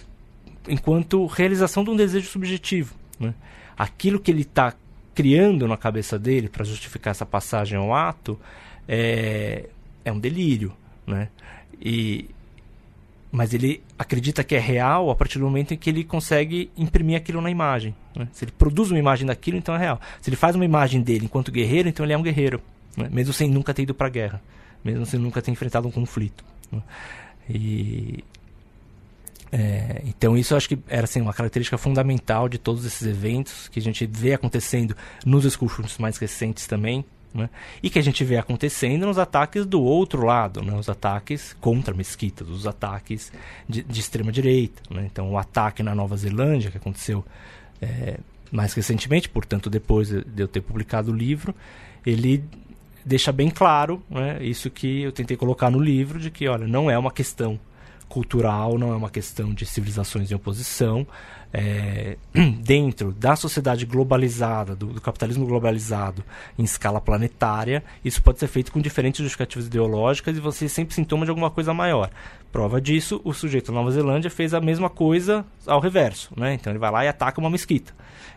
enquanto 0.68 1.26
realização 1.26 1.84
de 1.84 1.90
um 1.90 1.96
desejo 1.96 2.28
subjetivo. 2.28 2.96
Né? 3.20 3.34
Aquilo 3.78 4.20
que 4.20 4.32
ele 4.32 4.42
está 4.42 4.74
criando 5.14 5.68
na 5.68 5.76
cabeça 5.76 6.18
dele 6.18 6.48
para 6.48 6.64
justificar 6.64 7.12
essa 7.12 7.26
passagem 7.26 7.78
ao 7.78 7.94
ato 7.94 8.40
é, 8.88 9.68
é 10.06 10.12
um 10.12 10.20
delírio, 10.20 10.74
né? 11.06 11.30
E, 11.82 12.30
mas 13.32 13.54
ele 13.54 13.84
acredita 13.98 14.44
que 14.44 14.56
é 14.56 14.60
real 14.60 15.10
a 15.10 15.16
partir 15.16 15.40
do 15.40 15.46
momento 15.46 15.74
em 15.74 15.78
que 15.78 15.90
ele 15.90 16.04
consegue 16.04 16.72
imprimir 16.78 17.18
aquilo 17.18 17.42
na 17.42 17.52
imagem. 17.52 17.94
Né? 18.20 18.28
Se 18.34 18.44
ele 18.44 18.52
produz 18.52 18.92
uma 18.92 19.00
imagem 19.00 19.26
daquilo, 19.26 19.58
então 19.58 19.74
é 19.74 19.78
real. 19.78 20.02
Se 20.22 20.30
ele 20.30 20.36
faz 20.36 20.54
uma 20.54 20.66
imagem 20.66 21.02
dele 21.02 21.24
enquanto 21.24 21.52
guerreiro, 21.52 21.88
então 21.88 22.06
ele 22.06 22.12
é 22.12 22.18
um 22.18 22.22
guerreiro, 22.22 22.62
né? 22.98 23.08
mesmo 23.10 23.32
sem 23.32 23.50
nunca 23.50 23.74
ter 23.74 23.84
ido 23.84 23.96
para 23.96 24.08
a 24.08 24.10
guerra, 24.10 24.42
mesmo 24.84 25.06
sem 25.06 25.18
nunca 25.18 25.42
ter 25.42 25.52
enfrentado 25.52 25.88
um 25.88 25.92
conflito. 25.92 26.44
Né? 26.70 26.82
E 27.50 28.24
é, 29.52 30.02
então 30.06 30.38
isso 30.38 30.54
eu 30.54 30.58
acho 30.58 30.68
que 30.68 30.78
era 30.88 31.06
assim, 31.06 31.22
uma 31.22 31.34
característica 31.34 31.78
fundamental 31.78 32.50
de 32.50 32.58
todos 32.58 32.86
esses 32.86 33.08
eventos 33.08 33.70
que 33.70 33.80
a 33.80 33.82
gente 33.82 34.06
vê 34.06 34.34
acontecendo 34.34 34.96
nos 35.26 35.44
discursos 35.44 35.98
mais 35.98 36.18
recentes 36.18 36.68
também, 36.68 37.06
né? 37.34 37.50
e 37.82 37.90
que 37.90 37.98
a 37.98 38.02
gente 38.02 38.22
vê 38.26 38.38
acontecendo 38.38 39.06
nos 39.06 39.18
ataques 39.18 39.66
do 39.66 39.82
outro 39.82 40.26
lado, 40.26 40.62
né? 40.62 40.76
os 40.76 40.90
ataques 40.90 41.56
contra 41.62 41.94
mesquitas, 41.94 42.50
os 42.50 42.68
ataques 42.68 43.32
de, 43.68 43.82
de 43.82 44.00
extrema 44.00 44.30
direita. 44.30 44.82
Né? 44.94 45.08
Então 45.10 45.32
o 45.32 45.38
ataque 45.38 45.82
na 45.82 45.96
Nova 45.96 46.18
Zelândia 46.18 46.70
que 46.70 46.78
aconteceu 46.78 47.24
é, 47.82 48.20
mais 48.52 48.74
recentemente, 48.74 49.30
portanto 49.30 49.70
depois 49.70 50.10
de 50.10 50.42
eu 50.42 50.48
ter 50.48 50.62
publicado 50.62 51.12
o 51.12 51.16
livro, 51.16 51.54
ele 52.06 52.44
deixa 53.06 53.32
bem 53.32 53.50
claro 53.50 54.04
né, 54.10 54.44
isso 54.44 54.70
que 54.70 55.04
eu 55.04 55.12
tentei 55.12 55.38
colocar 55.38 55.70
no 55.70 55.80
livro 55.80 56.20
de 56.20 56.30
que 56.30 56.48
olha 56.48 56.68
não 56.68 56.90
é 56.90 56.98
uma 56.98 57.12
questão 57.12 57.60
cultural, 58.10 58.78
não 58.78 58.92
é 58.92 58.96
uma 58.96 59.10
questão 59.10 59.54
de 59.54 59.66
civilizações 59.66 60.32
em 60.32 60.36
oposição. 60.36 61.08
É, 61.52 62.18
dentro 62.62 63.12
da 63.12 63.36
sociedade 63.36 63.86
globalizada, 63.86 64.76
do, 64.76 64.88
do, 64.88 65.02
capitalismo 65.02 65.46
globalizado 65.48 66.24
em 66.58 66.64
escala 66.64 67.02
planetária, 67.02 67.84
isso 68.04 68.22
pode 68.22 68.40
ser 68.40 68.48
feito 68.48 68.72
com 68.72 68.80
diferentes 68.80 69.22
justificativas 69.22 69.66
ideológicas 69.66 70.38
e 70.38 70.40
você 70.40 70.70
sempre 70.70 70.94
sintoma 70.94 71.26
de 71.26 71.32
alguma 71.32 71.50
coisa 71.50 71.74
maior. 71.74 72.12
Prova 72.52 72.82
disso, 72.82 73.22
o 73.24 73.32
sujeito 73.32 73.72
da 73.72 73.78
Nova 73.78 73.92
Zelândia 73.92 74.30
fez 74.30 74.54
a 74.54 74.62
mesma 74.62 74.90
coisa 74.90 75.46
ao 75.68 75.80
reverso. 75.80 76.32
Né? 76.36 76.56
Então 76.56 76.72
ele 76.72 76.80
vai 76.80 76.92
lá 76.92 77.06
e 77.06 77.08
ataca 77.08 77.40
uma 77.40 77.50
mesquita. 77.50 77.94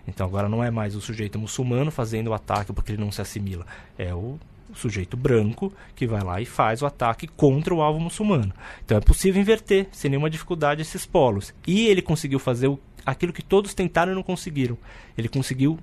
Então 0.06 0.26
agora 0.26 0.48
não 0.48 0.62
é 0.62 0.70
mais 0.70 0.94
o 0.94 1.00
sujeito 1.00 1.38
muçulmano 1.38 1.90
fazendo 1.90 2.28
o 2.28 2.34
ataque 2.34 2.72
porque 2.72 2.92
ele 2.92 3.02
não 3.02 3.10
se 3.10 3.22
assimila. 3.22 3.66
É 3.96 4.14
o 4.14 4.38
sujeito 4.74 5.16
branco 5.16 5.72
que 5.94 6.06
vai 6.06 6.22
lá 6.22 6.40
e 6.40 6.46
faz 6.46 6.82
o 6.82 6.86
ataque 6.86 7.26
contra 7.26 7.74
o 7.74 7.80
alvo 7.80 8.00
muçulmano. 8.00 8.52
Então 8.84 8.96
é 8.98 9.00
possível 9.00 9.40
inverter 9.40 9.88
sem 9.92 10.10
nenhuma 10.10 10.30
dificuldade 10.30 10.82
esses 10.82 11.06
polos. 11.06 11.54
E 11.66 11.86
ele 11.88 12.02
conseguiu 12.02 12.38
fazer 12.38 12.68
o, 12.68 12.78
aquilo 13.06 13.32
que 13.32 13.42
todos 13.42 13.72
tentaram 13.74 14.12
e 14.12 14.14
não 14.14 14.22
conseguiram. 14.22 14.76
Ele 15.16 15.28
conseguiu 15.28 15.78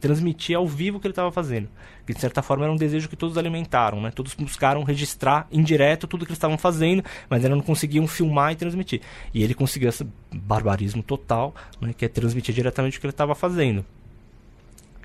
transmitir 0.00 0.56
ao 0.56 0.66
vivo 0.66 0.96
o 0.96 1.00
que 1.00 1.06
ele 1.06 1.12
estava 1.12 1.30
fazendo. 1.30 1.68
Que 2.06 2.14
de 2.14 2.20
certa 2.20 2.42
forma 2.42 2.64
era 2.64 2.72
um 2.72 2.76
desejo 2.76 3.08
que 3.08 3.16
todos 3.16 3.36
alimentaram, 3.36 4.00
né? 4.00 4.10
Todos 4.10 4.34
buscaram 4.34 4.82
registrar 4.82 5.46
indireto 5.52 6.06
tudo 6.06 6.24
que 6.24 6.30
eles 6.30 6.38
estavam 6.38 6.58
fazendo, 6.58 7.04
mas 7.28 7.44
ainda 7.44 7.54
não 7.54 7.62
conseguiam 7.62 8.06
filmar 8.06 8.52
e 8.52 8.56
transmitir. 8.56 9.00
E 9.32 9.42
ele 9.42 9.54
conseguiu 9.54 9.88
esse 9.88 10.06
barbarismo 10.32 11.02
total, 11.02 11.54
né? 11.80 11.92
que 11.96 12.04
é 12.04 12.08
transmitir 12.08 12.54
diretamente 12.54 12.98
o 12.98 13.00
que 13.00 13.06
ele 13.06 13.12
estava 13.12 13.34
fazendo 13.34 13.84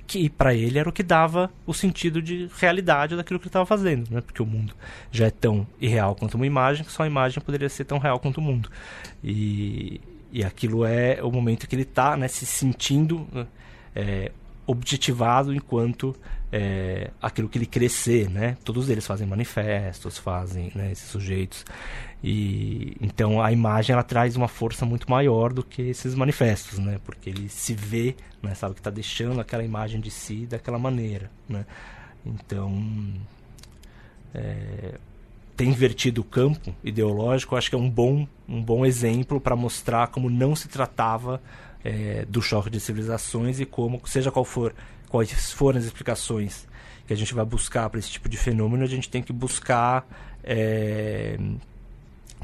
que 0.08 0.30
para 0.30 0.54
ele 0.54 0.78
era 0.78 0.88
o 0.88 0.91
que 0.91 1.04
dava 1.04 1.50
o 1.66 1.74
sentido 1.74 2.22
de 2.22 2.50
realidade 2.58 3.16
daquilo 3.16 3.39
que 3.39 3.46
ele 3.46 3.50
estava 3.50 3.66
fazendo, 3.66 4.08
né? 4.12 4.22
Porque 4.22 4.41
o 4.41 4.46
mundo 4.46 4.74
já 5.12 5.26
é 5.28 5.32
tão 5.32 5.66
irreal 5.82 6.16
quanto 6.16 6.36
uma 6.36 6.46
imagem, 6.46 6.86
que 6.86 6.91
só 6.91 7.04
a 7.04 7.08
imagem 7.08 7.41
poderia 7.41 7.70
ser 7.70 7.86
tão 7.86 7.98
real 7.98 8.20
quanto 8.20 8.38
o 8.38 8.41
mundo. 8.41 8.70
E, 9.24 10.00
e 10.32 10.43
aquilo 10.43 10.86
é 10.86 11.20
o 11.24 11.32
momento 11.32 11.68
que 11.68 11.76
ele 11.76 11.84
está 11.84 12.16
né, 12.16 12.28
se 12.28 12.46
sentindo 12.46 13.28
né, 13.34 13.48
é, 13.96 14.32
objetivado 14.68 15.53
enquanto 15.53 16.16
é, 16.51 17.11
aquilo 17.22 17.49
que 17.49 17.57
ele 17.57 17.66
crescer, 17.66 18.30
né? 18.30 18.57
Todos 18.63 18.89
eles 18.89 19.05
fazem 19.05 19.28
manifestos, 19.28 20.18
fazem 20.18 20.72
né, 20.74 20.91
esses 20.91 21.09
sujeitos 21.09 21.66
e 22.24 22.95
então 23.01 23.41
a 23.41 23.51
imagem 23.51 23.93
ela 23.93 24.03
traz 24.03 24.36
uma 24.36 24.47
força 24.47 24.86
muito 24.86 25.09
maior 25.09 25.53
do 25.53 25.63
que 25.63 25.82
esses 25.82 26.16
manifestos, 26.16 26.80
né? 26.80 26.99
Porque 27.03 27.30
ele 27.30 27.49
se 27.49 27.74
vê, 27.74 28.16
né? 28.41 28.55
Sabe 28.55 28.74
que 28.74 28.80
está 28.80 28.89
deixando 28.89 29.39
aquela 29.41 29.63
imagem 29.63 29.99
de 29.99 30.09
si 30.09 30.45
daquela 30.45 30.80
maneira, 30.80 31.30
né? 31.47 31.66
Então 32.26 33.13
é, 34.34 34.95
ter 35.55 35.66
invertido 35.66 36.22
o 36.22 36.24
campo 36.24 36.74
ideológico, 36.84 37.55
acho 37.55 37.70
que 37.70 37.76
é 37.76 37.80
um 37.80 37.89
bom 37.89 38.28
um 38.47 38.61
bom 38.61 38.86
exemplo 38.86 39.39
para 39.41 39.55
mostrar 39.55 40.07
como 40.07 40.30
não 40.30 40.55
se 40.55 40.68
tratava 40.68 41.41
é, 41.86 42.26
do 42.28 42.42
choque 42.42 42.70
de 42.70 42.80
civilizações 42.80 43.60
e 43.60 43.66
como 43.66 44.02
seja 44.06 44.32
qual 44.32 44.44
for 44.44 44.74
quais 45.08 45.54
forem 45.54 45.78
as 45.80 45.86
explicações 45.86 46.68
que 47.06 47.14
a 47.14 47.16
gente 47.16 47.36
vai 47.36 47.46
buscar 47.46 47.88
para 47.92 48.00
esse 48.00 48.10
tipo 48.10 48.28
de 48.28 48.36
fenômeno, 48.36 48.84
a 48.84 48.88
gente 48.88 49.08
tem 49.08 49.22
que 49.22 49.32
buscar 49.32 50.08
é, 50.44 51.38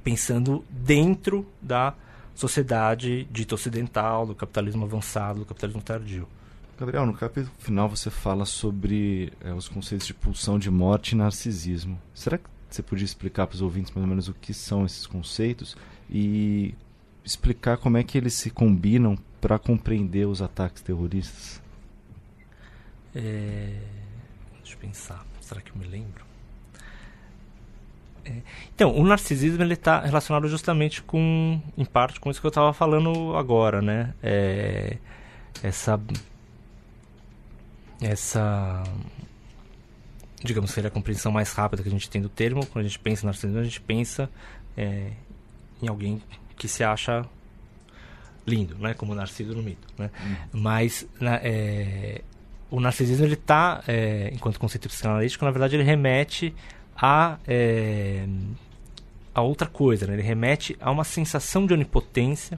pensando 0.04 0.64
dentro 0.70 1.44
da 1.60 1.96
sociedade 2.36 3.28
dita 3.32 3.56
ocidental, 3.56 4.28
do 4.28 4.36
capitalismo 4.36 4.86
avançado, 4.86 5.40
do 5.40 5.46
capitalismo 5.46 5.82
tardio. 5.82 6.28
Gabriel, 6.80 7.08
no 7.08 7.14
capítulo 7.14 7.52
final 7.58 7.90
você 7.90 8.12
fala 8.12 8.46
sobre 8.46 9.34
é, 9.44 9.52
os 9.52 9.68
conceitos 9.68 10.06
de 10.06 10.14
pulsão 10.14 10.60
de 10.60 10.70
morte 10.70 11.14
e 11.14 11.16
narcisismo. 11.16 12.00
Será 12.14 12.38
que 12.38 12.46
você 12.70 12.84
podia 12.84 13.06
explicar 13.06 13.48
para 13.48 13.56
os 13.56 13.62
ouvintes 13.62 13.92
mais 13.92 14.04
ou 14.04 14.08
menos 14.08 14.28
o 14.28 14.34
que 14.36 14.54
são 14.54 14.86
esses 14.86 15.08
conceitos 15.08 15.76
e 16.10 16.76
explicar 17.26 17.78
como 17.78 17.98
é 17.98 18.04
que 18.04 18.18
eles 18.18 18.36
se 18.36 18.52
combinam 18.52 19.18
para 19.42 19.58
compreender 19.58 20.28
os 20.28 20.42
ataques 20.42 20.82
terroristas? 20.84 21.62
É... 23.16 23.76
Deixa 24.60 24.76
eu 24.76 24.80
pensar. 24.80 25.26
Será 25.42 25.60
que 25.60 25.72
eu 25.72 25.76
me 25.76 25.86
lembro? 25.86 26.24
É, 28.24 28.36
então, 28.74 28.96
o 28.96 29.04
narcisismo 29.04 29.64
ele 29.64 29.74
está 29.74 30.00
relacionado 30.00 30.48
justamente 30.48 31.02
com, 31.02 31.60
em 31.76 31.84
parte, 31.84 32.20
com 32.20 32.30
isso 32.30 32.40
que 32.40 32.46
eu 32.46 32.50
estava 32.50 32.72
falando 32.72 33.36
agora, 33.36 33.82
né? 33.82 34.14
É, 34.22 34.98
essa, 35.64 36.00
essa, 38.00 38.84
digamos, 40.44 40.72
seria 40.72 40.88
a 40.88 40.92
compreensão 40.92 41.32
mais 41.32 41.52
rápida 41.52 41.82
que 41.82 41.90
a 41.90 41.92
gente 41.92 42.10
tem 42.10 42.22
do 42.22 42.30
termo. 42.30 42.66
Quando 42.68 42.86
a 42.86 42.88
gente 42.88 43.00
pensa 43.00 43.24
em 43.24 43.26
narcisismo, 43.26 43.60
a 43.60 43.64
gente 43.64 43.82
pensa 43.82 44.30
é, 44.78 45.12
em 45.82 45.88
alguém 45.88 46.22
que 46.56 46.68
se 46.68 46.84
acha 46.84 47.26
lindo, 48.46 48.76
né? 48.78 48.94
Como 48.94 49.14
Narciso 49.14 49.54
no 49.54 49.62
mito, 49.62 49.88
né? 49.98 50.10
Hum. 50.24 50.36
Mas 50.54 51.08
na, 51.20 51.36
é, 51.44 52.22
o 52.72 52.80
narcisismo 52.80 53.26
ele 53.26 53.34
está, 53.34 53.84
é, 53.86 54.32
enquanto 54.34 54.58
conceito 54.58 54.88
psicanalítico, 54.88 55.44
na 55.44 55.52
verdade 55.52 55.76
ele 55.76 55.84
remete 55.84 56.56
a, 56.96 57.38
é, 57.46 58.26
a 59.36 59.42
outra 59.42 59.68
coisa, 59.68 60.08
né? 60.08 60.14
ele 60.14 60.22
remete 60.22 60.78
a 60.80 60.90
uma 60.90 61.04
sensação 61.04 61.68
de 61.68 61.74
onipotência 61.74 62.58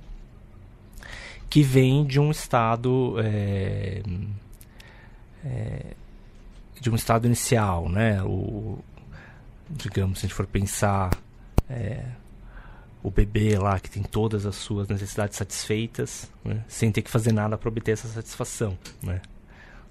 que 1.50 1.64
vem 1.64 2.06
de 2.06 2.20
um 2.20 2.30
estado 2.30 3.16
é, 3.20 4.04
é, 5.44 5.86
de 6.80 6.90
um 6.92 6.96
estado 6.96 7.26
inicial, 7.26 7.90
né? 7.90 8.22
O, 8.24 8.80
digamos, 9.70 10.20
se 10.20 10.26
a 10.26 10.28
gente 10.28 10.36
for 10.36 10.46
pensar 10.46 11.12
é, 11.70 12.04
o 13.04 13.12
bebê 13.12 13.58
lá 13.58 13.80
que 13.80 13.90
tem 13.90 14.02
todas 14.02 14.46
as 14.46 14.56
suas 14.56 14.88
necessidades 14.88 15.38
satisfeitas, 15.38 16.32
né? 16.44 16.64
sem 16.68 16.90
ter 16.90 17.02
que 17.02 17.12
fazer 17.12 17.34
nada 17.34 17.58
para 17.58 17.68
obter 17.68 17.92
essa 17.92 18.08
satisfação, 18.08 18.78
né? 19.02 19.22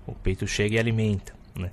O 0.06 0.14
peito 0.14 0.46
chega 0.46 0.76
e 0.76 0.78
alimenta, 0.78 1.32
né? 1.54 1.70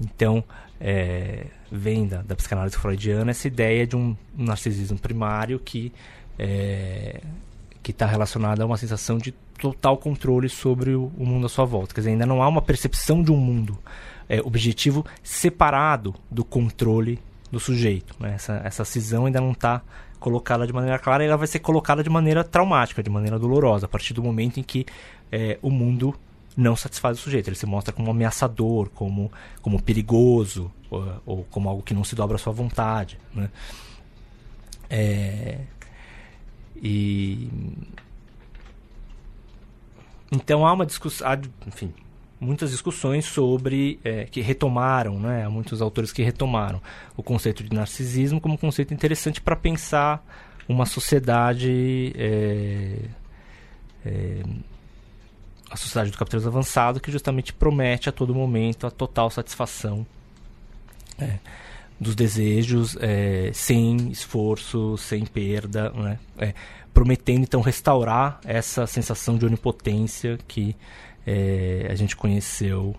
Então, 0.00 0.42
é, 0.80 1.46
vem 1.70 2.06
da, 2.06 2.22
da, 2.22 2.34
psicanálise 2.34 2.76
freudiana 2.76 3.30
essa 3.30 3.46
ideia 3.46 3.86
de 3.86 3.96
um 3.96 4.16
narcisismo 4.36 4.98
primário 4.98 5.58
que 5.58 5.92
é, 6.38 7.20
que 7.82 7.90
está 7.90 8.06
relacionado 8.06 8.60
a 8.60 8.66
uma 8.66 8.76
sensação 8.76 9.18
de 9.18 9.32
total 9.58 9.96
controle 9.96 10.48
sobre 10.48 10.94
o, 10.94 11.12
o, 11.16 11.24
mundo 11.24 11.46
à 11.46 11.48
sua 11.48 11.64
volta. 11.64 11.94
Quer 11.94 12.00
dizer, 12.00 12.10
ainda 12.10 12.26
não 12.26 12.42
há 12.42 12.48
uma 12.48 12.62
percepção 12.62 13.22
de 13.22 13.30
um 13.30 13.36
mundo 13.36 13.78
é, 14.28 14.40
objetivo 14.40 15.04
separado 15.22 16.14
do 16.30 16.44
controle 16.44 17.18
do 17.50 17.60
sujeito. 17.60 18.14
Né? 18.18 18.34
Essa, 18.34 18.60
essa 18.64 18.84
cisão 18.84 19.26
ainda 19.26 19.40
não 19.40 19.52
está 19.52 19.82
colocada 20.20 20.66
de 20.66 20.72
maneira 20.72 20.98
clara 20.98 21.24
ela 21.24 21.36
vai 21.36 21.46
ser 21.46 21.58
colocada 21.58 22.02
de 22.02 22.10
maneira 22.10 22.44
traumática, 22.44 23.02
de 23.02 23.10
maneira 23.10 23.38
dolorosa, 23.38 23.86
a 23.86 23.88
partir 23.88 24.14
do 24.14 24.22
momento 24.22 24.60
em 24.60 24.62
que 24.62 24.86
é, 25.32 25.58
o 25.62 25.70
mundo 25.70 26.14
não 26.56 26.76
satisfaz 26.76 27.18
o 27.18 27.22
sujeito. 27.22 27.48
Ele 27.48 27.56
se 27.56 27.66
mostra 27.66 27.92
como 27.92 28.10
ameaçador, 28.10 28.90
como, 28.90 29.32
como 29.62 29.82
perigoso, 29.82 30.70
ou, 30.90 31.22
ou 31.26 31.44
como 31.44 31.68
algo 31.68 31.82
que 31.82 31.94
não 31.94 32.04
se 32.04 32.14
dobra 32.14 32.36
à 32.36 32.38
sua 32.38 32.52
vontade. 32.52 33.18
Né? 33.34 33.50
É, 34.88 35.58
e 36.76 37.48
então 40.32 40.66
há 40.66 40.72
uma 40.72 40.86
discussão, 40.86 41.28
enfim, 41.66 41.92
muitas 42.40 42.70
discussões 42.70 43.26
sobre 43.26 44.00
é, 44.02 44.24
que 44.24 44.40
retomaram, 44.40 45.20
né, 45.20 45.46
muitos 45.48 45.82
autores 45.82 46.10
que 46.12 46.22
retomaram 46.22 46.80
o 47.16 47.22
conceito 47.22 47.62
de 47.62 47.74
narcisismo 47.74 48.40
como 48.40 48.54
um 48.54 48.56
conceito 48.56 48.94
interessante 48.94 49.40
para 49.40 49.54
pensar 49.54 50.24
uma 50.66 50.86
sociedade 50.86 52.12
é, 52.16 52.96
é, 54.06 54.42
a 55.70 55.76
sociedade 55.76 56.10
do 56.10 56.18
capitalismo 56.18 56.50
avançado 56.50 56.98
que 56.98 57.12
justamente 57.12 57.52
promete 57.52 58.08
a 58.08 58.12
todo 58.12 58.34
momento 58.34 58.86
a 58.86 58.90
total 58.90 59.30
satisfação 59.30 60.06
é, 61.18 61.38
dos 62.00 62.14
desejos 62.14 62.96
é, 63.00 63.50
sem 63.52 64.10
esforço, 64.10 64.96
sem 64.96 65.26
perda, 65.26 65.90
né? 65.90 66.18
é, 66.38 66.54
prometendo 66.94 67.42
então 67.42 67.60
restaurar 67.60 68.40
essa 68.44 68.86
sensação 68.86 69.36
de 69.36 69.44
onipotência 69.44 70.38
que 70.48 70.74
é, 71.26 71.88
a 71.90 71.94
gente 71.94 72.16
conheceu 72.16 72.94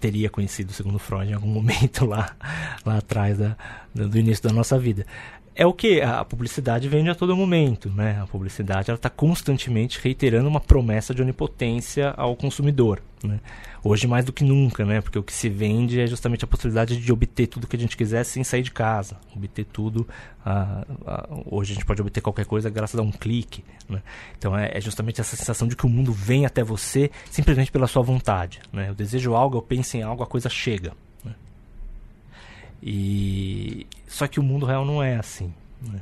teria 0.00 0.28
conhecido 0.28 0.72
segundo 0.72 0.98
Freud 0.98 1.30
em 1.30 1.34
algum 1.34 1.48
momento 1.52 2.04
lá 2.04 2.36
lá 2.84 2.98
atrás 2.98 3.38
da, 3.38 3.56
do 3.94 4.18
início 4.18 4.44
da 4.44 4.52
nossa 4.52 4.78
vida 4.78 5.06
é 5.54 5.64
o 5.64 5.72
que 5.72 6.00
a 6.00 6.24
publicidade 6.24 6.88
vende 6.88 7.08
a 7.08 7.14
todo 7.14 7.36
momento, 7.36 7.88
né? 7.90 8.20
A 8.20 8.26
publicidade 8.26 8.90
ela 8.90 8.96
está 8.96 9.08
constantemente 9.08 10.00
reiterando 10.02 10.48
uma 10.48 10.60
promessa 10.60 11.14
de 11.14 11.22
onipotência 11.22 12.12
ao 12.16 12.34
consumidor, 12.34 13.00
né? 13.22 13.38
Hoje 13.82 14.06
mais 14.06 14.24
do 14.24 14.32
que 14.32 14.42
nunca, 14.42 14.84
né? 14.84 15.00
Porque 15.00 15.18
o 15.18 15.22
que 15.22 15.32
se 15.32 15.48
vende 15.48 16.00
é 16.00 16.06
justamente 16.06 16.44
a 16.44 16.48
possibilidade 16.48 16.96
de 16.96 17.12
obter 17.12 17.46
tudo 17.46 17.68
que 17.68 17.76
a 17.76 17.78
gente 17.78 17.96
quiser 17.96 18.24
sem 18.24 18.42
sair 18.42 18.62
de 18.62 18.72
casa, 18.72 19.16
obter 19.36 19.64
tudo. 19.64 20.08
Hoje 21.46 21.72
a 21.72 21.74
gente 21.74 21.86
pode 21.86 22.00
obter 22.00 22.20
qualquer 22.20 22.46
coisa 22.46 22.68
graças 22.68 22.98
a 22.98 23.02
um 23.02 23.12
clique, 23.12 23.62
né? 23.88 24.02
Então 24.36 24.58
é, 24.58 24.72
é, 24.74 24.80
justamente 24.80 25.20
essa 25.20 25.36
sensação 25.36 25.68
de 25.68 25.76
que 25.76 25.86
o 25.86 25.88
mundo 25.88 26.12
vem 26.12 26.46
até 26.46 26.64
você 26.64 27.10
simplesmente 27.30 27.70
pela 27.70 27.86
sua 27.86 28.02
vontade, 28.02 28.60
né? 28.72 28.88
Eu 28.88 28.94
desejo 28.94 29.34
algo, 29.34 29.58
eu 29.58 29.62
penso 29.62 29.96
em 29.96 30.02
algo, 30.02 30.22
a 30.22 30.26
coisa 30.26 30.48
chega. 30.48 30.92
E 32.82 33.86
só 34.06 34.26
que 34.26 34.38
o 34.38 34.42
mundo 34.42 34.66
real 34.66 34.84
não 34.84 35.02
é 35.02 35.16
assim. 35.16 35.52
Né? 35.80 36.00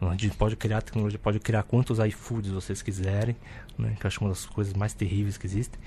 A 0.00 0.16
gente 0.16 0.36
pode 0.36 0.56
criar 0.56 0.82
tecnologia, 0.82 1.18
pode 1.18 1.38
criar 1.38 1.62
quantos 1.62 1.98
iFoods 1.98 2.50
vocês 2.50 2.82
quiserem, 2.82 3.36
né? 3.78 3.94
que 3.98 4.04
eu 4.04 4.08
acho 4.08 4.20
uma 4.20 4.30
das 4.30 4.46
coisas 4.46 4.74
mais 4.74 4.94
terríveis 4.94 5.38
que 5.38 5.46
existem. 5.46 5.80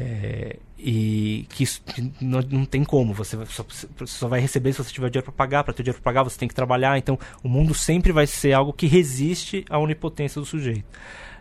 É, 0.00 0.56
e 0.78 1.44
que 1.48 1.64
isso 1.64 1.82
não, 2.20 2.40
não 2.40 2.64
tem 2.64 2.84
como, 2.84 3.12
você 3.12 3.36
só, 3.46 3.66
só, 4.06 4.28
vai 4.28 4.38
receber 4.38 4.72
se 4.72 4.78
você 4.78 4.92
tiver 4.92 5.10
dinheiro 5.10 5.24
para 5.24 5.32
pagar, 5.32 5.64
para 5.64 5.74
ter 5.74 5.82
dinheiro 5.82 6.00
para 6.00 6.12
pagar 6.12 6.22
você 6.22 6.38
tem 6.38 6.46
que 6.46 6.54
trabalhar, 6.54 6.96
então 6.98 7.18
o 7.42 7.48
mundo 7.48 7.74
sempre 7.74 8.12
vai 8.12 8.24
ser 8.24 8.52
algo 8.52 8.72
que 8.72 8.86
resiste 8.86 9.64
à 9.68 9.76
onipotência 9.76 10.40
do 10.40 10.46
sujeito. 10.46 10.84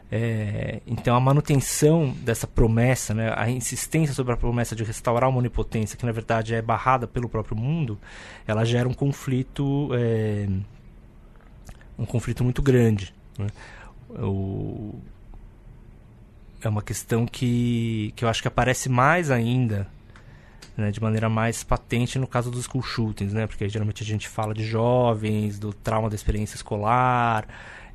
É, 0.09 0.81
então 0.87 1.15
a 1.15 1.19
manutenção 1.19 2.15
dessa 2.21 2.47
promessa, 2.47 3.13
né, 3.13 3.33
a 3.35 3.49
insistência 3.49 4.13
sobre 4.13 4.33
a 4.33 4.37
promessa 4.37 4.75
de 4.75 4.83
restaurar 4.83 5.29
uma 5.29 5.39
onipotência, 5.39 5.97
que 5.97 6.05
na 6.05 6.13
verdade 6.13 6.55
é 6.55 6.61
barrada 6.61 7.05
pelo 7.05 7.27
próprio 7.27 7.57
mundo, 7.57 7.99
ela 8.47 8.63
gera 8.63 8.87
um 8.87 8.93
conflito, 8.93 9.89
é, 9.93 10.47
um 11.99 12.05
conflito 12.05 12.43
muito 12.43 12.61
grande. 12.61 13.13
Né? 13.37 13.47
O, 14.09 14.97
é 16.61 16.69
uma 16.69 16.81
questão 16.81 17.25
que, 17.25 18.13
que 18.15 18.23
eu 18.23 18.29
acho 18.29 18.41
que 18.41 18.47
aparece 18.47 18.87
mais 18.87 19.29
ainda, 19.29 19.87
né, 20.77 20.89
de 20.89 21.01
maneira 21.01 21.27
mais 21.27 21.63
patente 21.63 22.17
no 22.17 22.27
caso 22.27 22.49
dos 22.49 22.65
school 22.65 22.81
shootings, 22.81 23.33
né, 23.33 23.45
porque 23.45 23.67
geralmente 23.67 24.03
a 24.03 24.05
gente 24.05 24.29
fala 24.29 24.53
de 24.53 24.63
jovens, 24.63 25.59
do 25.59 25.73
trauma 25.73 26.09
da 26.09 26.15
experiência 26.15 26.55
escolar, 26.55 27.45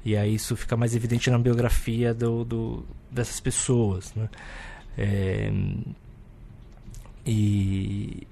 e 0.05 0.17
aí 0.17 0.35
isso 0.35 0.57
fica 0.57 0.77
mais 0.77 0.95
evidente 0.95 1.31
na 1.31 1.39
biografia 1.39 2.13
do, 2.13 2.45
do 2.45 2.85
dessas 3.11 3.41
pessoas, 3.41 4.13
né. 4.15 4.29
É, 4.97 5.51
e 7.25 8.27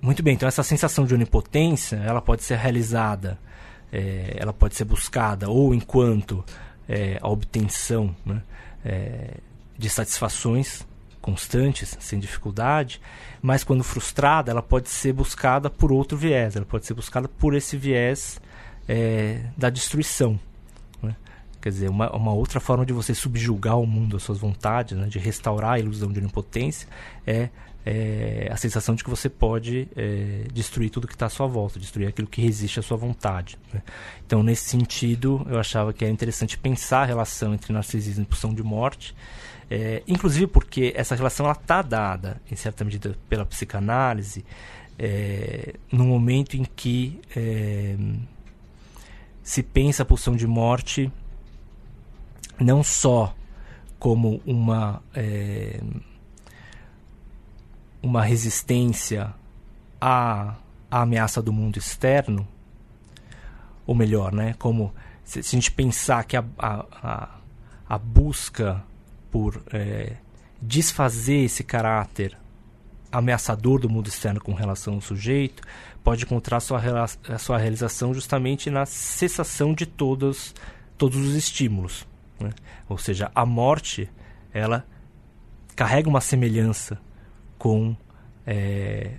muito 0.00 0.22
bem, 0.22 0.34
então 0.34 0.48
essa 0.48 0.62
sensação 0.62 1.04
de 1.04 1.14
onipotência, 1.14 1.96
ela 1.96 2.22
pode 2.22 2.42
ser 2.42 2.56
realizada, 2.56 3.38
é, 3.92 4.36
ela 4.38 4.52
pode 4.52 4.74
ser 4.76 4.84
buscada 4.84 5.48
ou 5.50 5.74
enquanto 5.74 6.44
é, 6.88 7.18
a 7.20 7.28
obtenção, 7.28 8.14
né, 8.24 8.42
é, 8.84 9.38
de 9.76 9.90
satisfações 9.90 10.86
constantes, 11.20 11.96
sem 11.98 12.20
dificuldade, 12.20 13.00
mas 13.42 13.64
quando 13.64 13.82
frustrada, 13.82 14.52
ela 14.52 14.62
pode 14.62 14.88
ser 14.88 15.12
buscada 15.12 15.68
por 15.68 15.90
outro 15.90 16.16
viés, 16.16 16.54
ela 16.54 16.64
pode 16.64 16.86
ser 16.86 16.94
buscada 16.94 17.26
por 17.26 17.54
esse 17.54 17.76
viés 17.76 18.40
é, 18.88 19.42
da 19.56 19.70
destruição. 19.70 20.38
Né? 21.02 21.14
Quer 21.60 21.70
dizer, 21.70 21.90
uma, 21.90 22.10
uma 22.14 22.32
outra 22.32 22.60
forma 22.60 22.84
de 22.84 22.92
você 22.92 23.14
subjugar 23.14 23.78
o 23.78 23.86
mundo 23.86 24.16
às 24.16 24.22
suas 24.22 24.38
vontades, 24.38 24.96
né? 24.96 25.06
de 25.06 25.18
restaurar 25.18 25.72
a 25.72 25.78
ilusão 25.78 26.12
de 26.12 26.18
onipotência, 26.20 26.88
é 27.26 27.48
é, 27.86 28.48
a 28.50 28.56
sensação 28.56 28.96
de 28.96 29.04
que 29.04 29.08
você 29.08 29.28
pode 29.28 29.88
é, 29.94 30.48
destruir 30.52 30.90
tudo 30.90 31.06
que 31.06 31.14
está 31.14 31.26
à 31.26 31.28
sua 31.28 31.46
volta, 31.46 31.78
destruir 31.78 32.08
aquilo 32.08 32.26
que 32.26 32.42
resiste 32.42 32.80
à 32.80 32.82
sua 32.82 32.96
vontade. 32.96 33.56
Né? 33.72 33.80
Então, 34.26 34.42
nesse 34.42 34.68
sentido, 34.68 35.46
eu 35.48 35.56
achava 35.56 35.92
que 35.92 36.04
era 36.04 36.12
interessante 36.12 36.58
pensar 36.58 37.02
a 37.02 37.04
relação 37.04 37.54
entre 37.54 37.72
narcisismo 37.72 38.24
e 38.24 38.26
pulsão 38.26 38.52
de 38.52 38.62
morte, 38.62 39.14
é, 39.70 40.02
inclusive 40.08 40.48
porque 40.48 40.92
essa 40.96 41.14
relação 41.14 41.48
está 41.52 41.80
dada, 41.80 42.40
em 42.50 42.56
certa 42.56 42.84
medida, 42.84 43.16
pela 43.28 43.46
psicanálise, 43.46 44.44
é, 44.98 45.74
no 45.92 46.06
momento 46.06 46.56
em 46.56 46.64
que 46.64 47.20
é, 47.36 47.94
se 49.46 49.62
pensa 49.62 50.02
a 50.02 50.06
pulsão 50.06 50.34
de 50.34 50.44
morte 50.44 51.10
não 52.58 52.82
só 52.82 53.32
como 53.96 54.42
uma 54.44 55.00
é, 55.14 55.80
uma 58.02 58.24
resistência 58.24 59.32
à, 60.00 60.56
à 60.90 61.02
ameaça 61.02 61.40
do 61.40 61.52
mundo 61.52 61.78
externo, 61.78 62.46
ou 63.86 63.94
melhor, 63.94 64.32
né, 64.32 64.54
como 64.58 64.92
se, 65.22 65.44
se 65.44 65.54
a 65.54 65.60
gente 65.60 65.70
pensar 65.70 66.24
que 66.24 66.36
a, 66.36 66.44
a, 66.58 67.28
a 67.88 67.98
busca 67.98 68.82
por 69.30 69.62
é, 69.72 70.16
desfazer 70.60 71.44
esse 71.44 71.62
caráter 71.62 72.36
ameaçador 73.10 73.80
do 73.80 73.88
mundo 73.88 74.08
externo 74.08 74.40
com 74.40 74.52
relação 74.52 74.94
ao 74.94 75.00
sujeito 75.00 75.62
pode 76.02 76.24
encontrar 76.24 76.60
sua, 76.60 76.80
sua 77.38 77.58
realização 77.58 78.14
justamente 78.14 78.70
na 78.70 78.86
cessação 78.86 79.74
de 79.74 79.86
todos, 79.86 80.54
todos 80.96 81.16
os 81.18 81.34
estímulos. 81.34 82.06
Né? 82.38 82.50
Ou 82.88 82.96
seja, 82.96 83.30
a 83.34 83.44
morte 83.44 84.08
ela 84.52 84.86
carrega 85.74 86.08
uma 86.08 86.20
semelhança 86.20 86.98
com, 87.58 87.96
é, 88.46 89.14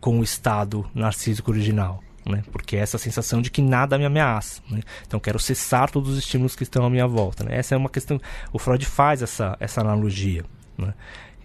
com 0.00 0.20
o 0.20 0.22
estado 0.22 0.88
narcísico 0.94 1.50
original. 1.50 2.02
Né? 2.26 2.44
Porque 2.52 2.76
é 2.76 2.80
essa 2.80 2.98
sensação 2.98 3.40
de 3.40 3.50
que 3.50 3.62
nada 3.62 3.98
me 3.98 4.04
ameaça. 4.04 4.62
Né? 4.70 4.82
Então 5.06 5.18
quero 5.18 5.38
cessar 5.38 5.90
todos 5.90 6.10
os 6.10 6.18
estímulos 6.18 6.54
que 6.54 6.62
estão 6.62 6.84
à 6.84 6.90
minha 6.90 7.06
volta. 7.06 7.44
Né? 7.44 7.56
Essa 7.56 7.74
é 7.74 7.78
uma 7.78 7.88
questão. 7.88 8.20
O 8.52 8.58
Freud 8.58 8.84
faz 8.84 9.22
essa, 9.22 9.56
essa 9.58 9.80
analogia. 9.80 10.44
Né? 10.76 10.94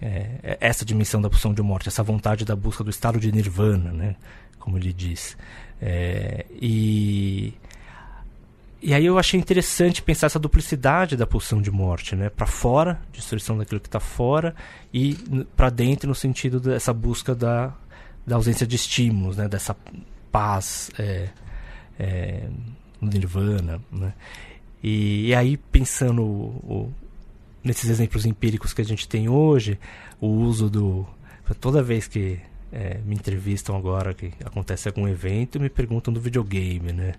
É, 0.02 0.40
é 0.44 0.58
essa 0.60 0.84
dimensão 0.84 1.22
da 1.22 1.30
pulsão 1.30 1.54
de 1.54 1.62
morte, 1.62 1.88
essa 1.88 2.04
vontade 2.04 2.44
da 2.44 2.56
busca 2.56 2.84
do 2.84 2.90
estado 2.90 3.20
de 3.20 3.32
nirvana, 3.32 3.92
né? 3.92 4.16
como 4.66 4.80
ele 4.80 4.92
diz. 4.92 5.38
É, 5.80 6.44
e 6.52 7.54
e 8.82 8.94
aí 8.94 9.06
eu 9.06 9.18
achei 9.18 9.40
interessante 9.40 10.02
pensar 10.02 10.28
essa 10.28 10.38
duplicidade 10.38 11.16
da 11.16 11.26
pulsão 11.26 11.62
de 11.62 11.72
morte, 11.72 12.16
né? 12.16 12.30
Para 12.30 12.46
fora, 12.46 13.00
destruição 13.12 13.58
daquilo 13.58 13.80
que 13.80 13.88
está 13.88 14.00
fora, 14.00 14.54
e 14.94 15.16
para 15.56 15.70
dentro 15.70 16.08
no 16.08 16.14
sentido 16.14 16.60
dessa 16.60 16.94
busca 16.94 17.34
da, 17.34 17.74
da 18.28 18.36
ausência 18.36 18.66
de 18.68 18.76
estímulos, 18.76 19.38
né? 19.38 19.48
Dessa 19.48 19.76
paz 20.32 20.92
é, 21.00 21.30
é, 21.98 22.48
nirvana, 23.02 23.82
né? 23.92 24.14
E, 24.84 25.30
e 25.30 25.36
aí 25.36 25.58
pensando 25.58 26.22
o, 26.24 26.94
nesses 27.66 27.90
exemplos 27.90 28.26
empíricos 28.26 28.74
que 28.74 28.82
a 28.82 28.86
gente 28.86 29.08
tem 29.08 29.28
hoje, 29.28 29.80
o 30.22 30.28
uso 30.28 30.70
do 30.70 31.06
toda 31.60 31.84
vez 31.84 32.08
que 32.08 32.40
é, 32.72 33.00
me 33.06 33.16
entrevistam 33.16 33.78
agora 33.78 34.14
que 34.14 34.34
acontece 34.44 34.88
algum 34.88 35.08
evento 35.08 35.60
me 35.60 35.70
perguntam 35.70 36.14
do 36.14 36.20
videogame, 36.20 36.92
né? 36.92 37.14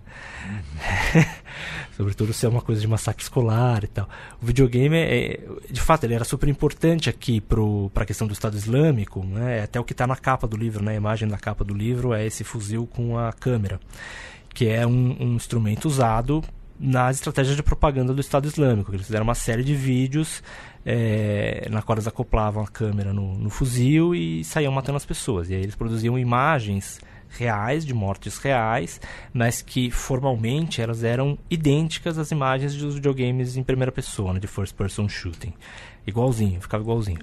Uhum. 0.45 1.23
Sobretudo 1.97 2.31
se 2.31 2.45
é 2.45 2.49
uma 2.49 2.61
coisa 2.61 2.79
de 2.79 2.87
massacre 2.87 3.23
escolar 3.23 3.83
e 3.83 3.87
tal. 3.87 4.07
O 4.41 4.45
videogame, 4.45 4.97
é, 4.97 5.39
de 5.69 5.81
fato, 5.81 6.03
ele 6.03 6.13
era 6.13 6.23
super 6.23 6.47
importante 6.47 7.09
aqui 7.09 7.41
para 7.41 8.03
a 8.03 8.05
questão 8.05 8.27
do 8.27 8.33
Estado 8.33 8.55
Islâmico, 8.55 9.23
né? 9.25 9.63
Até 9.63 9.79
o 9.79 9.83
que 9.83 9.93
está 9.93 10.05
na 10.05 10.15
capa 10.15 10.47
do 10.47 10.55
livro, 10.55 10.83
né? 10.83 10.91
A 10.91 10.95
imagem 10.95 11.27
da 11.27 11.37
capa 11.37 11.63
do 11.63 11.73
livro 11.73 12.13
é 12.13 12.25
esse 12.25 12.43
fuzil 12.43 12.85
com 12.85 13.17
a 13.17 13.33
câmera, 13.33 13.79
que 14.53 14.67
é 14.67 14.85
um, 14.85 15.17
um 15.19 15.35
instrumento 15.35 15.85
usado 15.85 16.43
nas 16.79 17.17
estratégias 17.17 17.55
de 17.55 17.63
propaganda 17.63 18.13
do 18.13 18.21
Estado 18.21 18.47
Islâmico. 18.47 18.93
Eles 18.93 19.05
fizeram 19.05 19.23
uma 19.23 19.35
série 19.35 19.63
de 19.63 19.75
vídeos 19.75 20.43
é, 20.85 21.67
na 21.69 21.81
qual 21.81 21.95
eles 21.95 22.07
acoplavam 22.07 22.63
a 22.63 22.67
câmera 22.67 23.13
no, 23.13 23.37
no, 23.37 23.49
fuzil 23.49 24.15
e 24.15 24.43
saíam 24.43 24.71
matando 24.71 24.97
as 24.97 25.05
pessoas. 25.05 25.49
E 25.49 25.55
aí 25.55 25.61
eles 25.61 25.75
produziam 25.75 26.17
imagens 26.17 26.99
reais, 27.29 27.85
de 27.85 27.93
mortes 27.93 28.37
reais, 28.37 29.01
mas 29.33 29.61
que 29.61 29.91
formalmente 29.91 30.81
elas 30.81 31.03
eram 31.03 31.37
idênticas 31.49 32.17
às 32.17 32.31
imagens 32.31 32.75
dos 32.75 32.95
videogames 32.95 33.57
em 33.57 33.63
primeira 33.63 33.91
pessoa, 33.91 34.33
né, 34.33 34.39
de 34.39 34.47
first 34.47 34.73
person 34.75 35.09
shooting. 35.09 35.53
Igualzinho, 36.05 36.61
ficava 36.61 36.83
igualzinho. 36.83 37.19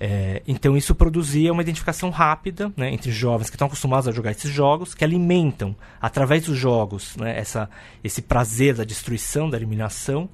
É, 0.00 0.42
então 0.46 0.76
isso 0.76 0.94
produzia 0.94 1.52
uma 1.52 1.62
identificação 1.62 2.10
rápida 2.10 2.72
né, 2.76 2.92
entre 2.92 3.10
jovens 3.10 3.50
que 3.50 3.56
estão 3.56 3.66
acostumados 3.66 4.06
a 4.06 4.12
jogar 4.12 4.30
esses 4.30 4.50
jogos, 4.50 4.94
que 4.94 5.02
alimentam, 5.02 5.74
através 6.00 6.44
dos 6.44 6.56
jogos, 6.56 7.16
né, 7.16 7.36
essa, 7.36 7.68
esse 8.04 8.22
prazer 8.22 8.76
da 8.76 8.84
destruição, 8.84 9.50
da 9.50 9.56
eliminação, 9.56 10.28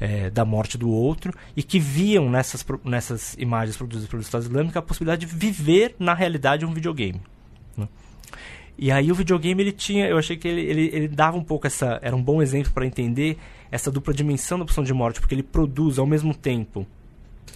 é, 0.00 0.30
da 0.30 0.44
morte 0.44 0.78
do 0.78 0.90
outro 0.90 1.34
e 1.54 1.62
que 1.62 1.78
viam 1.78 2.30
nessas, 2.30 2.64
nessas 2.82 3.34
imagens 3.38 3.76
produzidas 3.76 4.08
pelo 4.08 4.22
Estado 4.22 4.42
Islâmico 4.44 4.78
a 4.78 4.82
possibilidade 4.82 5.26
de 5.26 5.32
viver 5.34 5.94
na 5.98 6.14
realidade 6.14 6.64
um 6.64 6.72
videogame. 6.72 7.20
Né? 7.76 7.86
E 8.78 8.90
aí 8.90 9.12
o 9.12 9.14
videogame 9.14 9.62
ele 9.62 9.72
tinha, 9.72 10.06
eu 10.06 10.16
achei 10.16 10.38
que 10.38 10.48
ele, 10.48 10.62
ele, 10.62 10.90
ele 10.94 11.08
dava 11.08 11.36
um 11.36 11.44
pouco 11.44 11.66
essa, 11.66 11.98
era 12.00 12.16
um 12.16 12.22
bom 12.22 12.40
exemplo 12.40 12.72
para 12.72 12.86
entender 12.86 13.36
essa 13.70 13.90
dupla 13.90 14.14
dimensão 14.14 14.56
da 14.56 14.64
opção 14.64 14.82
de 14.82 14.94
morte, 14.94 15.20
porque 15.20 15.34
ele 15.34 15.42
produz 15.42 15.98
ao 15.98 16.06
mesmo 16.06 16.34
tempo, 16.34 16.86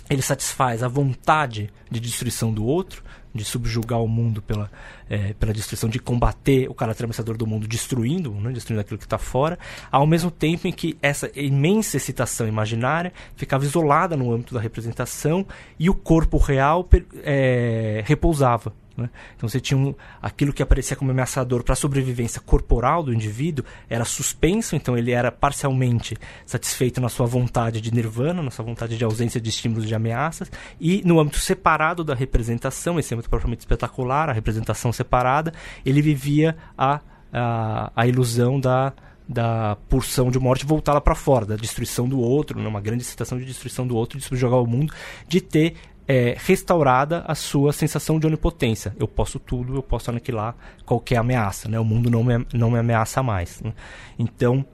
ele 0.08 0.22
satisfaz 0.22 0.82
a 0.82 0.88
vontade 0.88 1.70
de 1.90 2.00
destruição 2.00 2.52
do 2.52 2.64
outro, 2.64 3.02
de 3.34 3.44
subjugar 3.44 4.00
o 4.00 4.06
mundo 4.06 4.40
pela, 4.40 4.70
é, 5.10 5.32
pela 5.32 5.52
destruição, 5.52 5.88
de 5.88 5.98
combater 5.98 6.68
o 6.70 6.74
caráter 6.74 7.04
ameaçador 7.04 7.36
do 7.36 7.46
mundo, 7.46 7.66
destruindo, 7.66 8.30
né, 8.32 8.52
destruindo 8.52 8.80
aquilo 8.80 8.98
que 8.98 9.06
está 9.06 9.18
fora, 9.18 9.58
ao 9.90 10.06
mesmo 10.06 10.30
tempo 10.30 10.68
em 10.68 10.72
que 10.72 10.96
essa 11.02 11.30
imensa 11.34 11.96
excitação 11.96 12.46
imaginária 12.46 13.12
ficava 13.34 13.64
isolada 13.64 14.16
no 14.16 14.32
âmbito 14.32 14.54
da 14.54 14.60
representação 14.60 15.44
e 15.78 15.90
o 15.90 15.94
corpo 15.94 16.38
real 16.38 16.88
é, 17.24 18.02
repousava. 18.06 18.72
Né? 18.96 19.10
Então 19.36 19.48
você 19.48 19.60
tinha 19.60 19.76
um, 19.76 19.94
aquilo 20.22 20.52
que 20.52 20.62
aparecia 20.62 20.96
como 20.96 21.10
ameaçador 21.10 21.64
para 21.64 21.72
a 21.72 21.76
sobrevivência 21.76 22.40
corporal 22.40 23.02
do 23.02 23.12
indivíduo 23.12 23.64
era 23.88 24.04
suspenso, 24.04 24.76
então 24.76 24.96
ele 24.96 25.10
era 25.10 25.32
parcialmente 25.32 26.16
satisfeito 26.46 27.00
na 27.00 27.08
sua 27.08 27.26
vontade 27.26 27.80
de 27.80 27.92
nirvana, 27.92 28.42
na 28.42 28.50
sua 28.50 28.64
vontade 28.64 28.96
de 28.96 29.04
ausência 29.04 29.40
de 29.40 29.50
estímulos 29.50 29.86
de 29.86 29.94
ameaças, 29.94 30.50
e 30.80 31.02
no 31.04 31.18
âmbito 31.18 31.38
separado 31.38 32.04
da 32.04 32.14
representação, 32.14 32.98
esse 32.98 33.12
âmbito 33.12 33.28
propriamente 33.28 33.60
espetacular, 33.60 34.28
a 34.28 34.32
representação 34.32 34.92
separada, 34.92 35.52
ele 35.84 36.00
vivia 36.00 36.56
a, 36.78 37.00
a, 37.32 37.92
a 37.96 38.06
ilusão 38.06 38.60
da, 38.60 38.92
da 39.28 39.76
porção 39.88 40.30
de 40.30 40.38
morte 40.38 40.66
voltá-la 40.66 41.00
para 41.00 41.14
fora, 41.14 41.46
da 41.46 41.56
destruição 41.56 42.08
do 42.08 42.20
outro, 42.20 42.60
né, 42.60 42.68
uma 42.68 42.80
grande 42.80 43.02
citação 43.02 43.38
de 43.38 43.44
destruição 43.44 43.86
do 43.86 43.96
outro, 43.96 44.18
de 44.18 44.24
subjugar 44.24 44.60
o 44.60 44.66
mundo, 44.66 44.92
de 45.26 45.40
ter 45.40 45.74
é, 46.06 46.36
restaurada 46.38 47.24
a 47.26 47.34
sua 47.34 47.72
sensação 47.72 48.18
de 48.18 48.26
onipotência. 48.26 48.94
Eu 48.98 49.08
posso 49.08 49.38
tudo, 49.38 49.76
eu 49.76 49.82
posso 49.82 50.10
aniquilar 50.10 50.54
qualquer 50.84 51.16
ameaça, 51.16 51.68
né? 51.68 51.78
o 51.78 51.84
mundo 51.84 52.10
não 52.10 52.22
me, 52.22 52.46
não 52.52 52.70
me 52.70 52.78
ameaça 52.78 53.22
mais. 53.22 53.60
Né? 53.62 53.72
Então, 54.18 54.64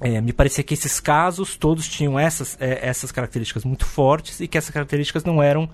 é, 0.00 0.20
me 0.20 0.32
parecia 0.32 0.64
que 0.64 0.74
esses 0.74 1.00
casos 1.00 1.56
todos 1.56 1.88
tinham 1.88 2.18
essas, 2.18 2.56
é, 2.60 2.86
essas 2.86 3.12
características 3.12 3.64
muito 3.64 3.84
fortes 3.84 4.40
e 4.40 4.48
que 4.48 4.56
essas 4.56 4.70
características 4.70 5.24
não 5.24 5.42
eram 5.42 5.68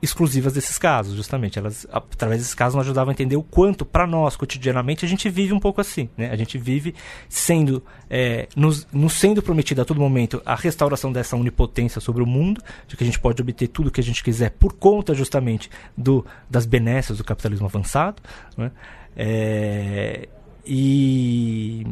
exclusivas 0.00 0.52
desses 0.52 0.78
casos, 0.78 1.14
justamente. 1.14 1.58
Elas, 1.58 1.86
através 1.92 2.40
desses 2.40 2.54
casos, 2.54 2.76
nos 2.76 2.84
ajudavam 2.84 3.10
a 3.10 3.12
entender 3.12 3.36
o 3.36 3.42
quanto, 3.42 3.84
para 3.84 4.06
nós, 4.06 4.36
cotidianamente, 4.36 5.04
a 5.04 5.08
gente 5.08 5.28
vive 5.28 5.52
um 5.52 5.60
pouco 5.60 5.80
assim. 5.80 6.08
Né? 6.16 6.30
A 6.30 6.36
gente 6.36 6.56
vive 6.56 6.94
sendo, 7.28 7.82
é, 8.08 8.48
nos, 8.56 8.86
nos, 8.92 9.14
sendo 9.14 9.42
prometida 9.42 9.82
a 9.82 9.84
todo 9.84 10.00
momento 10.00 10.40
a 10.46 10.54
restauração 10.54 11.12
dessa 11.12 11.36
onipotência 11.36 12.00
sobre 12.00 12.22
o 12.22 12.26
mundo, 12.26 12.62
de 12.86 12.96
que 12.96 13.02
a 13.02 13.06
gente 13.06 13.18
pode 13.18 13.42
obter 13.42 13.68
tudo 13.68 13.88
o 13.88 13.90
que 13.90 14.00
a 14.00 14.04
gente 14.04 14.22
quiser 14.22 14.50
por 14.50 14.72
conta, 14.74 15.14
justamente, 15.14 15.68
do, 15.96 16.24
das 16.48 16.64
benesses 16.64 17.18
do 17.18 17.24
capitalismo 17.24 17.66
avançado. 17.66 18.22
Né? 18.56 18.70
É, 19.16 20.28
e, 20.64 21.84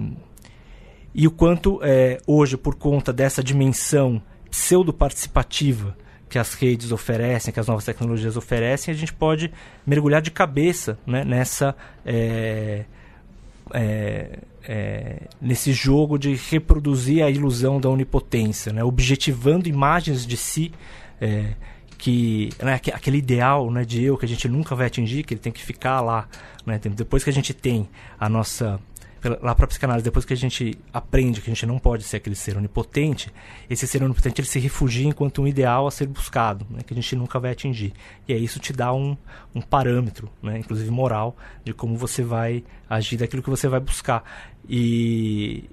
e 1.15 1.27
o 1.27 1.31
quanto, 1.31 1.81
é, 1.83 2.19
hoje, 2.27 2.57
por 2.57 2.77
conta 2.77 3.13
dessa 3.13 3.43
dimensão 3.43 4.23
pseudo-participativa, 4.51 5.97
que 6.29 6.39
as 6.39 6.55
redes 6.55 6.93
oferecem, 6.93 7.53
que 7.53 7.61
as 7.61 7.67
novas 7.67 7.85
tecnologias 7.85 8.37
oferecem, 8.37 8.93
a 8.93 8.97
gente 8.97 9.13
pode 9.13 9.53
mergulhar 9.87 10.21
de 10.21 10.31
cabeça 10.31 10.99
né, 11.07 11.25
nessa 11.25 11.75
é, 12.05 12.85
é, 13.73 14.39
é, 14.65 15.23
nesse 15.41 15.73
jogo 15.73 16.19
de 16.19 16.35
reproduzir 16.35 17.23
a 17.23 17.31
ilusão 17.31 17.81
da 17.81 17.89
onipotência, 17.89 18.73
né, 18.73 18.83
objetivando 18.83 19.69
imagens 19.69 20.27
de 20.27 20.37
si 20.37 20.73
é, 21.21 21.55
que 21.97 22.51
né, 22.63 22.75
aquele 22.75 23.19
ideal 23.19 23.71
né, 23.71 23.85
de 23.85 24.03
eu 24.03 24.17
que 24.17 24.25
a 24.25 24.29
gente 24.29 24.49
nunca 24.49 24.75
vai 24.75 24.87
atingir, 24.87 25.23
que 25.23 25.35
ele 25.35 25.41
tem 25.41 25.53
que 25.53 25.63
ficar 25.63 26.01
lá. 26.01 26.29
Né, 26.65 26.81
depois 26.83 27.23
que 27.23 27.31
a 27.31 27.33
gente 27.33 27.55
tem 27.55 27.89
a 28.19 28.29
nossa 28.29 28.81
lá 29.29 29.55
para 29.55 29.67
psicanálise, 29.67 30.05
depois 30.05 30.25
que 30.25 30.33
a 30.33 30.37
gente 30.37 30.79
aprende 30.93 31.41
que 31.41 31.51
a 31.51 31.55
gente 31.55 31.67
não 31.67 31.79
pode 31.79 32.05
ser 32.05 32.17
aquele 32.19 32.37
ser 32.37 32.57
onipotente, 32.57 33.33
esse 33.69 33.87
ser 33.87 34.03
onipotente 34.03 34.41
ele 34.41 34.49
se 34.49 34.59
refugia 34.59 35.07
enquanto 35.07 35.43
um 35.43 35.47
ideal 35.47 35.87
a 35.87 35.91
ser 35.91 36.07
buscado, 36.07 36.67
né, 36.71 36.81
que 36.87 36.93
a 36.93 36.97
gente 36.97 37.17
nunca 37.17 37.39
vai 37.39 37.53
atingir. 37.53 37.93
E 38.27 38.33
aí 38.33 38.43
isso 38.43 38.59
te 38.59 38.73
dá 38.73 38.93
um, 38.93 39.17
um 39.55 39.61
parâmetro, 39.61 40.31
né, 40.43 40.59
inclusive 40.59 40.91
moral, 40.91 41.37
de 41.65 41.73
como 41.73 41.97
você 41.97 42.23
vai 42.23 42.65
agir 42.89 43.17
daquilo 43.17 43.43
que 43.43 43.51
você 43.51 43.69
vai 43.69 43.81
buscar. 43.81 44.23
E, 44.69 45.65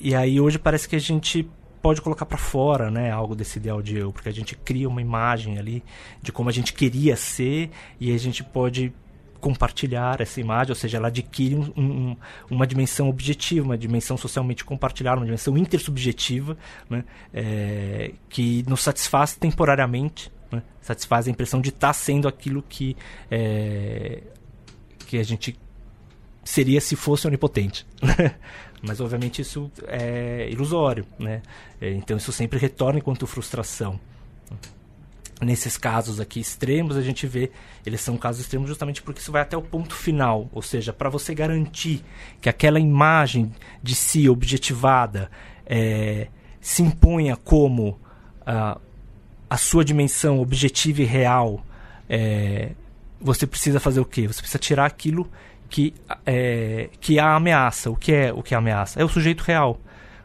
e 0.00 0.14
aí 0.14 0.40
hoje 0.40 0.58
parece 0.58 0.88
que 0.88 0.96
a 0.96 1.00
gente 1.00 1.48
pode 1.80 2.00
colocar 2.00 2.26
para 2.26 2.38
fora, 2.38 2.90
né, 2.90 3.10
algo 3.10 3.34
desse 3.34 3.58
ideal 3.58 3.80
de 3.80 3.96
eu, 3.96 4.12
porque 4.12 4.28
a 4.28 4.32
gente 4.32 4.56
cria 4.56 4.88
uma 4.88 5.00
imagem 5.00 5.58
ali 5.58 5.82
de 6.20 6.32
como 6.32 6.48
a 6.48 6.52
gente 6.52 6.72
queria 6.72 7.16
ser 7.16 7.70
e 8.00 8.12
a 8.12 8.18
gente 8.18 8.42
pode 8.42 8.92
compartilhar 9.40 10.20
essa 10.20 10.40
imagem, 10.40 10.72
ou 10.72 10.74
seja, 10.74 10.96
ela 10.96 11.08
adquire 11.08 11.54
um, 11.54 11.72
um, 11.76 12.16
uma 12.50 12.66
dimensão 12.66 13.08
objetiva, 13.08 13.64
uma 13.64 13.78
dimensão 13.78 14.16
socialmente 14.16 14.64
compartilhada, 14.64 15.18
uma 15.18 15.26
dimensão 15.26 15.56
intersubjetiva, 15.56 16.56
né, 16.88 17.04
é, 17.32 18.12
que 18.28 18.64
nos 18.68 18.82
satisfaz 18.82 19.34
temporariamente, 19.36 20.30
né, 20.50 20.62
satisfaz 20.80 21.28
a 21.28 21.30
impressão 21.30 21.60
de 21.60 21.70
estar 21.70 21.88
tá 21.88 21.92
sendo 21.92 22.26
aquilo 22.28 22.62
que, 22.62 22.96
é, 23.30 24.22
que 25.06 25.18
a 25.18 25.22
gente 25.22 25.58
seria 26.44 26.80
se 26.80 26.96
fosse 26.96 27.26
onipotente. 27.26 27.86
Mas, 28.80 29.00
obviamente, 29.00 29.42
isso 29.42 29.70
é 29.88 30.48
ilusório. 30.50 31.04
Né? 31.18 31.42
É, 31.80 31.90
então, 31.90 32.16
isso 32.16 32.30
sempre 32.32 32.58
retorna 32.58 33.00
enquanto 33.00 33.26
frustração 33.26 33.98
nesses 35.40 35.76
casos 35.76 36.20
aqui 36.20 36.40
extremos, 36.40 36.96
a 36.96 37.02
gente 37.02 37.26
vê, 37.26 37.50
eles 37.86 38.00
são 38.00 38.16
casos 38.16 38.40
extremos 38.40 38.68
justamente 38.68 39.02
porque 39.02 39.20
isso 39.20 39.30
vai 39.30 39.42
até 39.42 39.56
o 39.56 39.62
ponto 39.62 39.94
final, 39.94 40.48
ou 40.52 40.62
seja, 40.62 40.92
para 40.92 41.08
você 41.08 41.34
garantir 41.34 42.02
que 42.40 42.48
aquela 42.48 42.80
imagem 42.80 43.52
de 43.82 43.94
si 43.94 44.28
objetivada 44.28 45.30
é, 45.64 46.28
se 46.60 46.82
imponha 46.82 47.36
como 47.36 47.98
a 49.50 49.56
sua 49.56 49.84
dimensão 49.84 50.40
objetiva 50.40 51.02
e 51.02 51.04
real, 51.04 51.64
é, 52.08 52.70
você 53.20 53.46
precisa 53.46 53.78
fazer 53.78 54.00
o 54.00 54.04
quê? 54.04 54.26
Você 54.26 54.40
precisa 54.40 54.58
tirar 54.58 54.86
aquilo 54.86 55.30
que, 55.68 55.94
é, 56.24 56.88
que 57.00 57.18
a 57.18 57.34
ameaça. 57.34 57.90
O 57.90 57.96
que 57.96 58.12
é 58.12 58.32
o 58.32 58.42
que 58.42 58.54
é 58.54 58.56
ameaça? 58.56 59.00
É 59.00 59.04
o 59.04 59.08
sujeito 59.08 59.42
real. 59.42 59.78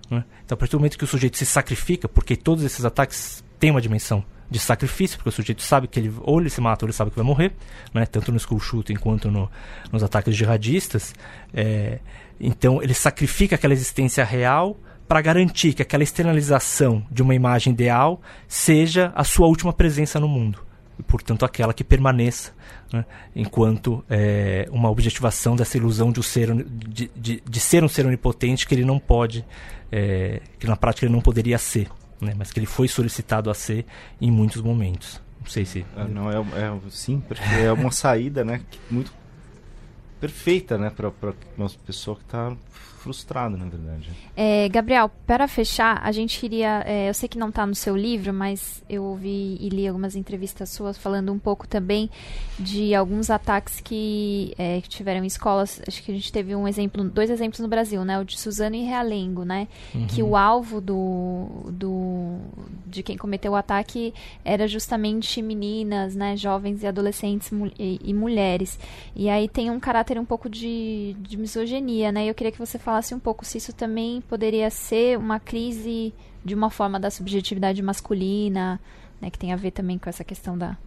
Né? 0.10 0.24
Então, 0.46 0.56
a 0.56 0.58
partir 0.58 0.72
do 0.72 0.80
momento 0.80 0.98
que 0.98 1.04
o 1.04 1.08
sujeito 1.08 1.38
se 1.38 1.46
sacrifica, 1.46 2.08
porque 2.08 2.36
todos 2.36 2.64
esses 2.64 2.86
ataques 2.86 3.44
têm 3.60 3.72
uma 3.72 3.82
dimensão 3.82 4.24
de 4.54 4.60
sacrifício, 4.60 5.18
porque 5.18 5.30
o 5.30 5.32
sujeito 5.32 5.64
sabe 5.64 5.88
que 5.88 6.00
ele 6.00 6.14
ou 6.22 6.40
ele 6.40 6.50
se 6.50 6.62
mata 6.62 6.86
ou 6.86 6.88
ele 6.88 6.94
sabe 6.94 7.10
que 7.10 7.18
vai 7.18 7.26
morrer, 7.26 7.52
né? 7.92 8.06
tanto 8.06 8.32
no 8.32 8.40
school 8.40 8.60
shooting 8.60 8.94
quanto 8.94 9.32
no, 9.32 9.50
nos 9.92 10.04
ataques 10.04 10.36
jihadistas. 10.36 11.16
É, 11.52 11.98
então 12.40 12.82
ele 12.82 12.94
sacrifica 12.94 13.56
aquela 13.56 13.74
existência 13.74 14.24
real 14.24 14.78
para 15.08 15.20
garantir 15.22 15.74
que 15.74 15.82
aquela 15.82 16.04
externalização 16.04 17.04
de 17.12 17.24
uma 17.24 17.34
imagem 17.34 17.74
ideal 17.74 18.22
seja 18.48 19.12
a 19.16 19.24
sua 19.24 19.48
última 19.48 19.74
presença 19.74 20.20
no 20.20 20.28
mundo. 20.28 20.60
E, 21.00 21.02
portanto, 21.02 21.44
aquela 21.44 21.74
que 21.74 21.84
permaneça 21.84 22.54
né? 22.92 23.04
enquanto 23.36 24.06
é, 24.08 24.68
uma 24.72 24.92
objetivação 24.92 25.56
dessa 25.56 25.78
ilusão 25.78 26.12
de, 26.12 26.20
um 26.20 26.24
ser, 26.24 26.54
de, 26.64 27.10
de, 27.16 27.44
de, 27.44 27.60
ser 27.60 27.84
um 27.84 27.90
ser 27.90 28.06
onipotente 28.06 28.68
que 28.68 28.76
ele 28.76 28.86
não 28.86 29.00
pode, 29.00 29.44
é, 29.92 30.42
que 30.60 30.68
na 30.68 30.76
prática 30.76 31.08
ele 31.08 31.14
não 31.14 31.22
poderia 31.22 31.58
ser 31.58 31.90
né? 32.24 32.34
mas 32.38 32.52
que 32.52 32.60
ele 32.60 32.66
foi 32.66 32.88
solicitado 32.88 33.50
a 33.50 33.54
ser 33.54 33.86
em 34.20 34.32
muitos 34.32 34.62
momentos. 34.62 35.22
Não 35.42 35.50
sei 35.50 35.66
se. 35.66 35.86
É, 35.98 36.04
não, 36.06 36.32
é, 36.32 36.36
é, 36.36 36.90
sim, 36.90 37.22
porque 37.28 37.44
é 37.44 37.72
uma 37.72 37.92
saída 37.92 38.46
né, 38.46 38.62
muito 38.90 39.12
perfeita 40.20 40.78
né, 40.78 40.90
para 40.90 41.12
uma 41.58 41.70
pessoa 41.86 42.16
que 42.16 42.24
está 42.24 42.56
frustrado, 43.04 43.58
na 43.58 43.66
verdade. 43.66 44.10
É, 44.36 44.70
Gabriel, 44.70 45.12
para 45.28 45.46
fechar, 45.46 46.00
a 46.02 46.12
gente 46.14 46.40
queria. 46.40 46.84
É, 46.86 47.10
eu 47.10 47.14
sei 47.14 47.28
que 47.28 47.38
não 47.38 47.50
está 47.50 47.66
no 47.66 47.76
seu 47.76 47.96
livro, 47.98 48.34
mas 48.34 48.82
eu 48.90 49.04
ouvi 49.04 49.58
e 49.60 49.68
li 49.68 49.86
algumas 49.86 50.16
entrevistas 50.16 50.70
suas 50.70 50.98
falando 50.98 51.32
um 51.32 51.38
pouco 51.38 51.68
também 51.68 52.10
de 52.58 52.96
alguns 52.96 53.30
ataques 53.30 53.82
que, 53.82 54.54
é, 54.58 54.80
que 54.80 54.88
tiveram 54.88 55.24
em 55.24 55.28
escolas. 55.28 55.82
Acho 55.86 56.02
que 56.02 56.12
a 56.12 56.16
gente 56.16 56.32
teve 56.32 56.56
um 56.56 56.66
exemplo, 56.66 57.04
dois 57.04 57.30
exemplos 57.30 57.60
no 57.60 57.68
Brasil, 57.68 58.06
né? 58.06 58.18
O 58.20 58.24
de 58.24 58.40
Suzano 58.40 58.76
e 58.76 58.84
Realengo, 58.84 59.44
né? 59.44 59.68
Uhum. 59.94 60.08
Que 60.08 60.24
o 60.24 60.38
alvo 60.38 60.80
do, 60.80 61.48
do 61.70 62.38
de 62.88 63.04
quem 63.04 63.18
cometeu 63.18 63.52
o 63.52 63.56
ataque 63.56 64.14
era 64.46 64.66
justamente 64.66 65.42
meninas, 65.42 66.16
né? 66.16 66.38
Jovens 66.38 66.84
e 66.84 66.88
adolescentes 66.88 67.52
e, 67.78 68.00
e 68.02 68.14
mulheres. 68.14 68.80
E 69.14 69.30
aí 69.30 69.50
tem 69.50 69.70
um 69.70 69.80
caráter 69.80 70.18
um 70.18 70.26
pouco 70.26 70.50
de, 70.50 71.18
de 71.20 71.38
misoginia, 71.38 72.12
né? 72.12 72.26
Eu 72.26 72.34
queria 72.34 72.52
que 72.52 72.60
você 72.60 72.80
falasse 72.80 72.93
falasse 72.94 73.16
um 73.16 73.20
pouco 73.20 73.44
se 73.44 73.58
isso 73.58 73.74
também 73.74 74.22
poderia 74.22 74.70
ser 74.70 75.18
uma 75.18 75.40
crise 75.40 76.14
de 76.46 76.54
uma 76.54 76.70
forma 76.70 77.00
da 77.00 77.10
subjetividade 77.10 77.82
masculina, 77.82 78.80
né, 79.20 79.32
que 79.32 79.40
tem 79.40 79.52
a 79.52 79.56
ver 79.56 79.72
também 79.72 79.98
com 79.98 80.08
essa 80.10 80.24
questão 80.24 80.56
da. 80.56 80.78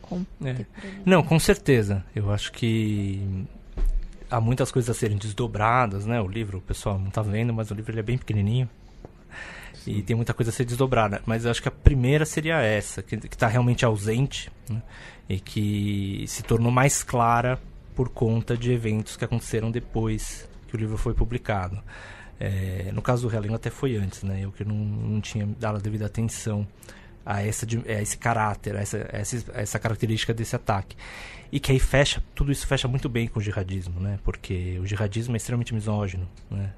Com... 0.00 0.24
É. 0.42 0.64
Não, 1.04 1.22
com 1.22 1.38
certeza. 1.38 2.02
Eu 2.16 2.32
acho 2.32 2.50
que 2.52 3.46
há 4.30 4.40
muitas 4.40 4.72
coisas 4.72 4.96
a 4.96 4.98
serem 4.98 5.18
desdobradas, 5.18 6.06
né? 6.06 6.20
O 6.20 6.26
livro, 6.26 6.58
o 6.58 6.62
pessoal 6.62 6.98
não 6.98 7.08
está 7.08 7.20
vendo, 7.20 7.52
mas 7.52 7.70
o 7.70 7.74
livro 7.74 7.92
ele 7.92 8.00
é 8.00 8.02
bem 8.02 8.16
pequenininho. 8.16 8.68
Sim. 9.74 9.92
E 9.92 10.02
tem 10.02 10.16
muita 10.16 10.32
coisa 10.32 10.50
a 10.50 10.54
ser 10.54 10.64
desdobrada. 10.64 11.20
Mas 11.26 11.44
eu 11.44 11.50
acho 11.50 11.60
que 11.60 11.68
a 11.68 11.72
primeira 11.72 12.24
seria 12.24 12.60
essa, 12.60 13.02
que 13.02 13.14
está 13.16 13.46
realmente 13.46 13.84
ausente 13.84 14.50
né? 14.68 14.82
e 15.28 15.38
que 15.38 16.24
se 16.26 16.42
tornou 16.42 16.72
mais 16.72 17.02
clara 17.02 17.58
por 17.94 18.08
conta 18.08 18.56
de 18.56 18.72
eventos 18.72 19.16
que 19.16 19.24
aconteceram 19.24 19.70
depois 19.70 20.49
que 20.70 20.76
o 20.76 20.78
livro 20.78 20.96
foi 20.96 21.12
publicado. 21.12 21.82
É, 22.38 22.90
no 22.92 23.02
caso 23.02 23.28
do 23.28 23.36
Helena 23.36 23.56
até 23.56 23.68
foi 23.68 23.96
antes, 23.96 24.22
né? 24.22 24.40
Eu 24.42 24.50
que 24.50 24.64
não, 24.64 24.74
não 24.74 25.20
tinha 25.20 25.46
dado 25.58 25.76
a 25.76 25.80
devida 25.80 26.06
atenção 26.06 26.66
a, 27.26 27.42
essa, 27.42 27.66
a 27.86 28.00
esse 28.00 28.16
caráter, 28.16 28.76
a 28.76 28.80
essa, 28.80 28.96
a 29.52 29.60
essa 29.60 29.78
característica 29.78 30.32
desse 30.32 30.56
ataque. 30.56 30.96
E 31.52 31.58
que 31.58 31.72
aí 31.72 31.78
fecha, 31.78 32.22
tudo 32.34 32.52
isso 32.52 32.66
fecha 32.66 32.86
muito 32.86 33.08
bem 33.08 33.26
com 33.26 33.40
o 33.40 33.42
jihadismo, 33.42 34.00
né? 34.00 34.18
Porque 34.22 34.78
o 34.80 34.86
jihadismo 34.86 35.34
é 35.34 35.36
extremamente 35.36 35.74
misógino, 35.74 36.26
né? 36.48 36.72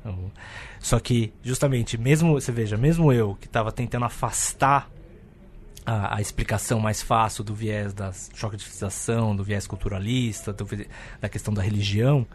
Só 0.80 0.99
que, 0.99 1.32
justamente, 1.43 1.99
mesmo, 1.99 2.40
você 2.40 2.51
veja, 2.51 2.76
mesmo 2.76 3.12
eu 3.12 3.34
que 3.34 3.47
estava 3.47 3.70
tentando 3.70 4.07
afastar 4.07 4.90
a, 5.84 6.16
a, 6.16 6.20
explicação 6.20 6.80
mais 6.80 7.03
fácil 7.03 7.45
do 7.45 7.55
viés 7.55 7.93
da 7.93 8.12
choque 8.34 8.57
de 8.57 8.62
civilização, 8.62 9.36
do 9.36 9.45
viés 9.45 9.66
culturalista, 9.66 10.53
do, 10.53 10.66
da 11.20 11.28
questão 11.28 11.53
da 11.53 11.61
religião, 11.61 12.26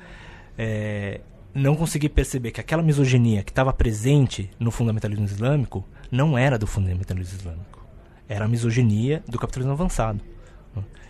é, 0.58 1.22
não 1.54 1.76
consegui 1.76 2.10
perceber 2.10 2.52
que 2.52 2.62
aquela 2.62 2.84
misoginia 2.84 3.44
que 3.44 3.52
estava 3.52 3.74
presente 3.74 4.50
no 4.60 4.72
fundamentalismo 4.72 5.26
islâmico 5.26 5.86
não 6.12 6.38
era 6.38 6.58
do 6.58 6.68
fundamentalismo 6.68 7.38
islâmico. 7.38 7.86
Era 8.28 8.46
a 8.46 8.48
misoginia 8.48 9.24
do 9.28 9.40
capitalismo 9.40 9.74
avançado. 9.74 10.22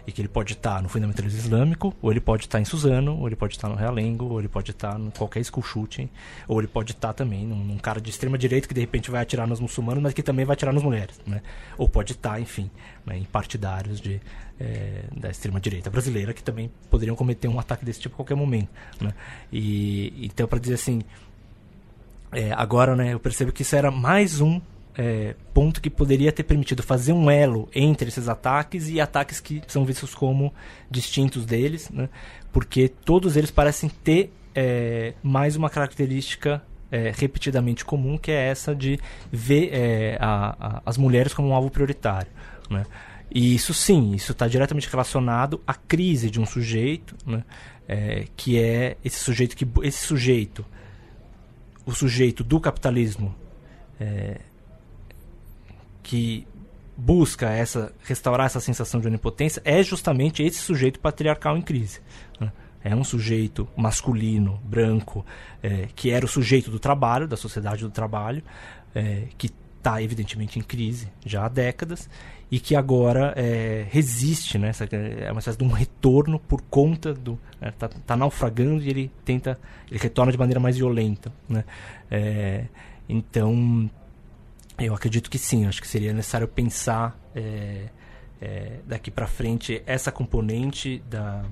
E 0.07 0.11
que 0.11 0.21
ele 0.21 0.29
pode 0.29 0.53
estar 0.53 0.81
no 0.81 0.87
fundamentalismo 0.87 1.37
islâmico, 1.37 1.93
ou 2.01 2.09
ele 2.09 2.21
pode 2.21 2.45
estar 2.45 2.61
em 2.61 2.65
Suzano, 2.65 3.19
ou 3.19 3.27
ele 3.27 3.35
pode 3.35 3.55
estar 3.55 3.67
no 3.67 3.75
Realengo, 3.75 4.25
ou 4.25 4.39
ele 4.39 4.47
pode 4.47 4.71
estar 4.71 4.97
em 4.97 5.09
qualquer 5.09 5.43
school 5.43 5.61
shooting, 5.61 6.09
ou 6.47 6.59
ele 6.59 6.67
pode 6.67 6.93
estar 6.93 7.11
também 7.11 7.45
num, 7.45 7.57
num 7.57 7.77
cara 7.77 7.99
de 7.99 8.09
extrema 8.09 8.37
direita 8.37 8.67
que 8.67 8.73
de 8.73 8.79
repente 8.79 9.11
vai 9.11 9.21
atirar 9.21 9.45
nos 9.45 9.59
muçulmanos, 9.59 10.01
mas 10.01 10.13
que 10.13 10.23
também 10.23 10.45
vai 10.45 10.53
atirar 10.53 10.73
nas 10.73 10.81
mulheres, 10.81 11.19
né? 11.27 11.41
Ou 11.77 11.89
pode 11.89 12.13
estar, 12.13 12.39
enfim, 12.39 12.71
né, 13.05 13.17
em 13.17 13.25
partidários 13.25 13.99
de, 13.99 14.21
é, 14.57 15.03
da 15.15 15.29
extrema 15.29 15.59
direita 15.59 15.89
brasileira 15.89 16.33
que 16.33 16.41
também 16.41 16.71
poderiam 16.89 17.15
cometer 17.15 17.49
um 17.49 17.59
ataque 17.59 17.83
desse 17.83 17.99
tipo 17.99 18.15
a 18.15 18.17
qualquer 18.17 18.35
momento, 18.35 18.69
né? 19.01 19.13
E 19.51 20.25
então 20.25 20.47
para 20.47 20.59
dizer 20.59 20.75
assim, 20.75 21.01
é, 22.31 22.51
agora, 22.53 22.95
né, 22.95 23.13
eu 23.13 23.19
percebo 23.19 23.51
que 23.51 23.61
isso 23.61 23.75
era 23.75 23.91
mais 23.91 24.41
um 24.41 24.61
é, 24.97 25.35
ponto 25.53 25.79
que 25.79 25.89
poderia 25.89 26.31
ter 26.31 26.43
permitido 26.43 26.81
fazer 26.81 27.13
um 27.13 27.29
elo 27.29 27.69
entre 27.73 28.07
esses 28.07 28.27
ataques 28.27 28.89
e 28.89 28.99
ataques 28.99 29.39
que 29.39 29.61
são 29.67 29.85
vistos 29.85 30.15
como 30.15 30.51
distintos 30.89 31.45
deles, 31.45 31.89
né? 31.91 32.09
porque 32.51 32.87
todos 32.87 33.37
eles 33.37 33.51
parecem 33.51 33.89
ter 33.89 34.33
é, 34.55 35.13
mais 35.21 35.55
uma 35.55 35.69
característica 35.69 36.63
é, 36.91 37.11
repetidamente 37.15 37.85
comum, 37.85 38.17
que 38.17 38.31
é 38.31 38.47
essa 38.47 38.73
de 38.73 38.99
ver 39.31 39.69
é, 39.71 40.17
a, 40.19 40.55
a, 40.59 40.81
as 40.83 40.97
mulheres 40.97 41.31
como 41.31 41.49
um 41.49 41.53
alvo 41.53 41.69
prioritário. 41.69 42.31
Né? 42.67 42.83
E 43.29 43.53
isso 43.53 43.73
sim, 43.75 44.15
isso 44.15 44.31
está 44.31 44.47
diretamente 44.47 44.89
relacionado 44.89 45.61
à 45.67 45.75
crise 45.75 46.31
de 46.31 46.39
um 46.39 46.45
sujeito, 46.45 47.15
né? 47.25 47.43
É, 47.89 48.25
que 48.35 48.59
é 48.59 48.97
esse 49.03 49.17
sujeito 49.17 49.55
que 49.55 49.65
esse 49.81 50.05
sujeito, 50.05 50.65
o 51.85 51.93
sujeito 51.93 52.43
do 52.43 52.59
capitalismo 52.59 53.33
é, 53.97 54.41
que 56.07 56.47
busca 56.95 57.49
essa 57.49 57.93
restaurar 58.05 58.45
essa 58.45 58.61
sensação 58.61 59.01
de 59.01 59.07
onipotência 59.07 59.61
é 59.65 59.83
justamente 59.83 60.41
esse 60.41 60.59
sujeito 60.59 61.01
patriarcal 61.01 61.57
em 61.57 61.61
crise. 61.61 61.99
Né? 62.39 62.49
É 62.81 62.95
um 62.95 63.03
sujeito 63.03 63.67
masculino, 63.75 64.57
branco, 64.63 65.25
é, 65.61 65.89
que 65.93 66.09
era 66.09 66.25
o 66.25 66.27
sujeito 66.27 66.71
do 66.71 66.79
trabalho, 66.79 67.27
da 67.27 67.35
sociedade 67.35 67.83
do 67.83 67.91
trabalho, 67.91 68.41
é, 68.95 69.23
que 69.37 69.51
está 69.77 70.01
evidentemente 70.01 70.57
em 70.57 70.61
crise 70.61 71.09
já 71.25 71.45
há 71.45 71.49
décadas 71.49 72.09
e 72.49 72.57
que 72.57 72.73
agora 72.73 73.33
é, 73.35 73.85
resiste, 73.89 74.57
né? 74.57 74.71
é 74.89 75.29
uma 75.29 75.39
espécie 75.39 75.57
de 75.57 75.65
um 75.65 75.71
retorno 75.71 76.39
por 76.39 76.61
conta 76.61 77.13
do 77.13 77.37
está 77.61 77.89
né? 77.89 77.95
tá 78.05 78.15
naufragando 78.15 78.81
e 78.81 78.89
ele 78.89 79.11
tenta 79.25 79.59
ele 79.91 79.99
retorna 79.99 80.31
de 80.31 80.37
maneira 80.37 80.59
mais 80.59 80.77
violenta, 80.77 81.33
né? 81.49 81.65
É, 82.09 82.63
então 83.09 83.89
eu 84.77 84.93
acredito 84.93 85.29
que 85.29 85.37
sim, 85.37 85.65
acho 85.65 85.81
que 85.81 85.87
seria 85.87 86.13
necessário 86.13 86.47
pensar 86.47 87.19
é, 87.35 87.89
é, 88.41 88.79
daqui 88.85 89.09
para 89.09 89.27
frente 89.27 89.81
essa 89.85 90.11
componente 90.11 91.01
da, 91.09 91.43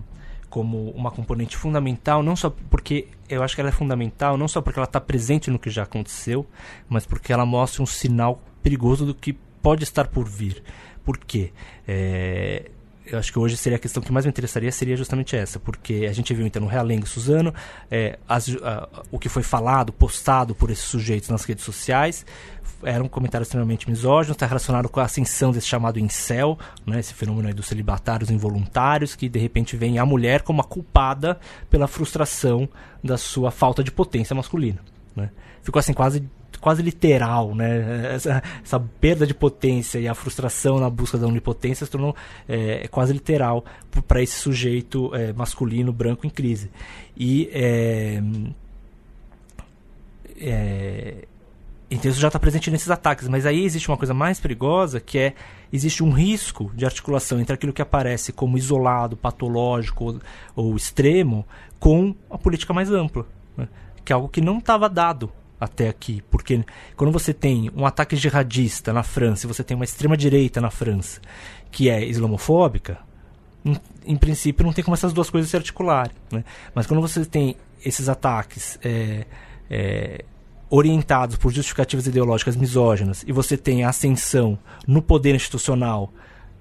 como 0.49 0.91
uma 0.91 1.11
componente 1.11 1.57
fundamental, 1.57 2.21
não 2.21 2.35
só 2.35 2.49
porque 2.49 3.07
eu 3.27 3.43
acho 3.43 3.55
que 3.55 3.61
ela 3.61 3.69
é 3.69 3.73
fundamental, 3.73 4.37
não 4.37 4.47
só 4.47 4.61
porque 4.61 4.79
ela 4.79 4.85
está 4.85 5.01
presente 5.01 5.49
no 5.49 5.59
que 5.59 5.69
já 5.69 5.83
aconteceu, 5.83 6.45
mas 6.87 7.05
porque 7.05 7.33
ela 7.33 7.45
mostra 7.45 7.81
um 7.81 7.85
sinal 7.85 8.41
perigoso 8.61 9.05
do 9.05 9.13
que 9.13 9.33
pode 9.61 9.83
estar 9.83 10.07
por 10.07 10.27
vir. 10.27 10.63
Por 11.03 11.17
quê? 11.17 11.51
É, 11.87 12.71
eu 13.05 13.19
acho 13.19 13.31
que 13.31 13.39
hoje 13.39 13.55
seria 13.55 13.77
a 13.77 13.79
questão 13.79 14.01
que 14.01 14.11
mais 14.11 14.25
me 14.25 14.29
interessaria 14.29 14.71
seria 14.71 14.95
justamente 14.95 15.35
essa, 15.35 15.59
porque 15.59 16.07
a 16.09 16.13
gente 16.13 16.33
viu 16.33 16.45
então 16.45 16.61
no 16.61 16.67
Realengo 16.67 17.07
Suzano 17.07 17.53
é, 17.89 18.17
as, 18.27 18.49
a, 18.63 18.89
o 19.11 19.19
que 19.19 19.29
foi 19.29 19.43
falado, 19.43 19.93
postado 19.93 20.55
por 20.55 20.69
esses 20.69 20.85
sujeitos 20.85 21.29
nas 21.29 21.43
redes 21.43 21.63
sociais, 21.63 22.25
era 22.83 23.03
um 23.03 23.07
comentário 23.07 23.43
extremamente 23.43 23.89
misógino, 23.89 24.33
está 24.33 24.45
relacionado 24.45 24.89
com 24.89 24.99
a 24.99 25.03
ascensão 25.03 25.51
desse 25.51 25.67
chamado 25.67 25.99
incel, 25.99 26.57
né, 26.85 26.99
esse 26.99 27.13
fenômeno 27.13 27.53
dos 27.53 27.67
celibatários 27.67 28.29
involuntários, 28.29 29.15
que 29.15 29.29
de 29.29 29.39
repente 29.39 29.75
vem 29.75 29.97
a 29.97 30.05
mulher 30.05 30.41
como 30.41 30.61
a 30.61 30.63
culpada 30.63 31.39
pela 31.69 31.87
frustração 31.87 32.67
da 33.03 33.17
sua 33.17 33.51
falta 33.51 33.83
de 33.83 33.91
potência 33.91 34.35
masculina. 34.35 34.79
Né. 35.15 35.29
Ficou 35.61 35.79
assim 35.79 35.93
quase 35.93 36.27
quase 36.65 36.81
literal, 36.81 37.53
né? 37.53 38.15
Essa, 38.15 38.41
essa, 38.63 38.79
perda 38.79 39.27
de 39.27 39.35
potência 39.35 39.99
e 39.99 40.07
a 40.07 40.15
frustração 40.15 40.79
na 40.79 40.89
busca 40.89 41.15
da 41.15 41.27
onipotência 41.27 41.85
se 41.85 41.91
tornou 41.91 42.15
é, 42.49 42.87
quase 42.87 43.13
literal 43.13 43.63
para 44.07 44.19
esse 44.19 44.39
sujeito 44.39 45.13
é, 45.13 45.31
masculino 45.31 45.93
branco 45.93 46.25
em 46.25 46.29
crise. 46.31 46.71
E 47.15 47.51
é, 47.53 48.19
é 50.39 51.27
então 51.91 52.09
isso 52.09 52.19
já 52.19 52.29
está 52.29 52.39
presente 52.39 52.71
nesses 52.71 52.89
ataques, 52.89 53.27
mas 53.27 53.45
aí 53.45 53.63
existe 53.63 53.87
uma 53.87 53.97
coisa 53.97 54.15
mais 54.15 54.39
perigosa 54.39 54.99
que 54.99 55.19
é 55.19 55.33
existe 55.71 56.03
um 56.03 56.09
risco 56.09 56.71
de 56.73 56.83
articulação 56.83 57.39
entre 57.39 57.53
aquilo 57.53 57.71
que 57.71 57.81
aparece 57.83 58.33
como 58.33 58.57
isolado, 58.57 59.15
patológico 59.15 60.05
ou, 60.05 60.19
ou 60.55 60.75
extremo 60.75 61.45
com 61.79 62.15
a 62.27 62.39
política 62.39 62.73
mais 62.73 62.89
ampla, 62.89 63.27
né? 63.55 63.67
que 64.03 64.11
é 64.11 64.15
algo 64.15 64.29
que 64.29 64.41
não 64.41 64.57
estava 64.57 64.89
dado 64.89 65.31
até 65.59 65.87
aqui, 65.87 66.21
porque 66.29 66.63
quando 66.95 67.11
você 67.11 67.33
tem 67.33 67.71
um 67.75 67.85
ataque 67.85 68.15
jihadista 68.15 68.91
na 68.91 69.03
França, 69.03 69.47
você 69.47 69.63
tem 69.63 69.75
uma 69.75 69.85
extrema 69.85 70.17
direita 70.17 70.59
na 70.59 70.69
França 70.69 71.21
que 71.71 71.89
é 71.89 72.05
islamofóbica, 72.05 72.99
em, 73.65 73.77
em 74.05 74.15
princípio 74.15 74.65
não 74.65 74.71
tem 74.71 74.83
como 74.83 74.95
essas 74.95 75.11
duas 75.11 75.29
coisas 75.29 75.49
se 75.49 75.57
articularem, 75.57 76.15
né? 76.31 76.43
mas 76.73 76.85
quando 76.85 77.01
você 77.01 77.25
tem 77.25 77.55
esses 77.83 78.07
ataques 78.07 78.79
é, 78.83 79.25
é, 79.69 80.25
orientados 80.69 81.35
por 81.35 81.51
justificativas 81.51 82.07
ideológicas 82.07 82.55
misóginas 82.55 83.23
e 83.27 83.31
você 83.31 83.57
tem 83.57 83.83
a 83.83 83.89
ascensão 83.89 84.57
no 84.87 85.01
poder 85.01 85.35
institucional 85.35 86.13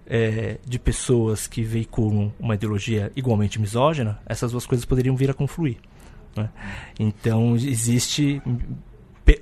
é, 0.07 0.59
de 0.67 0.79
pessoas 0.79 1.47
que 1.47 1.63
veiculam 1.63 2.33
uma 2.39 2.55
ideologia 2.55 3.11
igualmente 3.17 3.61
misógina, 3.61 4.19
essas 4.27 4.53
duas 4.53 4.67
coisas 4.67 4.85
poderiam 4.85 5.17
vir 5.17 5.31
a 5.31 5.35
confluir. 5.35 5.79
Né? 6.37 6.49
Então 6.99 7.55
existe 7.57 8.43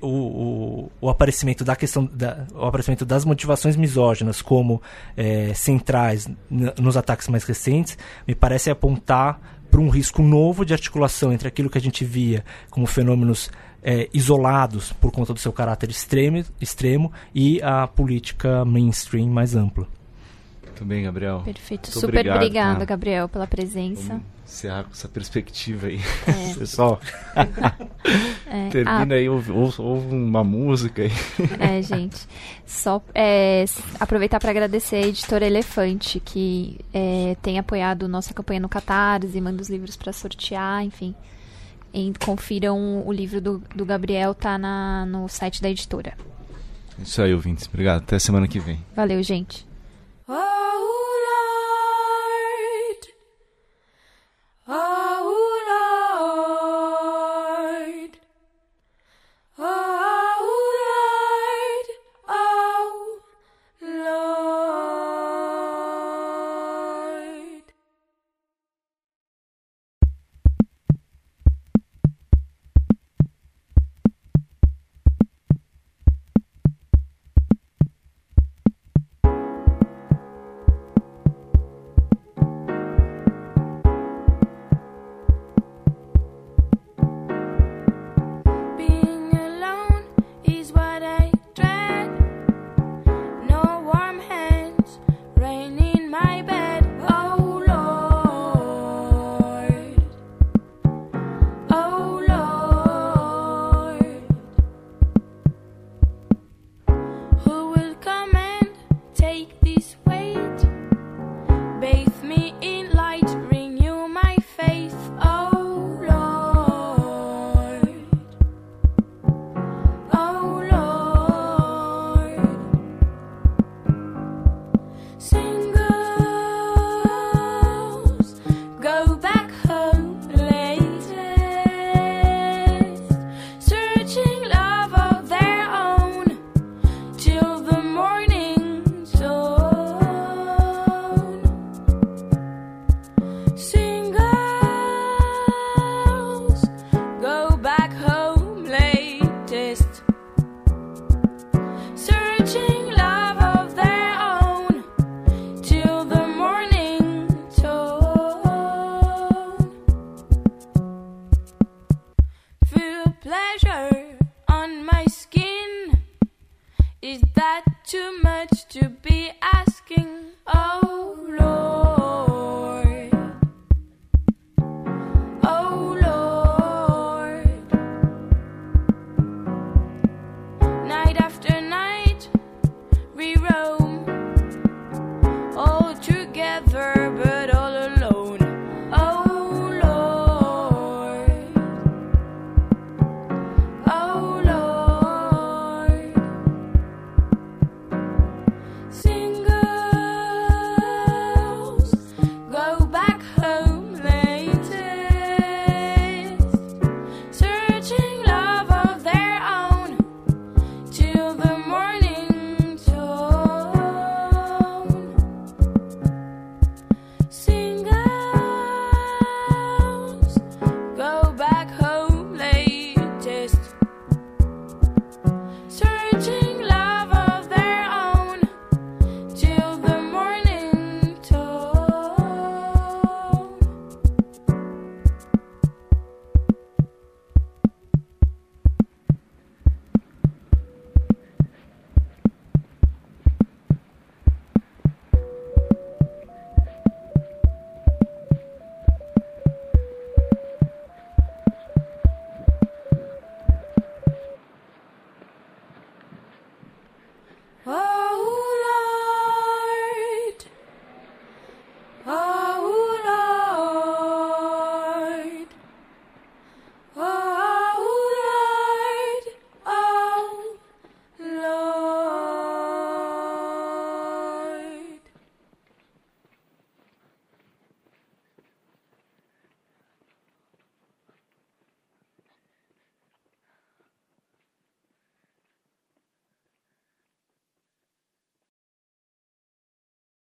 o, 0.01 0.07
o, 0.07 0.91
o, 1.01 1.09
aparecimento 1.09 1.63
da 1.63 1.75
questão 1.75 2.05
da, 2.05 2.45
o 2.53 2.65
aparecimento 2.65 3.05
das 3.05 3.25
motivações 3.25 3.75
misóginas 3.75 4.41
como 4.41 4.81
é, 5.17 5.53
centrais 5.53 6.29
nos 6.49 6.95
ataques 6.95 7.27
mais 7.27 7.43
recentes 7.43 7.97
me 8.25 8.33
parece 8.33 8.69
apontar 8.69 9.39
para 9.69 9.81
um 9.81 9.89
risco 9.89 10.21
novo 10.21 10.63
de 10.63 10.73
articulação 10.73 11.33
entre 11.33 11.47
aquilo 11.47 11.69
que 11.69 11.77
a 11.77 11.81
gente 11.81 12.05
via 12.05 12.45
como 12.69 12.85
fenômenos 12.85 13.49
é, 13.81 14.07
isolados 14.13 14.93
por 14.93 15.11
conta 15.11 15.33
do 15.33 15.39
seu 15.39 15.51
caráter 15.51 15.89
extremo, 15.89 16.45
extremo 16.61 17.11
e 17.35 17.61
a 17.61 17.87
política 17.87 18.63
mainstream 18.63 19.27
mais 19.27 19.55
ampla. 19.55 19.87
Muito 20.63 20.85
bem, 20.85 21.03
Gabriel. 21.03 21.41
Perfeito. 21.43 21.87
Muito 21.87 21.99
Super 21.99 22.19
obrigado, 22.19 22.35
obrigada, 22.37 22.73
cara. 22.73 22.85
Gabriel, 22.85 23.29
pela 23.29 23.47
presença. 23.47 24.21
Encerrar 24.45 24.83
com 24.83 24.91
essa 24.91 25.07
perspectiva 25.07 25.87
aí. 25.87 25.99
É. 26.27 26.53
Pessoal, 26.59 26.99
é. 28.45 28.69
termina 28.69 29.15
ah. 29.15 29.17
aí, 29.17 29.27
ouve, 29.29 29.51
ouve, 29.51 29.81
ouve, 29.81 30.15
uma 30.15 30.43
música 30.43 31.03
aí. 31.03 31.11
É, 31.59 31.81
gente. 31.81 32.27
Só 32.65 33.01
é, 33.15 33.65
aproveitar 33.99 34.39
para 34.39 34.51
agradecer 34.51 34.97
a 34.97 35.07
editora 35.07 35.45
Elefante, 35.45 36.19
que 36.19 36.79
é, 36.93 37.35
tem 37.41 37.57
apoiado 37.57 38.07
nossa 38.07 38.33
campanha 38.33 38.59
no 38.59 38.69
Catarse, 38.69 39.39
manda 39.41 39.61
os 39.61 39.69
livros 39.69 39.95
para 39.95 40.11
sortear, 40.11 40.83
enfim. 40.83 41.15
E 41.93 42.11
confiram 42.23 43.05
o 43.05 43.13
livro 43.13 43.39
do, 43.39 43.63
do 43.75 43.85
Gabriel, 43.85 44.33
tá 44.33 44.57
na, 44.57 45.05
no 45.05 45.27
site 45.27 45.61
da 45.61 45.69
editora. 45.69 46.13
Isso 46.99 47.21
aí, 47.21 47.33
ouvintes. 47.33 47.67
Obrigado. 47.67 48.01
Até 48.01 48.19
semana 48.19 48.47
que 48.47 48.59
vem. 48.59 48.83
Valeu, 48.95 49.21
gente. 49.23 49.65
Oh, 50.27 50.33
Lord. 50.33 51.02
Oh, 54.65 55.02